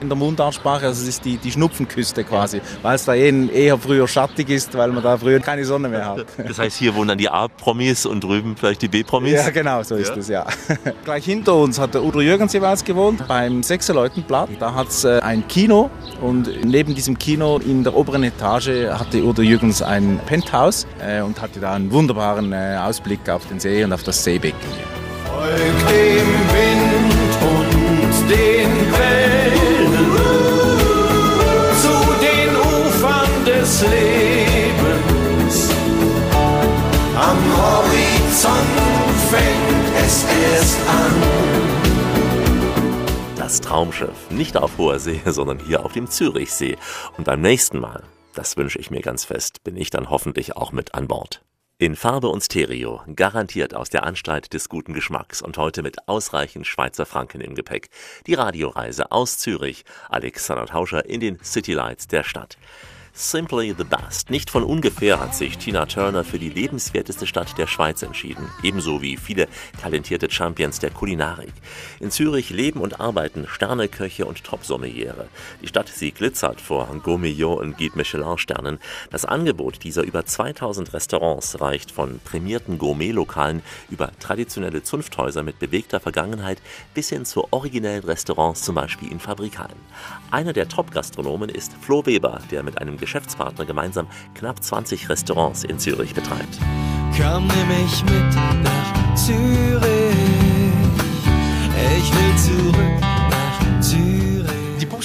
in 0.00 0.08
der 0.08 0.16
Mundartsprache. 0.16 0.86
Also 0.86 1.02
es 1.02 1.08
ist 1.08 1.24
die, 1.24 1.36
die 1.36 1.50
Schnupfenküste 1.50 2.24
quasi, 2.24 2.60
weil 2.82 2.94
es 2.94 3.04
da 3.04 3.14
eher 3.14 3.78
früher 3.78 4.06
schattig 4.06 4.48
ist, 4.48 4.76
weil 4.76 4.92
man 4.92 5.02
da 5.02 5.18
früher 5.18 5.40
keine 5.40 5.64
Sonne 5.64 5.88
mehr 5.88 6.06
hat. 6.06 6.26
Das 6.50 6.58
heißt, 6.58 6.78
hier 6.78 6.94
wohnen 6.94 7.08
dann 7.08 7.18
die 7.18 7.28
A-Promis 7.28 8.06
und 8.06 8.24
drüben 8.24 8.56
vielleicht 8.56 8.82
die 8.82 8.88
B-Promis? 8.88 9.34
Ja, 9.34 9.50
genau, 9.50 9.82
so 9.82 9.94
ist 9.94 10.16
es, 10.16 10.28
ja. 10.28 10.46
Gleich 11.04 11.24
hinter 11.24 11.54
uns 11.54 11.78
hat 11.78 11.94
der 11.94 12.02
Udo 12.02 12.20
Jürgens 12.20 12.52
jeweils 12.52 12.84
gewohnt, 12.84 13.26
beim 13.28 13.62
Sechserleutenblatt. 13.62 14.50
Da 14.58 14.74
hat 14.74 14.88
es 14.88 15.04
äh, 15.04 15.20
ein 15.20 15.46
Kino 15.46 15.90
und 16.20 16.64
neben 16.64 16.94
diesem 16.94 17.18
Kino 17.18 17.58
in 17.58 17.84
der 17.84 17.94
oberen 17.94 18.24
Etage 18.24 18.88
hatte 18.90 19.22
Udo 19.22 19.42
Jürgens 19.42 19.82
ein 19.82 20.20
Penthouse 20.26 20.86
äh, 21.00 21.20
und 21.20 21.40
hatte 21.40 21.60
da 21.60 21.74
einen 21.74 21.90
wunderbaren 21.92 22.52
äh, 22.52 22.78
Ausblick 22.80 23.28
auf 23.28 23.46
den 23.46 23.60
See 23.60 23.84
und 23.84 23.92
auf 23.92 24.02
das 24.02 24.24
Seebecken. 24.24 24.58
Folgt 25.26 25.90
dem 25.90 26.26
Wind 26.26 26.89
den 28.30 28.70
Wellen 28.92 29.92
zu 31.82 31.94
den 32.26 32.50
Ufern 32.56 33.44
des 33.44 33.82
Lebens. 33.82 35.70
Am 37.16 37.38
Horizont 37.58 38.80
fängt 39.30 40.06
es 40.06 40.24
erst 40.24 40.78
an. 40.88 41.14
Das 43.36 43.60
Traumschiff, 43.60 44.30
nicht 44.30 44.56
auf 44.56 44.78
hoher 44.78 45.00
See, 45.00 45.20
sondern 45.26 45.58
hier 45.58 45.84
auf 45.84 45.92
dem 45.92 46.08
Zürichsee. 46.08 46.76
Und 47.16 47.24
beim 47.24 47.40
nächsten 47.40 47.80
Mal, 47.80 48.04
das 48.34 48.56
wünsche 48.56 48.78
ich 48.78 48.92
mir 48.92 49.02
ganz 49.02 49.24
fest, 49.24 49.64
bin 49.64 49.76
ich 49.76 49.90
dann 49.90 50.08
hoffentlich 50.08 50.56
auch 50.56 50.70
mit 50.70 50.94
an 50.94 51.08
Bord. 51.08 51.42
In 51.80 51.96
Farbe 51.96 52.28
und 52.28 52.42
Stereo, 52.42 53.00
garantiert 53.16 53.74
aus 53.74 53.88
der 53.88 54.02
Anstalt 54.02 54.52
des 54.52 54.68
guten 54.68 54.92
Geschmacks 54.92 55.40
und 55.40 55.56
heute 55.56 55.82
mit 55.82 56.08
ausreichend 56.08 56.66
Schweizer 56.66 57.06
Franken 57.06 57.40
im 57.40 57.54
Gepäck. 57.54 57.88
Die 58.26 58.34
Radioreise 58.34 59.10
aus 59.10 59.38
Zürich, 59.38 59.86
Alexander 60.10 60.66
Tauscher 60.66 61.06
in 61.06 61.20
den 61.20 61.42
City 61.42 61.72
Lights 61.72 62.06
der 62.06 62.22
Stadt. 62.22 62.58
Simply 63.12 63.74
the 63.76 63.84
Best. 63.84 64.30
Nicht 64.30 64.50
von 64.50 64.62
ungefähr 64.62 65.18
hat 65.18 65.34
sich 65.34 65.58
Tina 65.58 65.86
Turner 65.86 66.22
für 66.22 66.38
die 66.38 66.48
lebenswerteste 66.48 67.26
Stadt 67.26 67.58
der 67.58 67.66
Schweiz 67.66 68.02
entschieden, 68.02 68.48
ebenso 68.62 69.02
wie 69.02 69.16
viele 69.16 69.48
talentierte 69.82 70.30
Champions 70.30 70.78
der 70.78 70.90
Kulinarik. 70.90 71.52
In 71.98 72.12
Zürich 72.12 72.50
leben 72.50 72.80
und 72.80 73.00
arbeiten 73.00 73.46
Sterneköche 73.48 74.26
und 74.26 74.44
Top-Sommeliere. 74.44 75.28
Die 75.60 75.66
Stadt, 75.66 75.88
sie 75.88 76.12
glitzert 76.12 76.60
vor 76.60 76.86
Gourmillon 77.02 77.58
und 77.58 77.78
Guide 77.78 77.96
Michelin-Sternen. 77.96 78.78
Das 79.10 79.24
Angebot 79.24 79.82
dieser 79.82 80.02
über 80.02 80.24
2000 80.24 80.94
Restaurants 80.94 81.60
reicht 81.60 81.90
von 81.90 82.20
prämierten 82.20 82.78
Gourmet-Lokalen 82.78 83.62
über 83.90 84.12
traditionelle 84.20 84.84
Zunfthäuser 84.84 85.42
mit 85.42 85.58
bewegter 85.58 85.98
Vergangenheit 85.98 86.62
bis 86.94 87.08
hin 87.08 87.24
zu 87.24 87.52
originellen 87.52 88.04
Restaurants, 88.04 88.62
zum 88.62 88.76
Beispiel 88.76 89.10
in 89.10 89.18
Fabrikalen. 89.18 89.76
Einer 90.30 90.52
der 90.52 90.68
Top-Gastronomen 90.68 91.50
ist 91.50 91.72
Flo 91.80 92.06
Weber, 92.06 92.40
der 92.52 92.62
mit 92.62 92.78
einem 92.78 92.99
Geschäftspartner 93.00 93.64
gemeinsam 93.64 94.06
knapp 94.34 94.62
20 94.62 95.08
Restaurants 95.08 95.64
in 95.64 95.78
Zürich 95.78 96.14
betreibt. 96.14 96.58
Komm, 97.16 97.48
nimm 97.48 97.68
mich 97.68 98.04
mit 98.04 98.34
nach 98.62 99.14
Zürich. 99.14 99.80
Ich 101.96 102.12
will 102.14 102.36
zurück. 102.36 103.09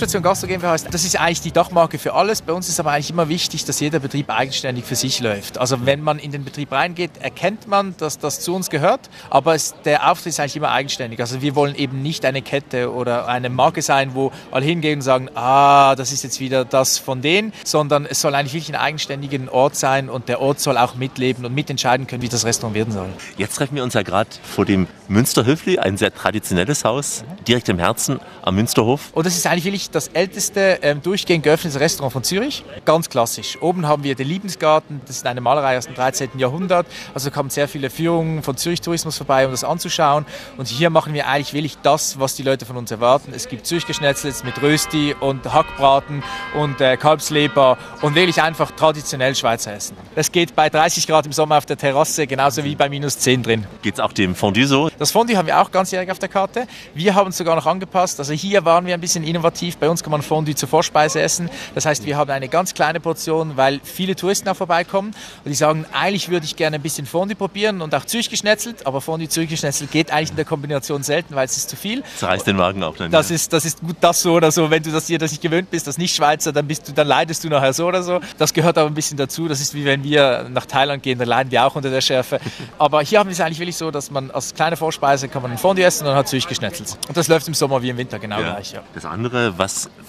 Die 0.06 0.12
Pumpstation 0.12 0.24
Gastro 0.24 0.48
GmbH, 0.48 0.76
ist, 0.76 0.94
das 0.94 1.04
ist 1.04 1.20
eigentlich 1.20 1.42
die 1.42 1.52
Dachmarke 1.52 1.98
für 1.98 2.14
alles. 2.14 2.44
Bei 2.44 2.54
uns 2.54 2.70
ist 2.70 2.80
aber 2.80 2.92
eigentlich 2.92 3.10
immer 3.10 3.28
wichtig, 3.28 3.66
dass 3.66 3.80
jeder 3.80 3.98
Betrieb 3.98 4.30
eigenständig 4.30 4.86
für 4.86 4.96
sich 4.96 5.20
läuft. 5.20 5.58
Also 5.58 5.88
wenn 5.88 6.02
man 6.02 6.20
in 6.20 6.32
den 6.32 6.46
Betrieb 6.46 6.72
reingeht, 6.72 7.10
erkennt 7.20 7.68
man, 7.68 7.96
dass 7.98 8.20
das 8.20 8.40
zu 8.40 8.54
uns 8.54 8.70
gehört, 8.70 9.10
aber 9.32 9.56
es, 9.56 9.74
der 9.84 10.12
Auftritt 10.12 10.34
ist 10.34 10.40
eigentlich 10.40 10.58
immer 10.58 10.70
eigenständig. 10.70 11.20
Also 11.22 11.42
wir 11.42 11.56
wollen 11.56 11.74
eben 11.74 12.04
nicht 12.04 12.24
eine 12.24 12.44
Kette 12.44 12.94
oder 12.94 13.28
eine 13.28 13.50
Marke 13.50 13.82
sein, 13.82 14.14
wo 14.14 14.32
alle 14.52 14.64
hingehen 14.64 15.00
und 15.00 15.02
sagen, 15.02 15.28
ah, 15.34 15.96
das 15.96 16.12
ist 16.12 16.24
jetzt 16.24 16.40
wieder 16.40 16.66
das 16.66 17.00
von 17.00 17.24
denen, 17.24 17.52
sondern 17.64 18.06
es 18.06 18.22
soll 18.22 18.36
eigentlich 18.36 18.54
wirklich 18.54 18.76
ein 18.76 18.80
eigenständiger 18.80 19.52
Ort 19.52 19.76
sein 19.76 20.12
und 20.12 20.30
der 20.30 20.40
Ort 20.40 20.60
soll 20.60 20.78
auch 20.78 20.94
mitleben 20.94 21.46
und 21.46 21.56
mitentscheiden 21.56 22.06
können, 22.06 22.22
wie 22.22 22.30
das 22.30 22.46
Restaurant 22.46 22.76
werden 22.76 22.94
soll. 22.94 23.10
Jetzt 23.38 23.56
treffen 23.56 23.76
wir 23.76 23.84
uns 23.84 23.96
ja 23.96 24.04
gerade 24.04 24.30
vor 24.44 24.66
dem 24.66 24.86
Münsterhöfli, 25.08 25.80
ein 25.80 25.98
sehr 25.98 26.14
traditionelles 26.14 26.84
Haus, 26.84 27.24
direkt 27.48 27.70
im 27.70 27.80
Herzen 27.80 28.20
am 28.44 28.54
Münsterhof. 28.54 29.10
Und 29.14 29.26
das 29.26 29.36
ist 29.36 29.48
eigentlich 29.48 29.66
wirklich 29.66 29.95
das 29.96 30.10
älteste 30.10 30.80
ähm, 30.82 31.02
durchgehend 31.02 31.44
geöffnete 31.44 31.80
Restaurant 31.80 32.12
von 32.12 32.24
Zürich. 32.24 32.66
Ganz 32.84 33.10
klassisch. 33.10 33.58
Oben 33.62 33.88
haben 33.88 34.04
wir 34.04 34.16
den 34.16 34.28
Liebensgarten, 34.28 35.02
das 35.08 35.18
ist 35.18 35.26
eine 35.26 35.40
Malerei 35.40 35.78
aus 35.78 35.86
dem 35.86 35.96
13. 35.96 36.32
Jahrhundert. 36.38 36.86
Also 37.14 37.32
kommen 37.32 37.50
sehr 37.50 37.68
viele 37.68 37.90
Führungen 37.90 38.44
von 38.44 38.58
Zürich 38.58 38.82
Tourismus 38.82 39.18
vorbei, 39.18 39.46
um 39.46 39.52
das 39.52 39.64
anzuschauen. 39.64 40.26
Und 40.58 40.68
hier 40.68 40.90
machen 40.90 41.14
wir 41.14 41.28
eigentlich 41.28 41.54
wirklich 41.54 41.78
das, 41.82 42.20
was 42.20 42.36
die 42.36 42.44
Leute 42.44 42.66
von 42.66 42.76
uns 42.76 42.92
erwarten. 42.92 43.32
Es 43.34 43.48
gibt 43.48 43.66
Zürich-Geschnetzels 43.66 44.44
mit 44.44 44.62
Rösti 44.62 45.16
und 45.20 45.52
Hackbraten 45.52 46.24
und 46.60 46.82
äh, 46.82 46.98
Kalbsleber 46.98 47.78
und 48.02 48.16
wirklich 48.16 48.42
einfach 48.42 48.72
traditionell 48.72 49.36
Schweizer 49.36 49.74
Essen. 49.74 49.96
Das 50.16 50.32
geht 50.32 50.56
bei 50.56 50.70
30 50.70 51.08
Grad 51.08 51.26
im 51.26 51.32
Sommer 51.32 51.58
auf 51.58 51.66
der 51.66 51.78
Terrasse, 51.78 52.28
genauso 52.28 52.64
wie 52.64 52.76
bei 52.76 52.90
minus 52.90 53.20
10 53.20 53.44
drin. 53.44 53.66
Geht's 53.82 54.00
auch 54.00 54.12
dem 54.12 54.36
Fondue 54.36 54.68
so? 54.68 54.90
Das 54.98 55.12
Fondue 55.12 55.38
haben 55.38 55.48
wir 55.48 55.62
auch 55.62 55.72
ganzjährig 55.72 56.12
auf 56.12 56.20
der 56.20 56.30
Karte. 56.30 56.68
Wir 56.94 57.16
haben 57.16 57.30
es 57.30 57.38
sogar 57.38 57.56
noch 57.56 57.66
angepasst. 57.66 58.20
Also 58.20 58.34
hier 58.34 58.66
waren 58.66 58.86
wir 58.86 58.94
ein 58.94 59.02
bisschen 59.02 59.24
innovativ. 59.24 59.75
Bei 59.80 59.90
uns 59.90 60.04
kann 60.04 60.12
man 60.12 60.22
Fondue 60.22 60.56
zur 60.56 60.70
Vorspeise 60.70 61.22
essen. 61.22 61.50
Das 61.74 61.86
heißt, 61.86 62.06
wir 62.06 62.18
haben 62.18 62.30
eine 62.32 62.48
ganz 62.48 62.74
kleine 62.74 63.00
Portion, 63.00 63.58
weil 63.58 63.80
viele 63.84 64.16
Touristen 64.16 64.48
auch 64.50 64.56
vorbeikommen. 64.56 65.10
Und 65.44 65.50
die 65.50 65.56
sagen, 65.56 65.86
eigentlich 65.94 66.30
würde 66.30 66.46
ich 66.46 66.56
gerne 66.56 66.76
ein 66.78 66.82
bisschen 66.82 67.06
Fondue 67.06 67.36
probieren 67.36 67.82
und 67.82 67.94
auch 67.96 68.06
Zürich 68.06 68.30
geschnetzelt. 68.30 68.86
Aber 68.88 69.02
Fondue 69.02 69.28
Zürich 69.30 69.50
geschnetzelt 69.50 69.92
geht 69.92 70.12
eigentlich 70.12 70.32
in 70.32 70.36
der 70.36 70.46
Kombination 70.46 71.04
selten, 71.04 71.36
weil 71.36 71.46
es 71.46 71.58
ist 71.58 71.70
zu 71.70 71.76
viel. 71.76 72.04
Zerreißt 72.18 72.48
den 72.48 72.56
Magen 72.56 72.84
auch 72.84 72.96
dann. 72.96 73.12
Das 73.12 73.32
ist, 73.32 73.52
das 73.54 73.66
ist 73.66 73.82
gut 73.82 73.98
das 74.02 74.22
so 74.22 74.34
oder 74.34 74.52
so. 74.52 74.70
Wenn 74.70 74.84
du 74.84 74.92
das 74.92 75.08
hier 75.08 75.18
das 75.20 75.32
nicht 75.32 75.42
gewöhnt 75.42 75.70
bist, 75.72 75.88
das 75.88 75.98
nicht 75.98 76.16
Schweizer, 76.16 76.52
dann, 76.52 76.68
bist 76.68 76.88
du, 76.88 76.94
dann 76.94 77.08
leidest 77.08 77.44
du 77.44 77.50
nachher 77.50 77.74
so 77.74 77.88
oder 77.88 78.04
so. 78.04 78.20
Das 78.38 78.54
gehört 78.54 78.78
aber 78.78 78.88
ein 78.90 78.94
bisschen 78.94 79.18
dazu. 79.18 79.48
Das 79.48 79.60
ist 79.62 79.74
wie 79.74 79.86
wenn 79.86 80.04
wir 80.04 80.48
nach 80.52 80.66
Thailand 80.66 81.04
gehen, 81.04 81.18
dann 81.20 81.28
leiden 81.28 81.52
wir 81.52 81.66
auch 81.66 81.76
unter 81.76 81.90
der 81.90 82.02
Schärfe. 82.02 82.40
Aber 82.78 83.02
hier 83.02 83.20
haben 83.20 83.28
wir 83.30 83.34
es 83.34 83.42
eigentlich 83.42 83.60
wirklich 83.60 83.78
so, 83.78 83.92
dass 83.92 84.12
man 84.12 84.32
als 84.32 84.54
kleine 84.54 84.78
Vorspeise 84.78 85.28
kann 85.28 85.42
man 85.42 85.52
ein 85.52 85.58
Fondue 85.58 85.84
essen 85.86 86.04
und 86.04 86.10
dann 86.10 86.18
hat 86.18 86.28
Zürich 86.28 86.48
geschnetzelt. 86.48 86.98
Und 87.08 87.18
das 87.18 87.28
läuft 87.28 87.48
im 87.48 87.54
Sommer 87.54 87.82
wie 87.82 87.90
im 87.90 87.98
Winter 87.98 88.20
genau 88.20 88.40
Ja. 88.40 88.54
gleich. 88.54 88.74
Ja. 88.74 88.82
Das 88.94 89.06
andere, 89.06 89.58
was 89.58 89.65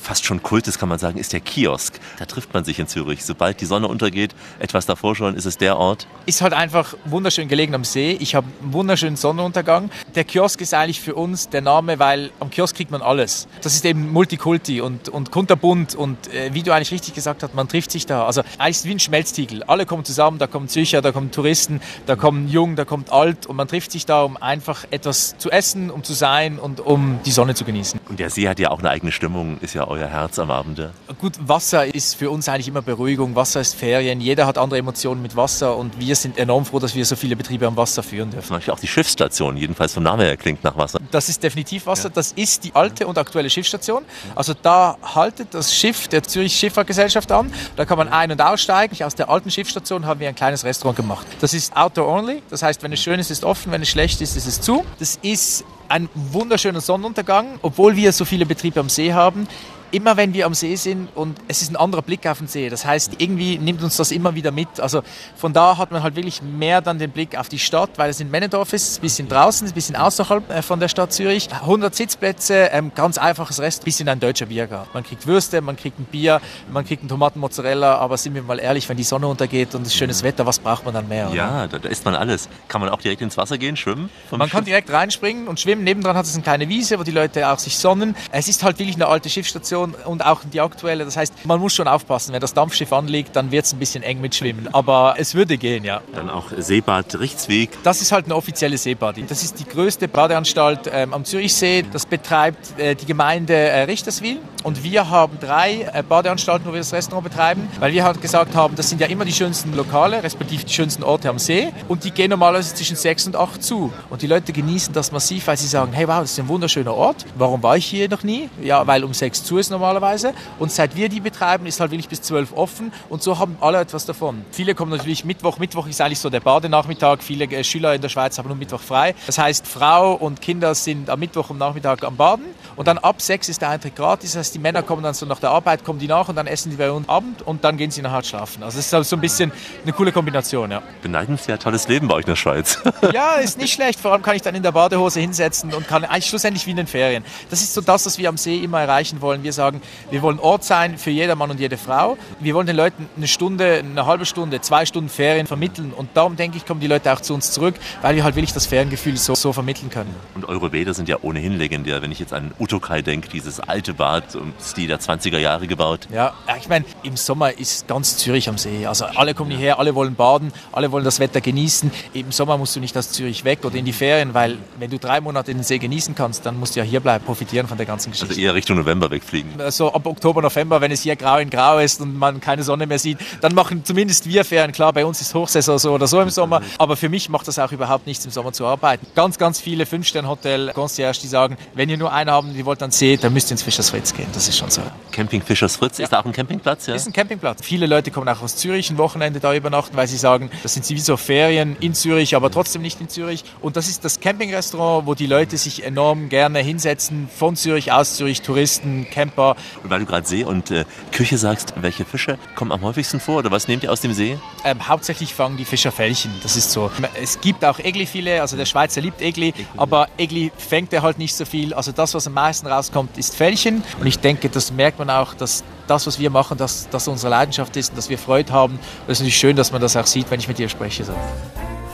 fast 0.07 0.25
schon 0.25 0.43
Kult 0.43 0.69
ist, 0.69 0.79
kann 0.79 0.89
man 0.89 0.99
sagen, 0.99 1.19
ist 1.19 1.33
der 1.33 1.41
Kiosk. 1.41 1.99
Da 2.19 2.27
trifft 2.27 2.55
man 2.55 2.65
sich 2.65 2.79
in 2.79 2.87
Zürich. 2.87 3.25
Sobald 3.25 3.61
die 3.61 3.67
Sonne 3.67 3.89
untergeht, 3.89 4.35
etwas 4.59 4.87
davor 4.87 5.17
schon, 5.17 5.35
ist 5.35 5.47
es 5.47 5.59
der 5.59 5.79
Ort. 5.79 6.07
Ist 6.27 6.43
halt 6.43 6.53
einfach 6.53 6.95
wunderschön 7.05 7.49
gelegen 7.49 7.75
am 7.75 7.85
See. 7.85 8.17
Ich 8.21 8.35
habe 8.35 8.47
einen 8.63 8.73
wunderschönen 8.73 9.17
Sonnenuntergang. 9.17 9.91
Der 10.15 10.25
Kiosk 10.25 10.61
ist 10.61 10.75
eigentlich 10.75 11.01
für 11.01 11.15
uns 11.15 11.49
der 11.49 11.61
Name, 11.61 11.99
weil 11.99 12.31
am 12.41 12.51
Kiosk 12.51 12.77
kriegt 12.77 12.91
man 12.91 13.03
alles. 13.03 13.49
Das 13.63 13.75
ist 13.75 13.85
eben 13.85 14.13
Multikulti 14.13 14.81
und, 14.81 15.09
und 15.09 15.31
kunterbunt 15.31 15.95
und 15.95 16.33
äh, 16.33 16.55
wie 16.55 16.63
du 16.63 16.73
eigentlich 16.73 16.93
richtig 16.93 17.15
gesagt 17.15 17.43
hast, 17.43 17.55
man 17.55 17.69
trifft 17.69 17.91
sich 17.91 18.07
da. 18.07 18.27
Also 18.27 18.43
eigentlich 18.59 18.77
ist 18.77 18.81
es 18.81 18.85
wie 18.87 18.93
ein 18.93 19.01
Schmelztiegel. 19.01 19.63
Alle 19.65 19.87
kommen 19.87 20.05
zusammen, 20.05 20.39
da 20.39 20.47
kommen 20.47 20.69
Zürcher, 20.69 21.03
da 21.03 21.13
kommen 21.13 21.31
Touristen, 21.31 21.81
da 22.07 22.17
kommen 22.17 22.49
Jung, 22.49 22.77
da 22.77 22.85
kommt 22.85 23.11
Alt 23.11 23.47
und 23.47 23.57
man 23.57 23.69
trifft 23.69 23.93
sich 23.93 24.07
da, 24.07 24.23
um 24.23 24.37
einfach 24.37 24.85
etwas 24.91 25.37
zu 25.39 25.51
essen, 25.51 25.91
um 25.91 26.05
zu 26.05 26.13
sein 26.13 26.59
und 26.59 26.81
um 26.81 27.21
die 27.25 27.33
Sonne 27.33 27.55
zu 27.55 27.65
genießen. 27.65 28.01
Und 28.09 28.21
der 28.21 28.31
See 28.31 28.49
hat 28.49 28.59
ja 28.59 28.71
auch 28.71 28.79
eine 28.79 28.91
eigene 28.91 29.13
Stimmung, 29.13 29.46
ist 29.61 29.75
ja 29.75 29.87
euer 29.89 30.07
Herz 30.07 30.39
am 30.39 30.51
Abende. 30.51 30.93
Gut, 31.21 31.35
Wasser 31.41 31.95
ist 31.95 32.15
für 32.17 32.31
uns 32.31 32.49
eigentlich 32.49 32.69
immer 32.69 32.83
Beruhigung. 32.83 33.35
Wasser 33.35 33.61
ist 33.61 33.75
Ferien. 33.75 34.21
Jeder 34.21 34.47
hat 34.47 34.59
andere 34.59 34.79
Emotionen 34.79 35.23
mit 35.23 35.37
Wasser 35.37 35.77
und 35.77 35.99
wir 35.99 36.17
sind 36.17 36.39
enorm 36.39 36.65
froh, 36.65 36.79
dass 36.79 36.95
wir 36.95 37.05
so 37.05 37.17
viele 37.17 37.37
Betriebe 37.37 37.67
am 37.67 37.77
Wasser 37.77 38.03
führen 38.03 38.31
dürfen. 38.31 38.49
Zum 38.49 38.57
Beispiel 38.57 38.75
auch 38.75 38.81
die 38.81 38.87
Schiffsstation, 38.87 39.57
jedenfalls 39.57 39.95
vom 39.95 40.03
Namen 40.03 40.23
her 40.23 40.37
klingt 40.37 40.65
nach 40.65 40.77
Wasser. 40.77 40.99
Das 41.11 41.29
ist 41.29 41.43
definitiv 41.43 41.87
Wasser. 41.87 42.11
Das 42.11 42.33
ist 42.33 42.65
die 42.65 42.75
alte 42.75 43.07
und 43.07 43.19
aktuelle 43.19 43.51
Schiffsstation. 43.51 44.05
Also 44.35 44.55
da 44.55 44.97
haltet 45.03 45.49
das 45.53 45.75
Schiff 45.75 46.09
der 46.09 46.23
Zürich 46.23 46.57
Schifffahrtgesellschaft 46.57 47.31
an. 47.33 47.53
Da 47.77 47.85
kann 47.85 47.99
man 47.99 48.09
ein- 48.09 48.33
und 48.33 48.41
aussteigen. 48.41 49.03
Aus 49.05 49.15
der 49.15 49.29
alten 49.29 49.51
Schiffsstation 49.51 50.07
haben 50.07 50.21
wir 50.21 50.29
ein 50.29 50.35
kleines 50.35 50.65
Restaurant 50.65 50.97
gemacht. 50.97 51.27
Das 51.41 51.55
ist 51.55 51.77
Outdoor 51.77 52.09
Only. 52.09 52.43
Das 52.51 52.63
heißt, 52.63 52.83
wenn 52.83 52.93
es 52.93 53.01
schön 53.01 53.21
ist, 53.21 53.31
ist 53.31 53.45
offen. 53.45 53.73
Wenn 53.73 53.83
es 53.83 53.89
schlecht 53.89 54.21
ist, 54.21 54.37
ist 54.37 54.47
es 54.47 54.61
zu. 54.61 54.85
Das 54.99 55.19
ist 55.23 55.65
ein 55.89 56.09
wunderschöner 56.15 56.81
Sonnenuntergang. 56.81 57.59
Obwohl 57.63 57.97
wir 57.97 58.13
so 58.13 58.25
viele 58.25 58.47
Betriebe 58.47 58.81
am 58.81 58.89
See 58.89 59.13
haben, 59.13 59.49
immer 59.91 60.17
wenn 60.17 60.35
wir 60.35 60.47
am 60.47 60.55
See 60.55 60.77
sind 60.77 61.09
und 61.15 61.39
es 61.49 61.63
ist 61.63 61.71
ein 61.71 61.77
anderer 61.77 62.03
Blick 62.03 62.27
auf 62.27 62.39
den 62.39 62.49
See. 62.49 62.69
Das 62.69 62.85
heißt, 62.85 63.15
irgendwie 63.19 63.59
nimmt 63.59 63.83
uns 63.83 63.97
das 63.97 64.11
immer 64.11 64.35
wieder 64.35 64.51
mit. 64.51 64.81
Also 64.81 65.03
von 65.37 65.53
da 65.53 65.79
hat 65.79 65.91
man 65.91 66.03
halt 66.03 66.17
wirklich 66.17 66.43
mehr 66.43 66.81
dann 66.81 66.99
den 66.99 67.11
Blick 67.11 67.37
auf 67.39 67.49
die 67.49 67.59
Stadt, 67.59 67.91
weil 67.97 68.11
es 68.11 68.21
in 68.21 68.31
Männendorf 68.31 68.73
ist, 68.73 68.99
ein 68.99 69.01
bisschen 69.03 69.29
draußen, 69.29 69.67
ein 69.67 69.75
bisschen 69.75 69.97
außerhalb 69.97 70.51
äh, 70.51 70.63
von 70.63 70.81
der 70.81 70.89
Stadt 70.89 71.13
Zürich. 71.13 71.49
100 71.53 71.95
Sitzplätze, 71.95 72.71
ähm, 72.73 72.93
ganz 72.95 73.19
einfaches 73.19 73.61
Rest, 73.61 73.85
bisschen 73.85 74.09
ein 74.09 74.21
deutscher 74.21 74.47
Biergarten. 74.47 74.91
Man 74.95 75.05
kriegt 75.05 75.27
Würste, 75.27 75.61
man 75.61 75.77
kriegt 75.77 75.99
ein 75.99 76.05
Bier, 76.05 76.41
man 76.71 76.85
kriegt 76.85 77.03
einen 77.03 77.09
Tomatenmozzarella, 77.09 77.97
aber 77.97 78.17
sind 78.17 78.35
wir 78.35 78.43
mal 78.43 78.59
ehrlich, 78.59 78.89
wenn 78.89 78.97
die 78.97 79.05
Sonne 79.05 79.27
untergeht 79.29 79.75
und 79.75 79.87
es 79.87 79.95
schönes 79.95 80.23
Wetter, 80.23 80.47
was 80.47 80.59
braucht 80.59 80.85
man 80.85 80.95
dann 80.95 81.09
mehr? 81.09 81.29
Oder? 81.29 81.37
Ja, 81.37 81.67
da, 81.67 81.79
da 81.79 81.89
isst 81.89 82.05
man 82.05 82.15
alles. 82.15 82.49
Kann 82.69 82.81
man 82.81 82.91
auch 82.91 83.01
direkt 83.01 83.23
ins 83.23 83.37
Wasser 83.37 83.59
gehen, 83.59 83.77
schwimmen? 83.77 84.11
Man 84.31 84.41
kann 84.41 84.61
Schiff? 84.61 84.65
direkt 84.67 84.91
reinspringen 84.91 85.49
und 85.49 85.61
schwimmen. 85.61 85.85
Nebendran 85.85 86.17
hat 86.17 86.27
es 86.27 86.35
eine 86.35 86.43
kleine 86.43 86.69
Wiese, 86.69 86.99
wo 86.99 87.03
die 87.03 87.11
Leute 87.11 87.49
auch 87.49 87.59
sich 87.59 87.79
sonnen. 87.79 88.17
Es 88.33 88.49
ist 88.49 88.63
halt 88.63 88.79
wirklich 88.79 88.97
eine 88.97 89.07
alte 89.07 89.29
Schiffsstation 89.29 89.76
und 89.77 90.25
auch 90.25 90.43
die 90.53 90.61
aktuelle. 90.61 91.05
Das 91.05 91.17
heißt, 91.17 91.45
man 91.45 91.61
muss 91.61 91.75
schon 91.75 91.89
aufpassen. 91.89 92.33
Wenn 92.33 92.41
das 92.41 92.55
Dampfschiff 92.55 92.93
anliegt, 92.93 93.37
dann 93.37 93.51
wird 93.51 93.65
es 93.65 93.73
ein 93.73 93.79
bisschen 93.79 94.03
eng 94.03 94.21
mit 94.21 94.35
Schwimmen. 94.35 94.69
Aber 94.73 95.15
es 95.19 95.35
würde 95.35 95.59
gehen, 95.59 95.85
ja. 95.85 96.01
Dann 96.15 96.31
auch 96.31 96.47
Seebad 96.57 97.19
Richtsweg. 97.19 97.71
Das 97.83 98.01
ist 98.01 98.13
halt 98.13 98.27
eine 98.27 98.37
offizielle 98.37 98.79
Seebad. 98.79 99.17
Das 99.29 99.43
ist 99.43 99.59
die 99.61 99.65
größte 99.65 100.09
Badeanstalt 100.09 100.91
ähm, 100.93 101.15
am 101.15 101.25
Zürichsee. 101.25 101.85
Das 101.93 102.07
betreibt 102.07 102.79
äh, 102.79 102.95
die 102.95 103.07
Gemeinde 103.07 103.55
äh, 103.55 103.83
Richterswil. 103.83 104.39
Und 104.63 104.83
wir 104.83 105.09
haben 105.09 105.39
drei 105.41 105.89
äh, 105.93 106.03
Badeanstalten, 106.03 106.67
wo 106.67 106.73
wir 106.73 106.81
das 106.81 106.93
Restaurant 106.93 107.29
betreiben, 107.29 107.69
weil 107.79 107.93
wir 107.93 108.03
halt 108.03 108.21
gesagt 108.21 108.55
haben, 108.57 108.75
das 108.75 108.89
sind 108.89 109.01
ja 109.01 109.07
immer 109.07 109.25
die 109.25 109.33
schönsten 109.33 109.75
Lokale, 109.77 110.23
respektive 110.23 110.65
die 110.65 110.73
schönsten 110.73 111.05
Orte 111.05 111.29
am 111.29 111.39
See. 111.39 111.73
Und 111.87 112.03
die 112.03 112.11
gehen 112.11 112.31
normalerweise 112.31 112.75
zwischen 112.75 112.97
sechs 112.97 113.27
und 113.27 113.37
acht 113.37 113.63
zu. 113.63 113.93
Und 114.11 114.23
die 114.23 114.27
Leute 114.27 114.53
genießen 114.53 114.93
das 114.93 115.13
massiv, 115.13 115.47
weil 115.47 115.57
sie 115.57 115.69
sagen, 115.69 115.93
hey 115.93 116.09
wow, 116.09 116.21
das 116.21 116.33
ist 116.33 116.41
ein 116.41 116.49
wunderschöner 116.49 116.95
Ort. 116.95 117.25
Warum 117.37 117.63
war 117.63 117.77
ich 117.77 117.87
hier 117.87 118.09
noch 118.09 118.25
nie? 118.25 118.49
Ja, 118.61 118.87
weil 118.87 119.05
um 119.05 119.15
sechs 119.15 119.45
zu 119.45 119.59
ist 119.59 119.66
normalerweise. 119.71 120.35
Und 120.59 120.73
seit 120.73 120.97
wir 120.97 121.09
die 121.09 121.21
betreiben, 121.21 121.67
ist 121.67 121.81
halt 121.81 121.91
wirklich 121.91 122.09
bis 122.09 122.23
zwölf 122.23 122.53
offen. 122.53 122.93
Und 123.09 123.23
so 123.23 123.39
haben 123.39 123.57
alle 123.61 123.81
etwas 123.81 124.07
davon. 124.07 124.45
Viele 124.51 124.75
kommen 124.75 124.91
natürlich 124.91 125.25
Mittwoch. 125.25 125.59
Mittwoch 125.59 125.87
ist 125.87 126.01
eigentlich 126.01 126.21
so 126.21 126.31
der 126.31 126.41
Badenachmittag. 126.41 127.23
Viele 127.23 127.45
äh, 127.45 127.65
Schüler 127.65 127.95
in 127.95 128.01
der 128.01 128.09
Schweiz 128.09 128.39
haben 128.39 128.49
nur 128.49 128.57
Mittwoch 128.57 128.81
frei. 128.81 129.15
Das 129.27 129.39
heißt, 129.39 129.67
Frau 129.67 130.15
und 130.15 130.41
Kinder 130.41 130.75
sind 130.75 131.11
am 131.11 131.21
Mittwoch 131.21 131.51
am 131.51 131.59
Nachmittag 131.59 132.05
am 132.05 132.17
Baden. 132.17 132.47
Und 132.77 132.89
dann 132.89 132.99
ab 132.99 133.23
sechs 133.23 133.49
ist 133.49 133.63
der 133.63 133.71
Eintritt 133.71 133.97
gratis. 133.97 134.33
Das 134.33 134.41
heißt, 134.41 134.55
die 134.55 134.59
Männer 134.59 134.83
kommen 134.83 135.03
dann 135.03 135.15
so 135.15 135.27
nach 135.27 135.41
der 135.41 135.51
Arbeit, 135.51 135.85
kommen 135.85 135.99
die 135.99 136.09
nach 136.09 136.29
und 136.29 136.37
dann 136.37 136.47
essen 136.47 136.71
die 136.71 136.77
bei 136.77 136.91
uns 136.91 137.09
Abend 137.09 137.43
und 137.43 137.65
dann 137.65 137.77
gehen 137.77 137.91
sie 137.91 138.03
nachher 138.03 138.23
schlafen. 138.23 138.63
Also 138.63 138.79
es 138.79 138.87
ist 138.87 138.95
also 138.95 139.09
so 139.09 139.17
ein 139.17 139.21
bisschen 139.21 139.53
eine 139.83 139.93
coole 139.93 140.13
Kombination, 140.13 140.71
ja. 140.71 140.83
Beneidenswert 141.03 141.63
tolles 141.63 141.89
Leben 141.89 142.09
bei 142.09 142.15
euch 142.15 142.25
in 142.25 142.31
der 142.31 142.37
Schweiz. 142.37 142.79
Ja, 143.13 143.35
ist 143.35 143.57
nicht 143.57 143.73
schlecht. 143.73 144.01
Vor 144.01 144.13
allem 144.13 144.23
kann 144.23 144.37
ich 144.37 144.43
dann 144.43 144.55
in 144.55 144.63
der 144.63 144.73
Badehose 144.73 145.21
hinsetzen 145.21 145.73
und 145.73 145.87
kann 145.87 146.05
eigentlich 146.05 146.27
schlussendlich 146.27 146.67
wie 146.67 146.73
in 146.73 146.77
den 146.77 146.87
Ferien. 146.87 147.25
Das 147.51 147.63
ist 147.63 147.73
so 147.73 147.81
das, 147.81 148.05
was 148.05 148.19
wir 148.19 148.29
am 148.29 148.37
See 148.37 148.59
immer 148.59 148.81
erreichen 148.81 149.21
wollen. 149.21 149.43
Wir 149.43 149.53
sagen, 149.57 149.83
wir 150.11 150.23
wollen 150.23 150.39
Ort 150.39 150.63
sein 150.63 150.99
für 150.99 151.11
jeder 151.11 151.35
Mann 151.35 151.51
und 151.51 151.59
jede 151.59 151.77
Frau. 151.77 152.17
Wir 152.39 152.55
wollen 152.55 152.67
den 152.67 152.77
Leuten 152.77 153.09
eine 153.17 153.27
Stunde, 153.27 153.79
eine 153.79 154.07
halbe 154.07 154.25
Stunde, 154.25 154.61
zwei 154.61 154.87
Stunden 154.87 155.09
Ferien 155.09 155.47
vermitteln. 155.47 155.93
Und 155.93 156.11
darum 156.15 156.37
denke 156.37 156.57
ich, 156.57 156.65
kommen 156.65 156.81
die 156.81 156.87
Leute 156.87 157.13
auch 157.13 157.21
zu 157.21 157.35
uns 157.35 157.51
zurück, 157.51 157.75
weil 158.03 158.15
wir 158.15 158.25
halt 158.25 158.37
wirklich 158.37 158.53
das 158.53 158.67
Feriengefühl 158.67 159.17
so, 159.17 159.35
so 159.35 159.53
vermitteln 159.53 159.91
können. 159.91 160.15
Und 160.35 160.49
eure 160.49 160.71
Bäder 160.71 160.95
sind 160.95 161.09
ja 161.09 161.17
ohnehin 161.23 161.59
legendär. 161.59 162.03
Wenn 162.03 162.13
ich 162.13 162.21
jetzt 162.21 162.33
an 162.33 162.53
Utokai 162.59 163.03
denke, 163.03 163.29
dieses 163.29 163.59
alte 163.61 163.95
Bad 163.95 164.35
im 164.35 164.53
Stil 164.63 164.89
der 164.89 165.01
20er 165.01 165.39
Jahre 165.39 165.67
gebaut. 165.67 166.07
Ja, 166.13 166.35
ja, 166.47 166.57
ich 166.57 166.69
meine, 166.69 166.85
im 167.03 167.17
Sommer 167.17 167.59
ist 167.59 167.89
ganz 167.89 168.17
Zürich 168.19 168.49
am 168.49 168.59
See. 168.59 168.87
Also 168.87 169.07
alle 169.07 169.35
kommen 169.35 169.51
hierher, 169.51 169.79
alle 169.79 169.95
wollen 169.95 170.15
baden, 170.15 170.53
alle 170.73 170.93
wollen 170.93 171.05
das 171.05 171.21
Wetter 171.21 171.41
genießen. 171.41 171.91
Im 172.13 172.33
Sommer 172.33 172.59
musst 172.59 172.77
du 172.77 172.81
nicht 172.81 172.97
aus 172.97 173.11
Zürich 173.11 173.45
weg 173.45 173.65
oder 173.65 173.77
in 173.77 173.85
die 173.85 173.93
Ferien, 173.93 174.35
weil 174.35 174.59
wenn 174.79 174.91
du 174.91 174.99
drei 174.99 175.21
Monate 175.21 175.53
den 175.53 175.63
See 175.63 175.79
genießen 175.79 176.15
kannst, 176.15 176.47
dann 176.47 176.59
musst 176.59 176.77
du 176.77 176.81
ja 176.81 176.85
hier 176.85 177.01
bleiben, 177.01 177.25
profitieren 177.25 177.67
von 177.67 177.77
der 177.77 177.87
ganzen 177.87 178.11
Geschichte. 178.11 178.31
Also 178.31 178.41
eher 178.41 178.55
Richtung 178.55 178.77
November 178.77 179.11
wegfliegen. 179.11 179.46
So 179.69 179.93
ab 179.93 180.07
Oktober, 180.07 180.43
November, 180.43 180.81
wenn 180.81 180.91
es 180.91 181.03
hier 181.03 181.17
grau 181.17 181.39
in 181.39 181.51
grau 181.51 181.79
ist 181.79 182.01
und 182.01 182.17
man 182.17 182.41
keine 182.41 182.63
Sonne 182.63 182.87
mehr 182.87 182.99
sieht, 182.99 183.19
dann 183.41 183.55
machen 183.55 183.85
zumindest 183.85 184.29
wir 184.29 184.45
Ferien. 184.45 184.73
Klar, 184.73 184.93
bei 184.93 185.05
uns 185.05 185.21
ist 185.21 185.35
Hochsaison 185.35 185.79
so 185.79 185.93
oder 185.93 186.07
so 186.07 186.21
im 186.21 186.31
Sommer, 186.31 186.63
aber 186.79 186.97
für 186.97 187.09
mich 187.09 187.29
macht 187.29 187.49
das 187.49 187.59
auch 187.59 187.73
überhaupt 187.73 188.07
nichts 188.07 188.25
im 188.25 188.31
Sommer 188.31 188.53
zu 188.53 188.67
arbeiten. 188.67 189.07
Ganz, 189.15 189.39
ganz 189.39 189.61
viele 189.61 189.87
Fünf-Sterne-Hotel-Concierge, 189.87 191.21
die 191.21 191.29
sagen, 191.29 191.57
wenn 191.75 191.89
ihr 191.89 191.97
nur 191.97 192.13
einen 192.13 192.31
haben, 192.31 192.55
die 192.55 192.65
wollt 192.65 192.83
dann 192.83 192.91
See, 192.91 193.17
dann 193.17 193.33
müsst 193.33 193.51
ihr 193.51 193.53
ins 193.53 193.63
Fischers 193.63 193.91
Fritz 193.91 194.13
gehen. 194.15 194.29
Das 194.33 194.49
ist 194.49 194.57
schon 194.59 194.71
so. 194.71 194.83
Camping 195.13 195.43
Fischers 195.43 195.77
Fritz, 195.77 195.99
ist 195.99 196.13
da 196.13 196.21
auch 196.21 196.25
ein 196.25 196.33
Campingplatz? 196.33 196.87
Ja? 196.87 196.95
ist 196.95 197.07
ein 197.07 197.13
Campingplatz. 197.13 197.61
Viele 197.63 197.87
Leute 197.87 198.11
kommen 198.11 198.29
auch 198.29 198.43
aus 198.43 198.57
Zürich 198.57 198.91
ein 198.91 198.99
Wochenende 198.99 199.41
da 199.41 199.55
übernachten, 199.55 199.97
weil 199.97 200.07
sie 200.07 200.17
sagen, 200.17 200.51
das 200.63 200.75
sind 200.75 200.89
wie 200.91 200.99
so 200.99 201.17
Ferien 201.17 201.77
in 201.81 201.95
Zürich, 201.95 202.35
aber 202.35 202.51
trotzdem 202.51 202.83
nicht 202.83 203.01
in 203.01 203.09
Zürich. 203.09 203.45
Und 203.61 203.77
das 203.77 203.89
ist 203.89 204.05
das 204.05 204.21
Campingrestaurant, 204.21 205.07
wo 205.07 205.15
die 205.15 205.27
Leute 205.27 205.57
sich 205.57 205.85
enorm 205.85 206.29
gerne 206.29 206.61
hinsetzen, 206.61 207.29
von 207.35 207.57
Zürich 207.57 207.93
aus 207.93 208.17
Zürich, 208.17 208.43
Touristen, 208.43 209.07
Camper. 209.11 209.36
Und 209.37 209.91
weil 209.91 210.01
du 210.01 210.07
gerade 210.07 210.27
See 210.27 210.45
und 210.45 210.71
äh, 210.71 210.85
Küche 211.13 211.39
sagst, 211.39 211.75
welche 211.81 212.05
Fische 212.05 212.39
kommen 212.55 212.73
am 212.73 212.83
häufigsten 212.83 213.21
vor 213.21 213.39
oder 213.39 213.51
was 213.51 213.69
nehmt 213.69 213.83
ihr 213.83 213.93
aus 213.93 214.01
dem 214.01 214.13
See? 214.13 214.39
Ähm, 214.65 214.89
hauptsächlich 214.89 215.35
fangen 215.35 215.57
die 215.57 215.65
Fischer 215.65 215.93
Fällchen, 215.93 216.33
das 216.43 216.57
ist 216.57 216.73
so. 216.73 216.91
Es 217.21 217.41
gibt 217.41 217.65
auch 217.65 217.79
Egli-Filet, 217.79 218.41
also 218.41 218.57
der 218.57 218.67
Schweizer 218.67 219.01
liebt 219.01 219.21
Egli, 219.21 219.55
aber 219.77 220.09
Egli 220.17 220.51
fängt 220.57 220.93
er 220.93 221.03
halt 221.03 221.19
nicht 221.19 221.35
so 221.35 221.45
viel. 221.45 221.75
Also 221.75 221.93
das, 221.93 222.15
was 222.15 222.27
am 222.27 222.35
meisten 222.35 222.67
rauskommt, 222.67 223.17
ist 223.19 223.37
Fällchen. 223.37 223.83
Und 224.01 224.07
ich 224.07 224.19
denke, 224.19 224.49
das 224.49 224.73
merkt 224.73 224.99
man 224.99 225.11
auch, 225.11 225.35
dass 225.35 225.65
das, 225.87 226.07
was 226.07 226.19
wir 226.19 226.31
machen, 226.31 226.59
dass 226.59 226.89
das 226.91 227.09
unsere 227.09 227.31
Leidenschaft 227.31 227.77
ist 227.77 227.91
und 227.91 227.97
dass 227.97 228.09
wir 228.09 228.19
Freude 228.19 228.53
haben. 228.53 228.75
Und 228.75 228.81
es 229.07 229.13
ist 229.13 229.21
natürlich 229.21 229.39
schön, 229.39 229.57
dass 229.57 229.73
man 229.73 229.81
das 229.81 229.97
auch 229.97 230.07
sieht, 230.07 230.31
wenn 230.31 230.41
ich 230.41 230.49
mit 230.49 230.59
dir 230.59 230.69
spreche. 230.69 231.05
So. 231.05 231.15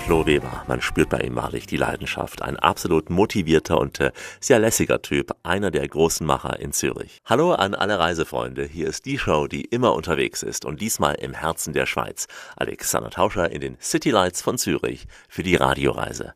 Flo 0.04 0.26
Weber, 0.26 0.64
man 0.66 0.80
spürt 0.80 1.10
bei 1.10 1.20
ihm 1.20 1.36
wahrlich 1.36 1.68
die 1.68 1.76
Leidenschaft. 1.76 2.42
Ein 2.42 2.56
absolut 2.58 3.08
motivierter 3.08 3.78
und 3.78 4.00
äh, 4.00 4.10
sehr 4.40 4.58
lässiger 4.58 5.00
Typ, 5.00 5.30
einer 5.44 5.70
der 5.70 5.86
großen 5.86 6.26
Macher 6.26 6.58
in 6.58 6.72
Zürich. 6.72 7.22
Hallo 7.24 7.52
an 7.52 7.76
alle 7.76 8.00
Reisefreunde, 8.00 8.64
hier 8.64 8.88
ist 8.88 9.04
die 9.04 9.16
Show, 9.16 9.46
die 9.46 9.62
immer 9.62 9.94
unterwegs 9.94 10.42
ist 10.42 10.64
und 10.64 10.80
diesmal 10.80 11.14
im 11.14 11.34
Herzen 11.34 11.72
der 11.72 11.86
Schweiz. 11.86 12.26
Alexander 12.56 13.10
Tauscher 13.10 13.52
in 13.52 13.60
den 13.60 13.76
City 13.80 14.10
Lights 14.10 14.42
von 14.42 14.58
Zürich 14.58 15.06
für 15.28 15.44
die 15.44 15.54
Radioreise. 15.54 16.34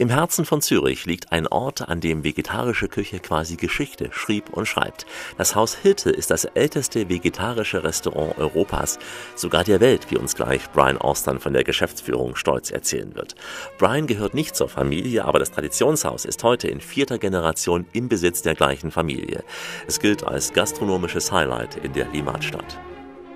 Im 0.00 0.10
Herzen 0.10 0.44
von 0.44 0.62
Zürich 0.62 1.06
liegt 1.06 1.32
ein 1.32 1.48
Ort, 1.48 1.88
an 1.88 2.00
dem 2.00 2.22
vegetarische 2.22 2.86
Küche 2.86 3.18
quasi 3.18 3.56
Geschichte 3.56 4.10
schrieb 4.12 4.48
und 4.50 4.66
schreibt. 4.66 5.06
Das 5.38 5.56
Haus 5.56 5.74
Hirte 5.74 6.10
ist 6.10 6.30
das 6.30 6.44
älteste 6.44 7.08
vegetarische 7.08 7.82
Restaurant 7.82 8.38
Europas, 8.38 9.00
sogar 9.34 9.64
der 9.64 9.80
Welt, 9.80 10.08
wie 10.10 10.16
uns 10.16 10.36
gleich 10.36 10.70
Brian 10.70 10.98
Austin 10.98 11.40
von 11.40 11.52
der 11.52 11.64
Geschäftsführung 11.64 12.36
stolz 12.36 12.70
erzählen 12.70 13.16
wird. 13.16 13.34
Brian 13.76 14.06
gehört 14.06 14.34
nicht 14.34 14.54
zur 14.54 14.68
Familie, 14.68 15.24
aber 15.24 15.40
das 15.40 15.50
Traditionshaus 15.50 16.26
ist 16.26 16.44
heute 16.44 16.68
in 16.68 16.80
vierter 16.80 17.18
Generation 17.18 17.84
im 17.92 18.08
Besitz 18.08 18.42
der 18.42 18.54
gleichen 18.54 18.92
Familie. 18.92 19.42
Es 19.88 19.98
gilt 19.98 20.22
als 20.22 20.52
gastronomisches 20.52 21.32
Highlight 21.32 21.74
in 21.74 21.92
der 21.92 22.06
Limatstadt. 22.12 22.78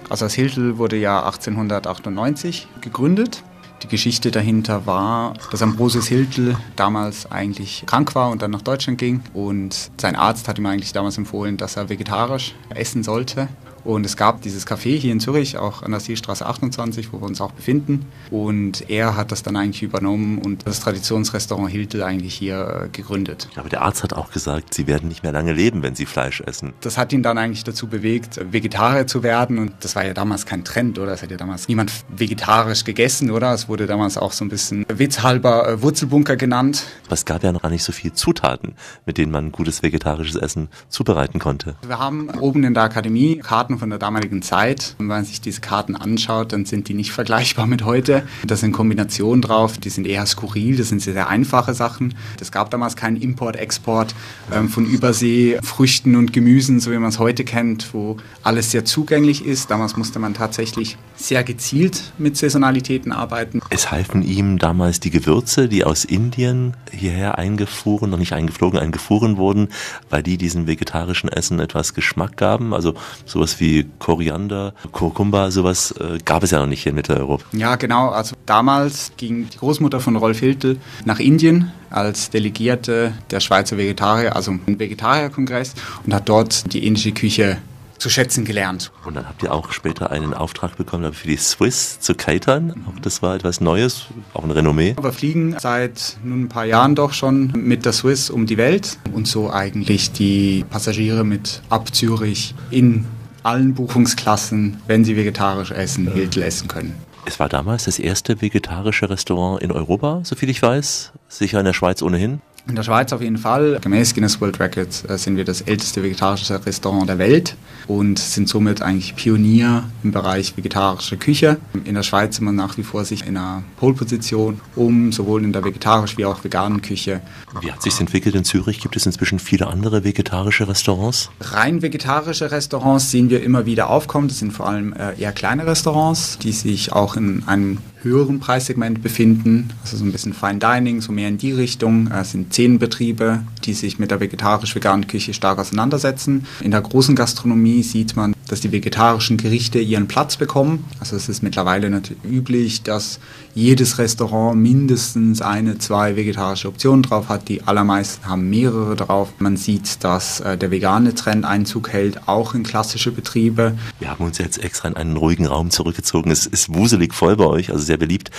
Also 0.08 0.26
das 0.26 0.34
Hiltel 0.34 0.78
wurde 0.78 0.94
ja 0.94 1.24
1898 1.24 2.68
gegründet. 2.80 3.42
Die 3.82 3.88
Geschichte 3.88 4.30
dahinter 4.30 4.86
war, 4.86 5.34
dass 5.50 5.60
Ambrosius 5.60 6.06
Hiltel 6.06 6.56
damals 6.76 7.30
eigentlich 7.30 7.82
krank 7.86 8.14
war 8.14 8.30
und 8.30 8.40
dann 8.40 8.52
nach 8.52 8.62
Deutschland 8.62 8.98
ging. 8.98 9.22
Und 9.34 9.90
sein 10.00 10.14
Arzt 10.14 10.46
hat 10.46 10.58
ihm 10.58 10.66
eigentlich 10.66 10.92
damals 10.92 11.18
empfohlen, 11.18 11.56
dass 11.56 11.76
er 11.76 11.88
vegetarisch 11.88 12.54
essen 12.70 13.02
sollte. 13.02 13.48
Und 13.84 14.06
es 14.06 14.16
gab 14.16 14.42
dieses 14.42 14.66
Café 14.66 14.96
hier 14.96 15.12
in 15.12 15.20
Zürich, 15.20 15.58
auch 15.58 15.82
an 15.82 15.90
der 15.90 16.00
Seestraße 16.00 16.46
28, 16.46 17.12
wo 17.12 17.20
wir 17.20 17.26
uns 17.26 17.40
auch 17.40 17.52
befinden. 17.52 18.06
Und 18.30 18.88
er 18.90 19.16
hat 19.16 19.32
das 19.32 19.42
dann 19.42 19.56
eigentlich 19.56 19.82
übernommen 19.82 20.38
und 20.38 20.66
das 20.66 20.80
Traditionsrestaurant 20.80 21.70
Hiltel 21.70 22.02
eigentlich 22.02 22.34
hier 22.34 22.84
äh, 22.84 22.88
gegründet. 22.88 23.48
Aber 23.56 23.68
der 23.68 23.82
Arzt 23.82 24.02
hat 24.02 24.12
auch 24.12 24.30
gesagt, 24.30 24.74
Sie 24.74 24.86
werden 24.86 25.08
nicht 25.08 25.22
mehr 25.22 25.32
lange 25.32 25.52
leben, 25.52 25.82
wenn 25.82 25.94
Sie 25.94 26.06
Fleisch 26.06 26.40
essen. 26.40 26.72
Das 26.80 26.98
hat 26.98 27.12
ihn 27.12 27.22
dann 27.22 27.38
eigentlich 27.38 27.64
dazu 27.64 27.88
bewegt, 27.88 28.40
Vegetarier 28.52 29.06
zu 29.06 29.22
werden. 29.22 29.58
Und 29.58 29.72
das 29.80 29.96
war 29.96 30.04
ja 30.04 30.14
damals 30.14 30.46
kein 30.46 30.64
Trend, 30.64 30.98
oder? 30.98 31.12
Es 31.12 31.22
hat 31.22 31.30
ja 31.30 31.36
damals 31.36 31.68
niemand 31.68 31.92
vegetarisch 32.08 32.84
gegessen, 32.84 33.30
oder? 33.30 33.52
Es 33.52 33.68
wurde 33.68 33.86
damals 33.86 34.16
auch 34.16 34.32
so 34.32 34.44
ein 34.44 34.48
bisschen 34.48 34.86
witzhalber 34.88 35.68
äh, 35.68 35.82
Wurzelbunker 35.82 36.36
genannt. 36.36 36.84
Aber 37.06 37.14
es 37.14 37.24
gab 37.24 37.42
ja 37.42 37.52
noch 37.52 37.62
gar 37.62 37.70
nicht 37.70 37.84
so 37.84 37.92
viele 37.92 38.14
Zutaten, 38.14 38.74
mit 39.06 39.18
denen 39.18 39.32
man 39.32 39.52
gutes 39.52 39.82
vegetarisches 39.82 40.36
Essen 40.36 40.68
zubereiten 40.88 41.38
konnte. 41.38 41.76
Wir 41.86 41.98
haben 41.98 42.30
oben 42.38 42.64
in 42.64 42.74
der 42.74 42.84
Akademie 42.84 43.38
Karten 43.38 43.71
von 43.78 43.90
der 43.90 43.98
damaligen 43.98 44.42
Zeit. 44.42 44.94
Und 44.98 45.08
wenn 45.08 45.16
man 45.16 45.24
sich 45.24 45.40
diese 45.40 45.60
Karten 45.60 45.96
anschaut, 45.96 46.52
dann 46.52 46.64
sind 46.64 46.88
die 46.88 46.94
nicht 46.94 47.12
vergleichbar 47.12 47.66
mit 47.66 47.84
heute. 47.84 48.22
Da 48.46 48.56
sind 48.56 48.72
Kombinationen 48.72 49.42
drauf, 49.42 49.78
die 49.78 49.90
sind 49.90 50.06
eher 50.06 50.26
skurril, 50.26 50.76
das 50.76 50.88
sind 50.88 51.00
sehr 51.00 51.28
einfache 51.28 51.74
Sachen. 51.74 52.14
Es 52.40 52.52
gab 52.52 52.70
damals 52.70 52.96
keinen 52.96 53.16
Import, 53.16 53.56
Export 53.56 54.14
ähm, 54.52 54.68
von 54.68 54.86
Übersee, 54.86 55.58
Früchten 55.62 56.16
und 56.16 56.32
Gemüsen, 56.32 56.80
so 56.80 56.90
wie 56.90 56.98
man 56.98 57.10
es 57.10 57.18
heute 57.18 57.44
kennt, 57.44 57.94
wo 57.94 58.16
alles 58.42 58.70
sehr 58.70 58.84
zugänglich 58.84 59.44
ist. 59.44 59.70
Damals 59.70 59.96
musste 59.96 60.18
man 60.18 60.34
tatsächlich 60.34 60.96
sehr 61.14 61.44
gezielt 61.44 62.12
mit 62.18 62.36
Saisonalitäten 62.36 63.12
arbeiten. 63.12 63.60
Es 63.70 63.90
halfen 63.90 64.22
ihm 64.22 64.58
damals 64.58 65.00
die 65.00 65.10
Gewürze, 65.10 65.68
die 65.68 65.84
aus 65.84 66.04
Indien 66.04 66.76
hierher 66.90 67.38
eingefuhren, 67.38 68.10
noch 68.10 68.18
nicht 68.18 68.32
eingeflogen, 68.32 68.78
eingefuhren 68.78 69.36
wurden, 69.36 69.68
weil 70.10 70.22
die 70.22 70.36
diesem 70.36 70.66
vegetarischen 70.66 71.30
Essen 71.30 71.60
etwas 71.60 71.94
Geschmack 71.94 72.36
gaben. 72.36 72.74
Also 72.74 72.94
sowas 73.24 73.60
wie 73.60 73.61
wie 73.62 73.86
Koriander, 73.98 74.74
Kurkumba, 74.90 75.50
sowas 75.50 75.92
äh, 75.92 76.18
gab 76.24 76.42
es 76.42 76.50
ja 76.50 76.58
noch 76.58 76.66
nicht 76.66 76.82
hier 76.82 76.90
in 76.90 76.96
Mitteleuropa. 76.96 77.44
Ja, 77.52 77.76
genau. 77.76 78.08
Also 78.08 78.34
damals 78.44 79.12
ging 79.16 79.48
die 79.48 79.56
Großmutter 79.56 80.00
von 80.00 80.16
Rolf 80.16 80.40
Hiltel 80.40 80.78
nach 81.04 81.20
Indien 81.20 81.72
als 81.88 82.28
Delegierte 82.28 83.14
der 83.30 83.40
Schweizer 83.40 83.78
Vegetarier, 83.78 84.34
also 84.34 84.50
ein 84.50 84.78
Vegetarierkongress 84.78 85.74
und 86.04 86.12
hat 86.12 86.28
dort 86.28 86.72
die 86.72 86.86
indische 86.86 87.12
Küche 87.12 87.58
zu 87.98 88.10
schätzen 88.10 88.44
gelernt. 88.44 88.90
Und 89.04 89.14
dann 89.14 89.28
habt 89.28 89.44
ihr 89.44 89.52
auch 89.52 89.70
später 89.70 90.10
einen 90.10 90.34
Auftrag 90.34 90.76
bekommen 90.76 91.12
für 91.12 91.28
die 91.28 91.36
Swiss 91.36 92.00
zu 92.00 92.16
catern. 92.16 92.84
Auch 92.88 92.98
das 93.00 93.22
war 93.22 93.36
etwas 93.36 93.60
Neues, 93.60 94.06
auch 94.34 94.42
ein 94.42 94.50
Renommee. 94.50 94.96
Wir 95.00 95.12
fliegen 95.12 95.54
seit 95.60 96.16
nun 96.24 96.42
ein 96.42 96.48
paar 96.48 96.64
Jahren 96.64 96.96
doch 96.96 97.12
schon 97.12 97.52
mit 97.54 97.84
der 97.84 97.92
Swiss 97.92 98.28
um 98.28 98.46
die 98.46 98.56
Welt 98.56 98.98
und 99.12 99.28
so 99.28 99.52
eigentlich 99.52 100.10
die 100.10 100.64
Passagiere 100.68 101.22
mit 101.22 101.62
ab 101.68 101.94
Zürich 101.94 102.56
in 102.72 103.06
allen 103.42 103.74
Buchungsklassen, 103.74 104.78
wenn 104.86 105.04
sie 105.04 105.16
vegetarisch 105.16 105.70
essen, 105.70 106.12
Hiltel 106.12 106.42
essen 106.42 106.68
können. 106.68 106.94
Es 107.24 107.38
war 107.38 107.48
damals 107.48 107.84
das 107.84 107.98
erste 107.98 108.40
vegetarische 108.40 109.08
Restaurant 109.08 109.62
in 109.62 109.70
Europa, 109.70 110.20
soviel 110.24 110.50
ich 110.50 110.60
weiß. 110.60 111.12
Sicher 111.28 111.60
in 111.60 111.64
der 111.64 111.72
Schweiz 111.72 112.02
ohnehin. 112.02 112.40
In 112.68 112.76
der 112.76 112.84
Schweiz 112.84 113.12
auf 113.12 113.20
jeden 113.20 113.38
Fall. 113.38 113.78
Gemäß 113.80 114.14
Guinness 114.14 114.40
World 114.40 114.60
Records 114.60 115.04
äh, 115.08 115.18
sind 115.18 115.36
wir 115.36 115.44
das 115.44 115.62
älteste 115.62 116.02
vegetarische 116.02 116.64
Restaurant 116.64 117.08
der 117.08 117.18
Welt 117.18 117.56
und 117.88 118.20
sind 118.20 118.48
somit 118.48 118.82
eigentlich 118.82 119.16
Pionier 119.16 119.84
im 120.04 120.12
Bereich 120.12 120.56
vegetarische 120.56 121.16
Küche. 121.16 121.58
In 121.84 121.96
der 121.96 122.04
Schweiz 122.04 122.36
sind 122.36 122.44
wir 122.44 122.52
nach 122.52 122.78
wie 122.78 122.84
vor 122.84 123.04
sich 123.04 123.26
in 123.26 123.36
einer 123.36 123.64
Pole-Position, 123.78 124.60
um 124.76 125.10
sowohl 125.10 125.42
in 125.42 125.52
der 125.52 125.64
vegetarischen 125.64 126.18
wie 126.18 126.24
auch 126.24 126.44
veganen 126.44 126.82
Küche. 126.82 127.20
Wie 127.60 127.72
hat 127.72 127.82
sich 127.82 127.98
entwickelt 127.98 128.36
in 128.36 128.44
Zürich? 128.44 128.80
Gibt 128.80 128.94
es 128.94 129.06
inzwischen 129.06 129.40
viele 129.40 129.66
andere 129.66 130.04
vegetarische 130.04 130.68
Restaurants? 130.68 131.30
Rein 131.40 131.82
vegetarische 131.82 132.52
Restaurants 132.52 133.10
sehen 133.10 133.28
wir 133.28 133.42
immer 133.42 133.66
wieder 133.66 133.90
aufkommen. 133.90 134.28
Das 134.28 134.38
sind 134.38 134.52
vor 134.52 134.68
allem 134.68 134.92
äh, 134.92 135.20
eher 135.20 135.32
kleine 135.32 135.66
Restaurants, 135.66 136.38
die 136.38 136.52
sich 136.52 136.92
auch 136.92 137.16
in 137.16 137.42
einem 137.46 137.78
höheren 138.02 138.40
Preissegment 138.40 139.02
befinden, 139.02 139.70
also 139.82 139.96
so 139.96 140.04
ein 140.04 140.12
bisschen 140.12 140.32
Fine 140.32 140.58
Dining, 140.58 141.00
so 141.00 141.12
mehr 141.12 141.28
in 141.28 141.38
die 141.38 141.52
Richtung. 141.52 142.10
Es 142.10 142.32
sind 142.32 142.52
zehn 142.52 142.78
Betriebe, 142.78 143.42
die 143.64 143.74
sich 143.74 143.98
mit 143.98 144.10
der 144.10 144.20
vegetarisch-veganen 144.20 145.06
Küche 145.06 145.34
stark 145.34 145.58
auseinandersetzen. 145.58 146.46
In 146.60 146.70
der 146.70 146.80
großen 146.80 147.14
Gastronomie 147.14 147.82
sieht 147.82 148.16
man, 148.16 148.34
dass 148.48 148.60
die 148.60 148.72
vegetarischen 148.72 149.36
Gerichte 149.36 149.78
ihren 149.78 150.08
Platz 150.08 150.36
bekommen. 150.36 150.84
Also 151.00 151.16
es 151.16 151.28
ist 151.28 151.42
mittlerweile 151.42 151.90
natürlich 151.90 152.24
üblich, 152.24 152.82
dass 152.82 153.18
jedes 153.54 153.98
Restaurant 153.98 154.56
mindestens 154.56 155.42
eine, 155.42 155.78
zwei 155.78 156.16
vegetarische 156.16 156.68
Optionen 156.68 157.02
drauf 157.02 157.28
hat. 157.28 157.48
Die 157.48 157.62
allermeisten 157.64 158.26
haben 158.26 158.48
mehrere 158.48 158.96
drauf. 158.96 159.32
Man 159.38 159.56
sieht, 159.56 160.02
dass 160.04 160.40
äh, 160.40 160.56
der 160.56 160.70
vegane 160.70 161.14
Trend 161.14 161.44
Einzug 161.44 161.92
hält, 161.92 162.28
auch 162.28 162.54
in 162.54 162.62
klassische 162.62 163.12
Betriebe. 163.12 163.76
Wir 163.98 164.10
haben 164.10 164.24
uns 164.24 164.38
jetzt 164.38 164.62
extra 164.62 164.88
in 164.88 164.96
einen 164.96 165.16
ruhigen 165.16 165.46
Raum 165.46 165.70
zurückgezogen. 165.70 166.30
Es 166.30 166.46
ist 166.46 166.74
wuselig 166.74 167.14
voll 167.14 167.36
bei 167.36 167.46
euch, 167.46 167.70
also 167.70 167.84
sehr 167.84 167.98
beliebt. 167.98 168.30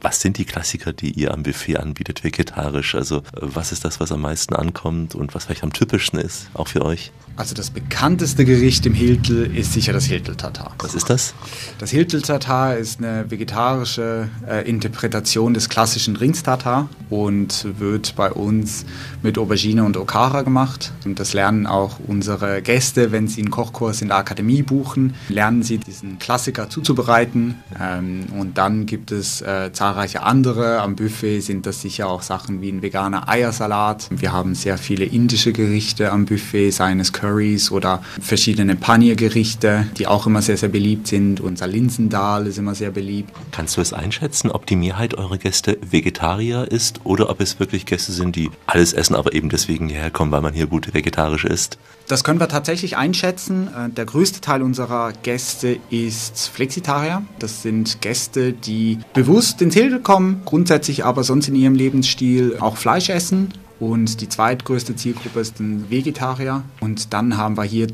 Was 0.00 0.20
sind 0.20 0.38
die 0.38 0.46
Klassiker, 0.46 0.92
die 0.92 1.10
ihr 1.10 1.34
am 1.34 1.42
Buffet 1.42 1.76
anbietet, 1.76 2.24
vegetarisch? 2.24 2.94
Also 2.94 3.18
äh, 3.18 3.22
was 3.40 3.72
ist 3.72 3.84
das, 3.84 4.00
was 4.00 4.12
am 4.12 4.20
meisten 4.20 4.54
ankommt 4.54 5.14
und 5.14 5.34
was 5.34 5.46
vielleicht 5.46 5.64
am 5.64 5.72
typischsten 5.72 6.18
ist, 6.18 6.48
auch 6.54 6.68
für 6.68 6.84
euch? 6.84 7.12
Also 7.40 7.54
das 7.54 7.70
bekannteste 7.70 8.44
Gericht 8.44 8.84
im 8.84 8.92
Hiltel 8.92 9.56
ist 9.56 9.72
sicher 9.72 9.94
das 9.94 10.04
Hiltel-Tatar. 10.04 10.74
Was 10.78 10.94
ist 10.94 11.08
das? 11.08 11.32
Das 11.78 11.88
Hiltel-Tatar 11.88 12.76
ist 12.76 12.98
eine 12.98 13.30
vegetarische 13.30 14.28
äh, 14.46 14.68
Interpretation 14.68 15.54
des 15.54 15.70
klassischen 15.70 16.16
Rings-Tatar 16.16 16.90
und 17.08 17.66
wird 17.78 18.14
bei 18.14 18.30
uns 18.30 18.84
mit 19.22 19.38
Aubergine 19.38 19.84
und 19.84 19.96
Okara 19.96 20.42
gemacht. 20.42 20.92
Und 21.06 21.18
das 21.18 21.32
lernen 21.32 21.66
auch 21.66 21.98
unsere 22.06 22.60
Gäste, 22.60 23.10
wenn 23.10 23.26
sie 23.26 23.40
einen 23.40 23.50
Kochkurs 23.50 24.02
in 24.02 24.08
der 24.08 24.18
Akademie 24.18 24.60
buchen, 24.60 25.14
lernen 25.30 25.62
sie 25.62 25.78
diesen 25.78 26.18
Klassiker 26.18 26.68
zuzubereiten. 26.68 27.54
Ähm, 27.80 28.26
und 28.38 28.58
dann 28.58 28.84
gibt 28.84 29.12
es 29.12 29.40
äh, 29.40 29.72
zahlreiche 29.72 30.24
andere. 30.24 30.82
Am 30.82 30.94
Buffet 30.94 31.40
sind 31.40 31.64
das 31.64 31.80
sicher 31.80 32.06
auch 32.06 32.20
Sachen 32.20 32.60
wie 32.60 32.68
ein 32.68 32.82
veganer 32.82 33.30
Eiersalat. 33.30 34.08
Wir 34.10 34.30
haben 34.32 34.54
sehr 34.54 34.76
viele 34.76 35.06
indische 35.06 35.54
Gerichte 35.54 36.12
am 36.12 36.26
Buffet, 36.26 36.70
seien 36.70 37.00
es 37.00 37.14
Curries 37.30 37.70
oder 37.70 38.02
verschiedene 38.20 38.74
Paniergerichte, 38.74 39.86
die 39.96 40.06
auch 40.06 40.26
immer 40.26 40.42
sehr, 40.42 40.56
sehr 40.56 40.68
beliebt 40.68 41.06
sind. 41.06 41.40
Unser 41.40 41.68
Linsendal 41.68 42.46
ist 42.46 42.58
immer 42.58 42.74
sehr 42.74 42.90
beliebt. 42.90 43.30
Kannst 43.52 43.76
du 43.76 43.80
es 43.80 43.92
einschätzen, 43.92 44.50
ob 44.50 44.66
die 44.66 44.76
Mehrheit 44.76 45.14
eurer 45.14 45.38
Gäste 45.38 45.78
Vegetarier 45.88 46.66
ist 46.70 47.00
oder 47.04 47.30
ob 47.30 47.40
es 47.40 47.60
wirklich 47.60 47.86
Gäste 47.86 48.12
sind, 48.12 48.34
die 48.34 48.50
alles 48.66 48.92
essen, 48.92 49.14
aber 49.14 49.32
eben 49.34 49.48
deswegen 49.48 49.88
hierher 49.88 50.10
kommen, 50.10 50.32
weil 50.32 50.40
man 50.40 50.54
hier 50.54 50.66
gut 50.66 50.92
vegetarisch 50.92 51.44
isst? 51.44 51.78
Das 52.08 52.24
können 52.24 52.40
wir 52.40 52.48
tatsächlich 52.48 52.96
einschätzen. 52.96 53.68
Äh, 53.68 53.90
Der 53.90 54.04
größte 54.04 54.40
Teil 54.40 54.62
unserer 54.62 55.12
Gäste 55.22 55.78
ist 55.90 56.48
Flexitarier. 56.48 57.22
Das 57.38 57.62
sind 57.62 58.00
Gäste, 58.00 58.52
die 58.52 58.98
bewusst 59.14 59.62
ins 59.62 59.74
Hilde 59.74 60.00
kommen, 60.00 60.42
grundsätzlich 60.44 61.04
aber 61.04 61.22
sonst 61.22 61.46
in 61.46 61.54
ihrem 61.54 61.74
Lebensstil 61.74 62.56
auch 62.58 62.76
Fleisch 62.76 63.10
essen. 63.10 63.52
Und 63.80 64.20
die 64.20 64.28
zweitgrößte 64.28 64.94
Zielgruppe 64.94 65.40
ist 65.40 65.58
ein 65.58 65.90
Vegetarier. 65.90 66.62
Und 66.80 67.12
dann 67.14 67.36
haben 67.36 67.56
wir 67.56 67.64
hier 67.64 67.88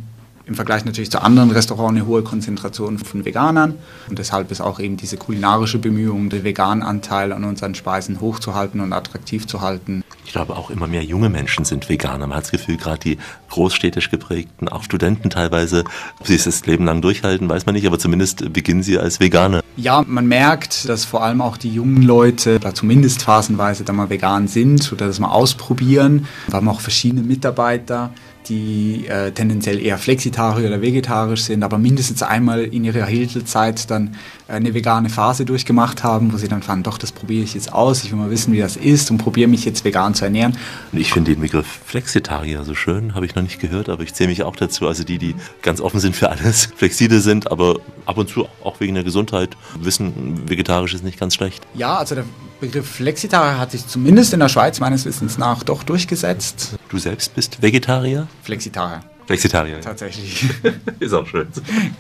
im 0.47 0.55
Vergleich 0.55 0.85
natürlich 0.85 1.11
zu 1.11 1.21
anderen 1.21 1.51
Restaurants 1.51 1.97
eine 1.97 2.07
hohe 2.07 2.23
Konzentration 2.23 2.99
von 2.99 3.25
Veganern. 3.25 3.75
Und 4.09 4.19
deshalb 4.21 4.53
ist 4.53 4.61
auch 4.61 4.79
eben 4.79 4.97
diese 4.97 5.17
kulinarische 5.17 5.79
Bemühung, 5.79 6.31
den 6.31 6.45
veganen 6.45 6.85
Anteil 6.85 7.33
an 7.33 7.43
unseren 7.43 7.75
Speisen 7.75 8.21
hochzuhalten 8.21 8.81
und 8.81 8.93
attraktiv 8.93 9.47
zu 9.49 9.61
halten. 9.61 10.05
Ich 10.25 10.33
glaube, 10.33 10.57
auch 10.57 10.71
immer 10.71 10.87
mehr 10.87 11.03
junge 11.03 11.31
Menschen 11.31 11.65
sind 11.65 11.89
Veganer. 11.89 12.29
Man 12.29 12.37
hat 12.37 12.45
das 12.45 12.53
Gefühl, 12.53 12.77
gerade 12.77 13.01
die 13.01 13.19
großstädtisch 13.51 14.11
geprägten, 14.11 14.69
auch 14.69 14.85
Studenten 14.85 15.31
teilweise, 15.31 15.85
ob 16.21 16.27
sie 16.27 16.37
es 16.37 16.45
das 16.45 16.65
Leben 16.65 16.85
lang 16.85 17.03
durchhalten, 17.03 17.49
weiß 17.49 17.67
man 17.67 17.75
nicht, 17.75 17.87
aber 17.87 17.99
zumindest 17.99 18.53
beginnen 18.53 18.85
sie 18.85 18.99
als 18.99 19.19
Veganer. 19.19 19.63
Ja, 19.77 20.05
man 20.07 20.27
merkt, 20.27 20.89
dass 20.89 21.05
vor 21.05 21.25
allem 21.25 21.41
auch 21.41 21.57
die 21.57 21.73
jungen 21.73 22.03
Leute, 22.03 22.57
oder 22.57 22.73
zumindest 22.73 23.23
phasenweise, 23.23 23.85
da 23.85 23.93
mal 23.93 24.11
vegan 24.11 24.49
sind 24.49 24.93
oder 24.93 25.07
das 25.07 25.19
mal 25.19 25.31
ausprobieren. 25.31 26.27
Wir 26.47 26.55
haben 26.55 26.69
auch 26.69 26.81
verschiedene 26.81 27.23
Mitarbeiter, 27.23 28.13
die 28.49 29.07
äh, 29.07 29.33
tendenziell 29.33 29.81
eher 29.81 29.99
flexitarisch 29.99 30.65
oder 30.65 30.81
vegetarisch 30.81 31.43
sind, 31.43 31.63
aber 31.63 31.79
mindestens 31.79 32.23
einmal 32.23 32.65
in 32.65 32.85
ihrer 32.85 33.07
Hiltelzeit 33.07 33.91
dann 33.91 34.17
eine 34.49 34.75
vegane 34.75 35.09
Phase 35.09 35.45
durchgemacht 35.45 36.05
haben, 36.05 36.33
wo 36.33 36.37
sie 36.37 36.49
dann 36.49 36.63
fanden, 36.63 36.85
doch, 36.85 36.99
das 36.99 37.13
probiere 37.13 37.43
ich 37.43 37.55
jetzt 37.55 37.73
aus, 37.73 38.05
ich 38.05 38.13
will 38.13 38.19
mal 38.19 38.31
wissen, 38.31 38.53
wie 38.53 38.61
das 38.61 38.77
ist 38.77 39.11
und 39.11 39.19
probiere 39.19 39.49
mich 39.49 39.65
jetzt 39.65 39.85
vegan 39.85 40.15
zu 40.15 40.25
ernähren. 40.25 40.57
Und 40.93 41.01
ich 41.01 41.13
finde 41.13 41.33
den 41.33 41.41
Begriff 41.41 41.67
Flexitarier 41.85 42.65
so 42.65 42.75
schön, 42.75 43.15
habe 43.15 43.27
ich 43.27 43.35
noch 43.35 43.43
nicht 43.43 43.61
gehört, 43.61 43.89
aber 43.89 44.03
ich 44.03 44.15
zähle 44.15 44.31
mich 44.31 44.43
auch 44.45 44.57
dazu. 44.57 44.87
Also 44.87 45.05
die, 45.05 45.19
die 45.19 45.35
ganz 45.63 45.81
offen 45.81 46.01
sind 46.01 46.15
für 46.15 46.31
alles, 46.31 46.67
flexibel 46.77 47.21
sind, 47.21 47.51
aber 47.51 47.81
ab 48.07 48.19
und 48.19 48.29
zu 48.29 48.47
auch 48.63 48.81
wegen 48.81 48.95
der 48.95 49.05
Gesundheit 49.05 49.57
wissen, 49.81 50.49
vegetarisch 50.49 50.95
ist 50.95 51.05
nicht 51.05 51.19
ganz 51.19 51.35
schlecht. 51.35 51.67
Ja, 51.75 51.97
also 51.97 52.15
der 52.15 52.25
Begriff 52.61 52.87
Flexitarier 52.87 53.59
hat 53.59 53.73
sich 53.73 53.87
zumindest 53.87 54.33
in 54.33 54.41
der 54.41 54.49
Schweiz 54.49 54.81
meines 54.81 55.05
Wissens 55.05 55.37
nach 55.37 55.63
doch 55.63 55.83
durchgesetzt. 55.83 56.77
Du 56.89 56.99
selbst 56.99 57.35
bist 57.35 57.61
Vegetarier? 57.61 58.29
Flexitarier. 58.43 59.03
Flexitarier. 59.27 59.81
Tatsächlich. 59.81 60.49
ist 61.01 61.13
auch 61.13 61.27
schön. 61.27 61.49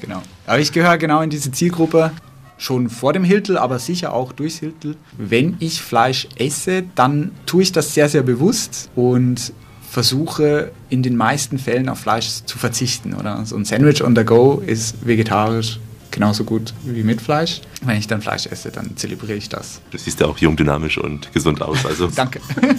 Genau. 0.00 0.22
Aber 0.46 0.58
ich 0.58 0.72
gehöre 0.72 0.96
genau 0.96 1.20
in 1.20 1.30
diese 1.30 1.50
Zielgruppe. 1.50 2.12
Schon 2.58 2.88
vor 2.88 3.12
dem 3.12 3.22
Hiltel, 3.22 3.58
aber 3.58 3.78
sicher 3.78 4.14
auch 4.14 4.32
durchs 4.32 4.58
Hiltel. 4.58 4.96
Wenn 5.18 5.56
ich 5.58 5.82
Fleisch 5.82 6.26
esse, 6.36 6.84
dann 6.94 7.32
tue 7.44 7.64
ich 7.64 7.72
das 7.72 7.92
sehr, 7.92 8.08
sehr 8.08 8.22
bewusst 8.22 8.90
und 8.94 9.52
versuche 9.90 10.72
in 10.88 11.02
den 11.02 11.16
meisten 11.16 11.58
Fällen 11.58 11.90
auf 11.90 11.98
Fleisch 11.98 12.44
zu 12.46 12.56
verzichten. 12.56 13.12
Oder? 13.12 13.44
So 13.44 13.56
ein 13.56 13.66
Sandwich 13.66 14.02
on 14.02 14.16
the 14.16 14.24
go 14.24 14.62
ist 14.64 15.06
vegetarisch 15.06 15.80
genauso 16.10 16.44
gut 16.44 16.74
wie 16.84 17.02
mit 17.02 17.20
Fleisch. 17.20 17.60
Wenn 17.82 17.96
ich 17.98 18.06
dann 18.06 18.22
Fleisch 18.22 18.46
esse, 18.46 18.70
dann 18.70 18.96
zelebriere 18.96 19.36
ich 19.36 19.48
das. 19.48 19.80
Du 19.90 19.98
siehst 19.98 20.20
ja 20.20 20.26
auch 20.26 20.38
jung, 20.38 20.56
dynamisch 20.56 20.98
und 20.98 21.32
gesund 21.32 21.62
aus. 21.62 21.84
Also. 21.84 22.06
Danke. 22.14 22.40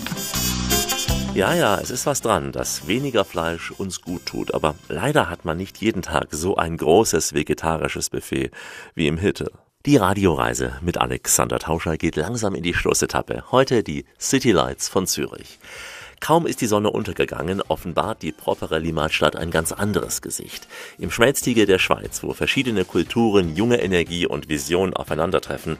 Ja, 1.34 1.54
ja, 1.54 1.78
es 1.78 1.92
ist 1.92 2.08
was 2.08 2.22
dran, 2.22 2.52
dass 2.52 2.88
weniger 2.88 3.24
Fleisch 3.24 3.70
uns 3.70 4.02
gut 4.02 4.26
tut, 4.26 4.56
aber 4.56 4.74
leider 4.90 5.30
hat 5.30 5.46
man 5.46 5.56
nicht 5.56 5.78
jeden 5.78 6.02
Tag 6.02 6.30
so 6.32 6.56
ein 6.56 6.78
großes 6.78 7.36
vegetarisches 7.36 8.10
Buffet 8.10 8.50
wie 8.96 9.06
im 9.06 9.20
Hitte. 9.20 9.52
Die 9.86 9.98
Radioreise 9.98 10.74
mit 10.82 10.98
Alexander 10.98 11.60
Tauscher 11.60 11.96
geht 11.98 12.16
langsam 12.16 12.56
in 12.56 12.64
die 12.64 12.74
Schlussetappe. 12.74 13.44
Heute 13.52 13.84
die 13.84 14.06
City 14.20 14.52
Lights 14.52 14.90
von 14.90 15.06
Zürich. 15.06 15.60
Kaum 16.20 16.48
ist 16.48 16.62
die 16.62 16.68
Sonne 16.68 16.90
untergegangen, 16.90 17.62
offenbart 17.62 18.22
die 18.22 18.32
propere 18.32 18.80
Limatstadt 18.80 19.36
ein 19.36 19.52
ganz 19.52 19.72
anderes 19.72 20.22
Gesicht. 20.22 20.68
Im 20.98 21.12
Schmelztiegel 21.12 21.66
der 21.66 21.80
Schweiz, 21.80 22.24
wo 22.24 22.34
verschiedene 22.34 22.86
Kulturen, 22.86 23.56
junge 23.56 23.82
Energie 23.82 24.26
und 24.26 24.50
Vision 24.50 24.94
aufeinandertreffen, 24.94 25.78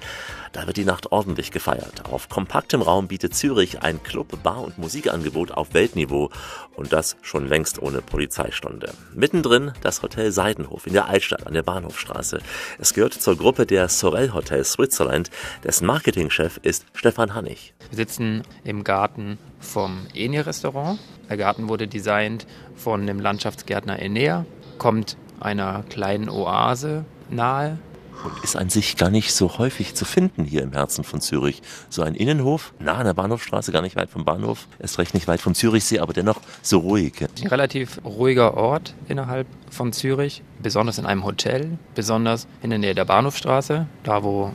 da 0.54 0.66
wird 0.66 0.78
die 0.78 0.86
Nacht 0.86 1.12
ordentlich 1.12 1.52
gefeiert. 1.52 2.06
Auf 2.06 2.30
kompaktem 2.30 2.82
Raum 2.82 3.08
bietet 3.08 3.36
Zürich 3.36 3.82
ein 3.82 4.02
Club-, 4.04 4.42
Bar- 4.44 4.64
und 4.64 4.78
Musikangebot 4.78 5.52
auf 5.52 5.74
Weltniveau 5.74 6.30
und 6.76 6.94
das 6.94 7.18
schon 7.22 7.48
längst 7.48 7.82
ohne 7.82 8.02
Polizeistunde. 8.02 8.94
Mittendrin 9.14 9.74
das 9.82 10.02
Hotel 10.02 10.32
Seidenhof 10.32 10.88
in 10.88 10.94
der 10.94 11.08
Altstadt 11.08 11.46
an 11.48 11.54
der 11.54 11.64
Bahnhofstraße. 11.64 12.40
Es 12.80 12.94
gehört 12.94 13.14
zur 13.14 13.38
Gruppe 13.38 13.66
der 13.66 13.90
Sorel 13.90 14.34
Hotel 14.34 14.64
Switzerland, 14.64 15.30
dessen 15.64 15.88
Marketingchef 15.88 16.60
ist 16.62 16.86
Stefan 16.94 17.34
Hannig. 17.34 17.74
Wir 17.90 17.98
sitzen 17.98 18.44
im 18.64 18.84
Garten 18.84 19.38
vom 19.60 20.06
Eni 20.14 20.40
Restaurant. 20.40 21.00
Der 21.30 21.38
Garten 21.38 21.70
wurde 21.70 21.88
designt 21.88 22.46
von 22.76 23.06
dem 23.06 23.20
Landschaftsgärtner 23.20 24.00
Enea, 24.00 24.46
kommt 24.78 25.18
einer 25.40 25.84
kleinen 25.90 26.30
Oase 26.30 27.06
nahe. 27.30 27.78
Und 28.24 28.44
ist 28.44 28.56
an 28.56 28.70
sich 28.70 28.98
gar 28.98 29.12
nicht 29.12 29.32
so 29.32 29.60
häufig 29.60 29.94
zu 29.94 30.04
finden 30.04 30.44
hier 30.44 30.64
im 30.64 30.72
Herzen 30.72 31.04
von 31.04 31.22
Zürich. 31.22 31.62
So 31.90 32.02
ein 32.02 32.16
Innenhof, 32.16 32.74
nah 32.80 32.96
an 32.96 33.06
der 33.06 33.14
Bahnhofstraße, 33.14 33.72
gar 33.72 33.84
nicht 33.84 33.96
weit 33.96 34.10
vom 34.10 34.26
Bahnhof, 34.26 34.68
ist 34.80 34.98
recht 34.98 35.14
nicht 35.14 35.28
weit 35.28 35.40
vom 35.40 35.54
Zürichsee, 35.54 36.00
aber 36.00 36.14
dennoch 36.14 36.42
so 36.64 36.80
ruhig. 36.80 37.14
Ein 37.22 37.48
relativ 37.48 38.02
ruhiger 38.04 38.56
Ort 38.56 38.96
innerhalb 39.08 39.46
von 39.70 39.94
Zürich, 39.94 40.42
besonders 40.64 40.98
in 40.98 41.06
einem 41.06 41.26
Hotel, 41.26 41.78
besonders 41.94 42.48
in 42.64 42.72
der 42.72 42.80
Nähe 42.80 42.96
der 42.96 43.06
Bahnhofstraße, 43.06 43.86
da 44.04 44.24
wo 44.24 44.52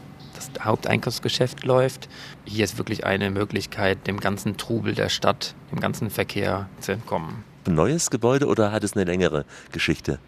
das 0.51 0.64
Haupteinkaufsgeschäft 0.64 1.64
läuft. 1.64 2.09
Hier 2.45 2.64
ist 2.64 2.78
wirklich 2.78 3.05
eine 3.05 3.30
Möglichkeit, 3.30 4.07
dem 4.07 4.20
ganzen 4.20 4.57
Trubel 4.57 4.95
der 4.95 5.09
Stadt, 5.09 5.55
dem 5.70 5.80
ganzen 5.80 6.11
Verkehr 6.11 6.68
zu 6.80 6.93
entkommen. 6.93 7.45
Ein 7.66 7.74
neues 7.74 8.11
Gebäude 8.11 8.47
oder 8.47 8.72
hat 8.72 8.84
es 8.84 8.95
eine 8.95 9.05
längere 9.05 9.45
Geschichte? 9.70 10.18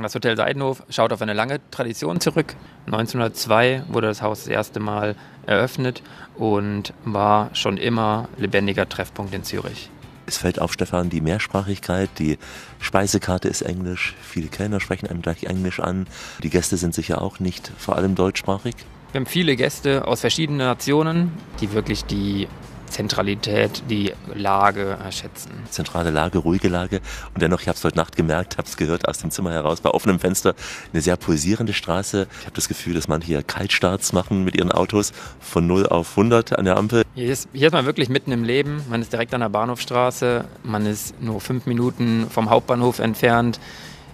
Das 0.00 0.14
Hotel 0.14 0.36
Seidenhof 0.36 0.82
schaut 0.88 1.12
auf 1.12 1.20
eine 1.20 1.34
lange 1.34 1.60
Tradition 1.70 2.20
zurück. 2.20 2.54
1902 2.86 3.84
wurde 3.88 4.06
das 4.06 4.22
Haus 4.22 4.40
das 4.40 4.48
erste 4.48 4.80
Mal 4.80 5.16
eröffnet 5.46 6.02
und 6.34 6.94
war 7.04 7.54
schon 7.54 7.76
immer 7.76 8.28
lebendiger 8.38 8.88
Treffpunkt 8.88 9.34
in 9.34 9.44
Zürich. 9.44 9.90
Es 10.24 10.38
fällt 10.38 10.60
auf, 10.60 10.72
Stefan, 10.72 11.10
die 11.10 11.20
Mehrsprachigkeit, 11.20 12.08
die 12.18 12.38
Speisekarte 12.80 13.48
ist 13.48 13.62
Englisch, 13.62 14.14
viele 14.22 14.48
Kellner 14.48 14.80
sprechen 14.80 15.08
einem 15.08 15.20
gleich 15.20 15.44
Englisch 15.44 15.80
an, 15.80 16.06
die 16.42 16.50
Gäste 16.50 16.76
sind 16.76 16.94
sicher 16.94 17.20
auch 17.20 17.40
nicht 17.40 17.72
vor 17.76 17.96
allem 17.96 18.14
deutschsprachig. 18.14 18.76
Wir 19.12 19.20
haben 19.20 19.26
viele 19.26 19.56
Gäste 19.56 20.06
aus 20.08 20.22
verschiedenen 20.22 20.66
Nationen, 20.66 21.32
die 21.60 21.72
wirklich 21.72 22.06
die 22.06 22.48
Zentralität, 22.86 23.82
die 23.90 24.14
Lage 24.34 24.96
schätzen. 25.10 25.50
Zentrale 25.68 26.08
Lage, 26.08 26.38
ruhige 26.38 26.68
Lage. 26.68 27.00
Und 27.34 27.42
dennoch, 27.42 27.60
ich 27.60 27.68
habe 27.68 27.76
es 27.76 27.84
heute 27.84 27.98
Nacht 27.98 28.16
gemerkt, 28.16 28.56
habe 28.56 28.66
es 28.66 28.78
gehört 28.78 29.06
aus 29.06 29.18
dem 29.18 29.30
Zimmer 29.30 29.52
heraus, 29.52 29.82
bei 29.82 29.90
offenem 29.90 30.18
Fenster, 30.18 30.54
eine 30.94 31.02
sehr 31.02 31.18
pulsierende 31.18 31.74
Straße. 31.74 32.26
Ich 32.40 32.46
habe 32.46 32.54
das 32.54 32.68
Gefühl, 32.68 32.94
dass 32.94 33.06
manche 33.06 33.26
hier 33.26 33.42
Kaltstarts 33.42 34.14
machen 34.14 34.44
mit 34.44 34.56
ihren 34.56 34.72
Autos 34.72 35.12
von 35.40 35.66
0 35.66 35.88
auf 35.88 36.16
100 36.16 36.58
an 36.58 36.64
der 36.64 36.78
Ampel. 36.78 37.02
Hier 37.14 37.30
ist, 37.30 37.50
hier 37.52 37.66
ist 37.66 37.74
man 37.74 37.84
wirklich 37.84 38.08
mitten 38.08 38.32
im 38.32 38.44
Leben. 38.44 38.82
Man 38.88 39.02
ist 39.02 39.12
direkt 39.12 39.34
an 39.34 39.42
der 39.42 39.50
Bahnhofstraße. 39.50 40.46
Man 40.62 40.86
ist 40.86 41.20
nur 41.20 41.42
fünf 41.42 41.66
Minuten 41.66 42.28
vom 42.30 42.48
Hauptbahnhof 42.48 42.98
entfernt. 42.98 43.60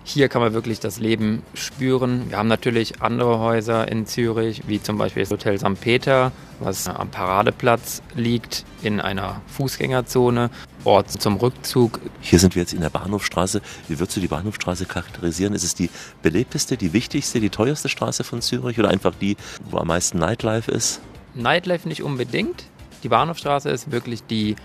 Hier 0.09 0.31
kann 0.31 0.41
man 0.41 0.55
wirklich 0.55 0.81
das 0.81 1.01
Leben 1.01 1.43
spüren. 1.53 2.31
Wir 2.31 2.39
haben 2.39 2.49
natürlich 2.49 3.03
andere 3.03 3.41
Häuser 3.41 3.89
in 3.89 4.07
Zürich, 4.07 4.63
wie 4.67 4.83
zum 4.83 4.97
Beispiel 4.97 5.23
das 5.23 5.31
Hotel 5.31 5.59
St. 5.59 5.79
Peter, 5.79 6.33
was 6.61 6.89
am 6.89 7.11
Paradeplatz 7.11 8.01
liegt, 8.15 8.65
in 8.81 9.03
einer 9.03 9.43
Fußgängerzone, 9.49 10.49
Ort 10.85 11.11
zum 11.11 11.37
Rückzug. 11.37 12.01
Hier 12.23 12.39
sind 12.39 12.55
wir 12.55 12.63
jetzt 12.63 12.73
in 12.73 12.81
der 12.81 12.89
Bahnhofstraße. 12.89 13.61
Wie 13.87 13.99
würdest 13.99 14.17
du 14.17 14.23
die 14.23 14.29
Bahnhofstraße 14.29 14.87
charakterisieren? 14.87 15.53
Ist 15.53 15.65
es 15.65 15.75
die 15.75 15.91
belebteste, 16.23 16.79
die 16.79 16.95
wichtigste, 16.95 17.39
die 17.39 17.51
teuerste 17.51 17.91
Straße 17.91 18.25
von 18.25 18.41
Zürich 18.41 18.79
oder 18.79 18.89
einfach 18.89 19.15
die, 19.15 19.37
wo 19.69 19.77
am 19.77 19.89
meisten 19.89 20.19
Nightlife 20.19 20.71
ist? 20.71 21.03
Nightlife 21.35 21.87
nicht 21.87 22.03
unbedingt. 22.03 22.65
Die 23.03 23.11
Bahnhofstraße 23.11 23.69
ist 23.69 23.91
wirklich 23.91 24.25
die 24.25 24.57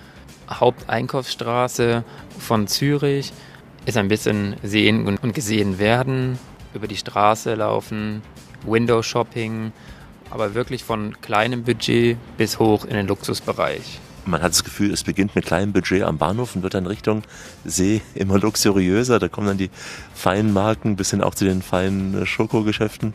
Haupteinkaufsstraße 0.50 2.06
von 2.40 2.68
Zürich 2.68 3.34
ist 3.86 3.98
ein 3.98 4.08
bisschen 4.08 4.56
sehen 4.64 5.08
und 5.08 5.34
gesehen 5.34 5.80
werden, 5.80 6.40
über 6.74 6.88
die 6.88 6.98
Straße 6.98 7.56
laufen, 7.56 8.22
Window 8.66 9.02
Shopping, 9.02 9.72
aber 10.30 10.54
wirklich 10.54 10.84
von 10.84 11.20
kleinem 11.22 11.64
Budget 11.64 12.18
bis 12.38 12.60
hoch 12.60 12.86
in 12.86 12.96
den 12.96 13.08
Luxusbereich. 13.08 14.00
Man 14.26 14.42
hat 14.42 14.52
das 14.52 14.64
Gefühl, 14.64 14.92
es 14.92 15.04
beginnt 15.04 15.36
mit 15.36 15.46
kleinem 15.46 15.74
Budget 15.74 16.04
am 16.04 16.18
Bahnhof 16.18 16.56
und 16.56 16.64
wird 16.64 16.76
dann 16.76 16.88
Richtung 16.88 17.24
See 17.66 18.02
immer 18.16 18.40
luxuriöser. 18.40 19.20
Da 19.20 19.28
kommen 19.28 19.48
dann 19.48 19.58
die 19.58 19.70
feinen 20.16 20.54
Marken 20.54 20.96
bis 20.96 21.12
hin 21.12 21.22
auch 21.22 21.36
zu 21.36 21.44
den 21.44 21.62
feinen 21.62 22.26
Schokogeschäften. 22.26 23.14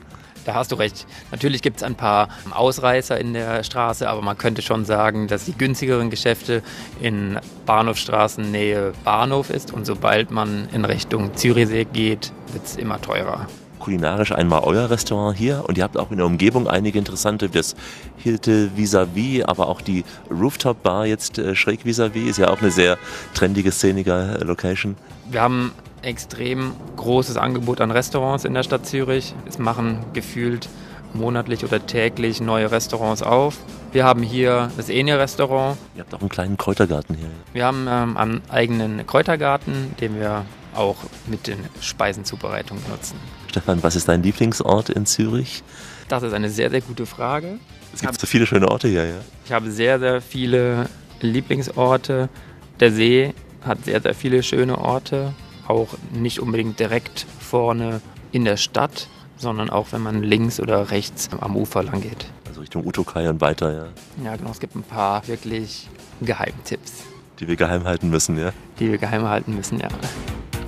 Da 0.49 0.55
hast 0.55 0.72
du 0.72 0.76
recht. 0.76 1.07
Natürlich 1.30 1.61
gibt 1.61 1.76
es 1.76 1.82
ein 1.82 1.94
paar 1.94 2.30
Ausreißer 2.53 3.20
in 3.20 3.34
der 3.34 3.62
Straße, 3.62 4.09
aber 4.09 4.22
man 4.22 4.38
könnte 4.38 4.62
schon 4.62 4.86
sagen, 4.86 5.28
dass 5.28 5.44
die 5.44 5.53
günstigeren 5.53 6.09
Geschäfte 6.09 6.62
in 7.03 7.38
Bahnhofstraßennähe 7.66 8.94
Bahnhof 9.05 9.51
ist 9.51 9.74
und 9.74 9.84
sobald 9.84 10.30
man 10.30 10.66
in 10.72 10.86
Richtung 10.86 11.36
Zürichsee 11.36 11.84
geht, 11.84 12.32
wird 12.55 12.64
es 12.64 12.76
immer 12.76 12.99
teurer 12.99 13.46
kulinarisch 13.78 14.32
einmal 14.32 14.62
euer 14.64 14.90
Restaurant 14.90 15.36
hier 15.36 15.64
und 15.66 15.78
ihr 15.78 15.84
habt 15.84 15.96
auch 15.96 16.11
in 16.11 16.16
der 16.16 16.26
Umgebung 16.26 16.66
einige 16.66 16.99
interessante, 16.99 17.49
das 17.49 17.76
Hilte 18.16 18.70
vis-à-vis, 18.76 19.44
aber 19.44 19.68
auch 19.68 19.80
die 19.80 20.05
Rooftop 20.30 20.82
Bar 20.82 21.07
jetzt 21.07 21.38
äh, 21.38 21.55
schräg 21.55 21.84
vis-à-vis 21.84 22.30
ist 22.30 22.38
ja 22.38 22.51
auch 22.51 22.61
eine 22.61 22.70
sehr 22.70 22.99
trendige, 23.34 23.70
szenige 23.70 24.40
Location. 24.42 24.96
Wir 25.30 25.40
haben 25.40 25.72
extrem 26.03 26.72
großes 26.96 27.36
Angebot 27.36 27.80
an 27.80 27.90
Restaurants 27.90 28.44
in 28.44 28.55
der 28.55 28.62
Stadt 28.62 28.86
Zürich. 28.86 29.34
Es 29.46 29.59
machen 29.59 30.05
gefühlt 30.12 30.68
monatlich 31.14 31.64
oder 31.64 31.84
täglich 31.84 32.40
neue 32.40 32.70
Restaurants 32.70 33.22
auf. 33.22 33.59
Wir 33.92 34.05
haben 34.05 34.22
hier 34.22 34.70
das 34.76 34.88
Ene-Restaurant. 34.88 35.78
Ihr 35.96 36.03
habt 36.03 36.14
auch 36.14 36.20
einen 36.20 36.28
kleinen 36.28 36.57
Kräutergarten 36.57 37.16
hier. 37.16 37.28
Wir 37.53 37.64
haben 37.64 37.86
ähm, 37.88 38.16
einen 38.16 38.42
eigenen 38.49 39.07
Kräutergarten, 39.07 39.94
den 40.01 40.18
wir 40.18 40.44
auch 40.74 40.96
mit 41.26 41.46
den 41.46 41.59
Speisenzubereitungen 41.80 42.82
nutzen. 42.88 43.16
Stefan, 43.49 43.82
was 43.82 43.96
ist 43.96 44.09
dein 44.09 44.22
Lieblingsort 44.22 44.90
in 44.90 45.07
Zürich? 45.07 45.62
Das 46.09 46.22
ist 46.22 46.32
eine 46.32 46.51
sehr, 46.51 46.70
sehr 46.70 46.80
gute 46.80 47.07
Frage. 47.07 47.59
Es 47.92 48.03
gibt 48.03 48.20
so 48.20 48.26
viele 48.26 48.46
schöne 48.46 48.68
Orte 48.68 48.88
hier, 48.88 49.07
ja. 49.07 49.16
Ich 49.44 49.53
habe 49.53 49.70
sehr, 49.70 49.99
sehr 49.99 50.20
viele 50.20 50.88
Lieblingsorte. 51.20 52.28
Der 52.80 52.92
See 52.92 53.34
hat 53.64 53.84
sehr, 53.86 54.01
sehr 54.01 54.14
viele 54.14 54.42
schöne 54.42 54.78
Orte 54.78 55.34
auch 55.68 55.88
nicht 56.12 56.40
unbedingt 56.40 56.80
direkt 56.80 57.26
vorne 57.40 58.00
in 58.32 58.44
der 58.44 58.56
Stadt, 58.56 59.08
sondern 59.36 59.70
auch 59.70 59.92
wenn 59.92 60.02
man 60.02 60.22
links 60.22 60.60
oder 60.60 60.90
rechts 60.90 61.28
am 61.40 61.56
Ufer 61.56 61.82
lang 61.82 62.00
geht. 62.00 62.26
Also 62.46 62.60
Richtung 62.60 62.86
Utokai 62.86 63.28
und 63.28 63.40
weiter, 63.40 63.72
ja. 63.72 64.24
Ja, 64.24 64.36
genau. 64.36 64.50
Es 64.50 64.60
gibt 64.60 64.74
ein 64.74 64.82
paar 64.82 65.26
wirklich 65.28 65.88
Geheimtipps. 66.20 67.04
Die 67.38 67.46
wir 67.46 67.56
geheim 67.56 67.84
halten 67.84 68.10
müssen, 68.10 68.36
ja? 68.38 68.52
Die 68.80 68.90
wir 68.90 68.98
geheim 68.98 69.28
halten 69.28 69.54
müssen, 69.54 69.78
ja. 69.78 69.88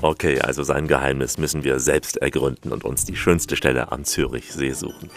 Okay, 0.02 0.40
also 0.40 0.62
sein 0.62 0.88
Geheimnis 0.88 1.36
müssen 1.36 1.62
wir 1.62 1.78
selbst 1.78 2.16
ergründen 2.16 2.72
und 2.72 2.84
uns 2.84 3.04
die 3.04 3.16
schönste 3.16 3.54
Stelle 3.54 3.92
am 3.92 4.04
Zürichsee 4.04 4.72
suchen. 4.72 5.10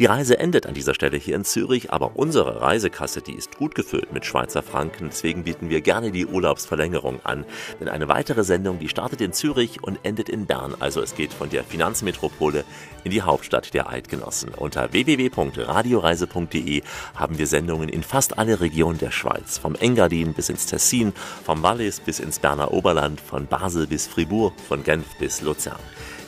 Die 0.00 0.06
Reise 0.06 0.40
endet 0.40 0.66
an 0.66 0.74
dieser 0.74 0.92
Stelle 0.92 1.16
hier 1.16 1.36
in 1.36 1.44
Zürich, 1.44 1.92
aber 1.92 2.16
unsere 2.16 2.60
Reisekasse, 2.60 3.22
die 3.22 3.34
ist 3.34 3.56
gut 3.56 3.76
gefüllt 3.76 4.12
mit 4.12 4.26
Schweizer 4.26 4.64
Franken, 4.64 5.10
deswegen 5.10 5.44
bieten 5.44 5.70
wir 5.70 5.82
gerne 5.82 6.10
die 6.10 6.26
Urlaubsverlängerung 6.26 7.24
an. 7.24 7.44
Denn 7.78 7.88
eine 7.88 8.08
weitere 8.08 8.42
Sendung, 8.42 8.80
die 8.80 8.88
startet 8.88 9.20
in 9.20 9.32
Zürich 9.32 9.84
und 9.84 10.00
endet 10.02 10.28
in 10.28 10.46
Bern, 10.46 10.74
also 10.80 11.00
es 11.00 11.14
geht 11.14 11.32
von 11.32 11.48
der 11.48 11.62
Finanzmetropole 11.62 12.64
in 13.04 13.12
die 13.12 13.22
Hauptstadt 13.22 13.72
der 13.72 13.88
Eidgenossen. 13.88 14.48
Unter 14.56 14.92
www.radioreise.de 14.92 16.82
haben 17.14 17.38
wir 17.38 17.46
Sendungen 17.46 17.88
in 17.88 18.02
fast 18.02 18.36
alle 18.36 18.60
Regionen 18.60 18.98
der 18.98 19.12
Schweiz, 19.12 19.58
vom 19.58 19.76
Engadin 19.76 20.34
bis 20.34 20.48
ins 20.48 20.66
Tessin, 20.66 21.12
vom 21.44 21.62
Wallis 21.62 22.00
bis 22.00 22.18
ins 22.18 22.40
Berner 22.40 22.72
Oberland, 22.72 23.20
von 23.20 23.46
Basel 23.46 23.86
bis 23.86 24.08
Fribourg 24.08 24.23
Fribourg, 24.24 24.54
von 24.68 24.82
Genf 24.82 25.04
bis 25.18 25.42
Luzern. 25.42 25.78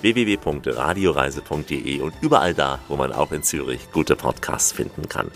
www.radioreise.de 0.03 2.01
und 2.01 2.13
überall 2.21 2.53
da, 2.53 2.79
wo 2.89 2.97
man 2.97 3.11
auch 3.11 3.33
in 3.33 3.43
Zürich 3.43 3.91
gute 3.91 4.15
Podcasts 4.17 4.71
finden 4.71 5.09
kann. 5.09 5.31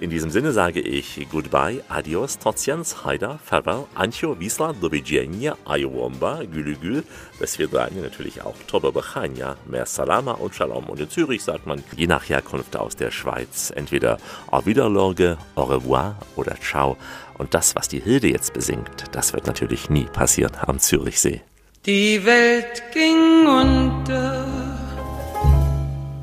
In 0.00 0.10
diesem 0.10 0.30
Sinne 0.30 0.50
sage 0.50 0.80
ich 0.80 1.28
Goodbye, 1.30 1.84
Adios, 1.88 2.40
Totsians, 2.40 3.04
Haida, 3.04 3.38
Farewell, 3.44 3.84
Ancho, 3.94 4.40
Wisla, 4.40 4.72
do 4.72 4.90
widzenia, 4.90 5.56
Ayowomba, 5.64 6.42
Gülügül, 6.52 7.04
das 7.38 7.60
wird 7.60 7.72
natürlich 7.72 8.42
auch 8.42 8.56
Toba 8.66 8.90
Bechania, 8.90 9.56
Mer 9.66 9.86
Salama 9.86 10.32
und 10.32 10.52
Shalom. 10.56 10.86
Und 10.86 10.98
in 10.98 11.08
Zürich 11.08 11.44
sagt 11.44 11.68
man 11.68 11.84
je 11.96 12.08
nach 12.08 12.28
Herkunft 12.28 12.76
aus 12.76 12.96
der 12.96 13.12
Schweiz 13.12 13.72
entweder 13.74 14.18
Au 14.50 14.66
Wiederlorge, 14.66 15.38
Au 15.54 15.62
revoir 15.62 16.16
oder 16.34 16.56
Ciao. 16.60 16.96
Und 17.38 17.54
das, 17.54 17.76
was 17.76 17.86
die 17.88 18.00
Hilde 18.00 18.28
jetzt 18.28 18.52
besingt, 18.52 19.04
das 19.12 19.32
wird 19.32 19.46
natürlich 19.46 19.88
nie 19.88 20.04
passieren 20.04 20.52
am 20.66 20.80
Zürichsee. 20.80 21.42
Die 21.86 22.22
Welt 22.26 22.82
ging 22.92 23.46
unter 23.46 24.46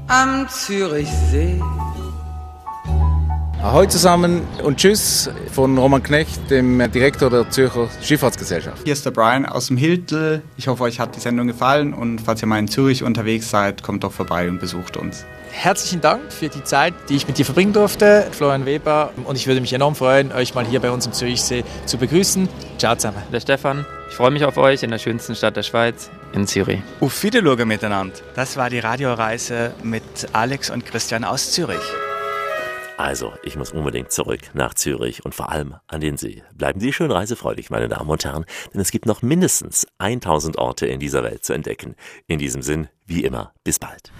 am 0.07 0.47
Zürichsee. 0.47 1.59
Ahoi 3.63 3.87
zusammen 3.87 4.43
und 4.63 4.77
Tschüss 4.77 5.31
von 5.51 5.75
Roman 5.75 6.03
Knecht, 6.03 6.51
dem 6.51 6.91
Direktor 6.91 7.31
der 7.31 7.49
Zürcher 7.49 7.89
Schifffahrtsgesellschaft. 8.03 8.83
Hier 8.83 8.93
ist 8.93 9.03
der 9.03 9.09
Brian 9.09 9.47
aus 9.47 9.65
dem 9.65 9.77
Hiltel. 9.77 10.43
Ich 10.57 10.67
hoffe, 10.67 10.83
euch 10.83 10.99
hat 10.99 11.15
die 11.15 11.19
Sendung 11.19 11.47
gefallen 11.47 11.95
und 11.95 12.21
falls 12.21 12.43
ihr 12.43 12.47
mal 12.47 12.59
in 12.59 12.67
Zürich 12.67 13.01
unterwegs 13.03 13.49
seid, 13.49 13.81
kommt 13.81 14.03
doch 14.03 14.11
vorbei 14.11 14.47
und 14.47 14.59
besucht 14.59 14.95
uns 14.95 15.25
herzlichen 15.57 16.01
Dank 16.01 16.31
für 16.31 16.49
die 16.49 16.63
Zeit, 16.63 16.93
die 17.09 17.15
ich 17.15 17.27
mit 17.27 17.37
dir 17.37 17.45
verbringen 17.45 17.73
durfte, 17.73 18.27
Florian 18.31 18.65
Weber. 18.65 19.11
Und 19.25 19.35
ich 19.35 19.47
würde 19.47 19.59
mich 19.59 19.73
enorm 19.73 19.95
freuen, 19.95 20.31
euch 20.31 20.53
mal 20.53 20.65
hier 20.65 20.79
bei 20.79 20.91
uns 20.91 21.05
im 21.05 21.13
Zürichsee 21.13 21.63
zu 21.85 21.97
begrüßen. 21.97 22.47
Ciao 22.77 22.95
zusammen. 22.95 23.23
Der 23.31 23.39
Stefan, 23.39 23.85
ich 24.09 24.15
freue 24.15 24.31
mich 24.31 24.45
auf 24.45 24.57
euch 24.57 24.83
in 24.83 24.91
der 24.91 24.99
schönsten 24.99 25.35
Stadt 25.35 25.57
der 25.57 25.63
Schweiz, 25.63 26.09
in 26.33 26.45
Zürich. 26.47 26.79
Auf 27.01 27.23
Wiedersehen 27.23 27.67
miteinander. 27.67 28.15
Das 28.35 28.55
war 28.55 28.69
die 28.69 28.79
Radioreise 28.79 29.73
mit 29.83 30.03
Alex 30.33 30.69
und 30.69 30.85
Christian 30.85 31.23
aus 31.23 31.51
Zürich. 31.51 31.81
Also, 32.97 33.33
ich 33.43 33.55
muss 33.55 33.71
unbedingt 33.71 34.11
zurück 34.11 34.39
nach 34.53 34.73
Zürich 34.73 35.23
und 35.23 35.35
vor 35.35 35.51
allem 35.51 35.75
an 35.87 36.01
den 36.01 36.17
See. 36.17 36.43
Bleiben 36.55 36.79
Sie 36.79 36.91
schön 36.91 37.11
reisefreudig, 37.11 37.69
meine 37.69 37.87
Damen 37.87 38.09
und 38.09 38.25
Herren, 38.25 38.45
denn 38.73 38.81
es 38.81 38.89
gibt 38.89 39.05
noch 39.05 39.21
mindestens 39.21 39.85
1000 39.99 40.57
Orte 40.57 40.87
in 40.87 40.99
dieser 40.99 41.23
Welt 41.23 41.45
zu 41.45 41.53
entdecken. 41.53 41.95
In 42.25 42.39
diesem 42.39 42.63
Sinn, 42.63 42.87
wie 43.05 43.23
immer, 43.23 43.53
bis 43.63 43.77
bald. 43.77 44.11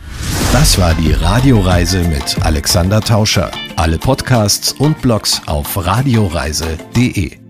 Das 0.53 0.79
war 0.79 0.93
die 0.95 1.11
Radioreise 1.11 2.03
mit 2.03 2.37
Alexander 2.43 3.01
Tauscher. 3.01 3.51
Alle 3.75 3.97
Podcasts 3.97 4.71
und 4.71 5.01
Blogs 5.01 5.41
auf 5.45 5.85
radioreise.de. 5.85 7.46